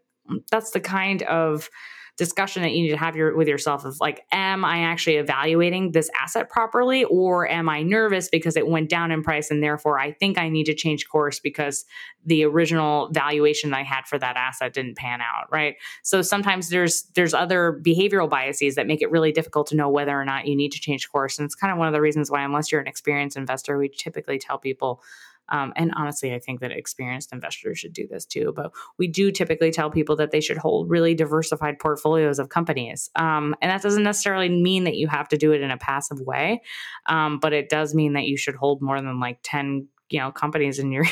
that's 0.50 0.70
the 0.70 0.80
kind 0.80 1.22
of 1.24 1.68
discussion 2.16 2.62
that 2.62 2.72
you 2.72 2.82
need 2.82 2.90
to 2.90 2.96
have 2.96 3.16
your, 3.16 3.36
with 3.36 3.48
yourself 3.48 3.84
of 3.84 3.98
like, 4.00 4.24
am 4.30 4.64
I 4.64 4.82
actually 4.82 5.16
evaluating 5.16 5.90
this 5.90 6.08
asset 6.18 6.48
properly 6.48 7.04
or 7.04 7.48
am 7.48 7.68
I 7.68 7.82
nervous 7.82 8.28
because 8.28 8.56
it 8.56 8.68
went 8.68 8.88
down 8.88 9.10
in 9.10 9.22
price 9.22 9.50
and 9.50 9.62
therefore 9.62 9.98
I 9.98 10.12
think 10.12 10.38
I 10.38 10.48
need 10.48 10.64
to 10.64 10.74
change 10.74 11.08
course 11.08 11.40
because 11.40 11.84
the 12.24 12.44
original 12.44 13.08
valuation 13.12 13.74
I 13.74 13.82
had 13.82 14.06
for 14.06 14.16
that 14.18 14.36
asset 14.36 14.72
didn't 14.72 14.96
pan 14.96 15.20
out, 15.20 15.50
right? 15.50 15.74
So 16.02 16.22
sometimes 16.22 16.68
there's 16.68 17.02
there's 17.14 17.34
other 17.34 17.80
behavioral 17.84 18.30
biases 18.30 18.76
that 18.76 18.86
make 18.86 19.02
it 19.02 19.10
really 19.10 19.32
difficult 19.32 19.66
to 19.68 19.76
know 19.76 19.88
whether 19.88 20.18
or 20.18 20.24
not 20.24 20.46
you 20.46 20.54
need 20.54 20.72
to 20.72 20.80
change 20.80 21.10
course. 21.10 21.38
And 21.38 21.46
it's 21.46 21.56
kind 21.56 21.72
of 21.72 21.78
one 21.78 21.88
of 21.88 21.92
the 21.94 22.00
reasons 22.00 22.30
why 22.30 22.44
unless 22.44 22.70
you're 22.70 22.80
an 22.80 22.86
experienced 22.86 23.36
investor, 23.36 23.76
we 23.76 23.88
typically 23.88 24.38
tell 24.38 24.58
people 24.58 25.02
um, 25.48 25.72
and 25.76 25.92
honestly, 25.96 26.34
I 26.34 26.38
think 26.38 26.60
that 26.60 26.72
experienced 26.72 27.32
investors 27.32 27.78
should 27.78 27.92
do 27.92 28.06
this 28.06 28.24
too. 28.24 28.52
But 28.54 28.72
we 28.98 29.08
do 29.08 29.30
typically 29.30 29.70
tell 29.70 29.90
people 29.90 30.16
that 30.16 30.30
they 30.30 30.40
should 30.40 30.58
hold 30.58 30.90
really 30.90 31.14
diversified 31.14 31.78
portfolios 31.78 32.38
of 32.38 32.48
companies. 32.48 33.10
Um, 33.16 33.54
and 33.60 33.70
that 33.70 33.82
doesn't 33.82 34.02
necessarily 34.02 34.48
mean 34.48 34.84
that 34.84 34.96
you 34.96 35.08
have 35.08 35.28
to 35.28 35.36
do 35.36 35.52
it 35.52 35.60
in 35.60 35.70
a 35.70 35.78
passive 35.78 36.20
way, 36.20 36.62
um, 37.06 37.38
but 37.38 37.52
it 37.52 37.68
does 37.68 37.94
mean 37.94 38.14
that 38.14 38.24
you 38.24 38.36
should 38.36 38.54
hold 38.54 38.82
more 38.82 39.00
than 39.00 39.20
like 39.20 39.38
10 39.42 39.88
you 40.10 40.20
know 40.20 40.30
companies 40.30 40.78
in 40.78 40.92
your 40.92 41.04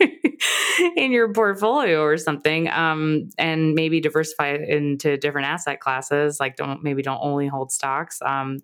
in 0.96 1.12
your 1.12 1.32
portfolio 1.32 2.02
or 2.02 2.16
something 2.16 2.68
um, 2.68 3.28
and 3.38 3.74
maybe 3.74 4.00
diversify 4.00 4.54
into 4.54 5.16
different 5.16 5.46
asset 5.46 5.80
classes 5.80 6.40
like 6.40 6.56
don't 6.56 6.82
maybe 6.82 7.02
don't 7.02 7.20
only 7.22 7.46
hold 7.46 7.70
stocks 7.70 8.20
um, 8.22 8.58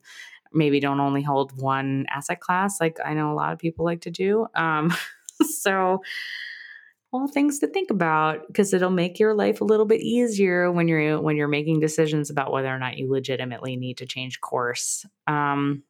maybe 0.53 0.81
don't 0.81 1.01
only 1.01 1.23
hold 1.23 1.53
one 1.61 2.07
asset 2.11 2.41
class 2.41 2.81
like 2.81 2.99
I 3.05 3.15
know 3.15 3.33
a 3.33 3.35
lot 3.35 3.53
of 3.53 3.59
people 3.59 3.85
like 3.85 4.03
to 4.03 4.11
do. 4.11 4.47
Um, 4.55 4.95
so 5.43 6.01
all 7.13 7.27
things 7.27 7.59
to 7.61 7.67
think 7.67 7.91
about 7.91 8.47
because 8.49 8.75
it'll 8.75 8.91
make 8.91 9.19
your 9.19 9.35
life 9.35 9.61
a 9.61 9.65
little 9.65 9.87
bit 9.87 10.01
easier 10.01 10.71
when 10.71 10.89
you're 10.89 11.21
when 11.21 11.37
you're 11.37 11.49
making 11.49 11.81
decisions 11.81 12.29
about 12.29 12.53
whether 12.53 12.69
or 12.69 12.79
not 12.79 12.99
you 12.99 13.11
legitimately 13.11 13.77
need 13.77 13.97
to 13.99 14.07
change 14.07 14.41
course. 14.41 15.07
Um, 15.27 15.85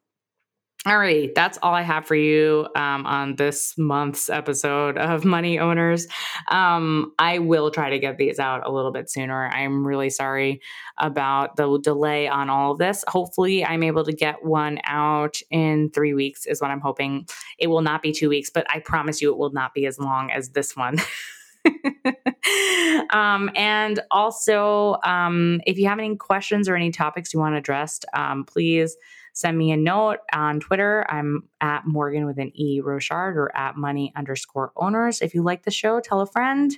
all 0.87 0.97
right, 0.97 1.35
that's 1.35 1.59
all 1.61 1.75
I 1.75 1.83
have 1.83 2.07
for 2.07 2.15
you 2.15 2.69
um, 2.77 3.05
on 3.05 3.35
this 3.35 3.77
month's 3.77 4.31
episode 4.31 4.97
of 4.97 5.25
Money 5.25 5.59
Owners. 5.59 6.07
Um, 6.49 7.13
I 7.19 7.41
will 7.41 7.73
try 7.73 7.91
to 7.91 7.99
get 7.99 8.17
these 8.17 8.39
out 8.39 8.65
a 8.65 8.71
little 8.71 8.93
bit 8.93 9.11
sooner. 9.11 9.49
I'm 9.49 9.85
really 9.85 10.09
sorry 10.09 10.61
about 10.97 11.57
the 11.57 11.79
delay 11.83 12.29
on 12.29 12.49
all 12.49 12.73
of 12.73 12.79
this. 12.79 13.05
Hopefully, 13.09 13.65
I'm 13.65 13.83
able 13.83 14.05
to 14.05 14.13
get 14.13 14.45
one 14.45 14.79
out 14.85 15.39
in 15.51 15.91
three 15.91 16.15
weeks, 16.15 16.47
is 16.47 16.61
what 16.61 16.71
I'm 16.71 16.81
hoping. 16.81 17.27
It 17.59 17.67
will 17.67 17.83
not 17.83 18.01
be 18.01 18.13
two 18.13 18.29
weeks, 18.29 18.49
but 18.49 18.65
I 18.73 18.79
promise 18.79 19.21
you 19.21 19.33
it 19.33 19.37
will 19.37 19.53
not 19.53 19.75
be 19.75 19.85
as 19.85 19.99
long 19.99 20.31
as 20.31 20.51
this 20.51 20.77
one. 20.77 20.99
um, 23.11 23.51
and 23.55 24.01
also, 24.11 24.97
um, 25.05 25.61
if 25.67 25.79
you 25.79 25.89
have 25.89 25.99
any 25.99 26.17
questions 26.17 26.69
or 26.69 26.77
any 26.77 26.91
topics 26.91 27.33
you 27.33 27.41
want 27.41 27.55
addressed, 27.55 28.05
um, 28.15 28.45
please 28.45 28.97
send 29.33 29.57
me 29.57 29.71
a 29.71 29.77
note 29.77 30.19
on 30.33 30.61
Twitter. 30.61 31.07
I'm 31.09 31.45
at 31.61 31.87
Morgen 31.87 32.27
with 32.27 32.39
an 32.39 32.51
E 32.55 32.81
Rochard 32.81 33.37
or 33.37 33.55
at 33.57 33.77
money 33.77 34.13
underscore 34.17 34.73
owners. 34.77 35.23
If 35.23 35.35
you 35.35 35.43
like 35.43 35.63
the 35.63 35.71
show, 35.71 36.01
tell 36.01 36.21
a 36.21 36.27
friend, 36.27 36.77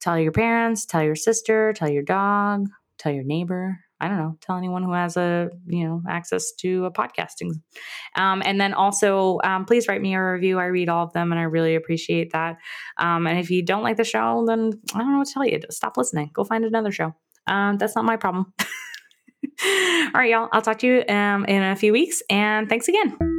tell 0.00 0.18
your 0.18 0.32
parents, 0.32 0.84
tell 0.84 1.02
your 1.02 1.16
sister, 1.16 1.72
tell 1.72 1.88
your 1.88 2.02
dog, 2.02 2.68
tell 2.98 3.12
your 3.12 3.24
neighbor. 3.24 3.83
I 4.00 4.08
don't 4.08 4.18
know, 4.18 4.36
tell 4.40 4.56
anyone 4.56 4.82
who 4.82 4.92
has 4.92 5.16
a, 5.16 5.50
you 5.66 5.86
know, 5.86 6.02
access 6.08 6.52
to 6.60 6.84
a 6.84 6.90
podcasting. 6.90 7.52
Um, 8.16 8.42
and 8.44 8.60
then 8.60 8.74
also, 8.74 9.38
um, 9.44 9.64
please 9.64 9.88
write 9.88 10.02
me 10.02 10.14
a 10.14 10.22
review. 10.22 10.58
I 10.58 10.66
read 10.66 10.88
all 10.88 11.04
of 11.04 11.12
them 11.12 11.32
and 11.32 11.38
I 11.38 11.44
really 11.44 11.74
appreciate 11.74 12.32
that. 12.32 12.56
Um, 12.98 13.26
and 13.26 13.38
if 13.38 13.50
you 13.50 13.64
don't 13.64 13.82
like 13.82 13.96
the 13.96 14.04
show, 14.04 14.44
then 14.46 14.72
I 14.94 14.98
don't 14.98 15.12
know 15.12 15.18
what 15.18 15.28
to 15.28 15.32
tell 15.32 15.46
you. 15.46 15.60
Stop 15.70 15.96
listening. 15.96 16.30
Go 16.34 16.44
find 16.44 16.64
another 16.64 16.92
show. 16.92 17.14
Um, 17.46 17.78
that's 17.78 17.94
not 17.94 18.04
my 18.04 18.16
problem. 18.16 18.52
All 19.64 20.10
right, 20.14 20.30
y'all. 20.30 20.48
I'll 20.52 20.62
talk 20.62 20.78
to 20.80 20.86
you 20.86 21.04
um, 21.14 21.44
in 21.44 21.62
a 21.62 21.76
few 21.76 21.92
weeks. 21.92 22.22
And 22.28 22.68
thanks 22.68 22.88
again. 22.88 23.33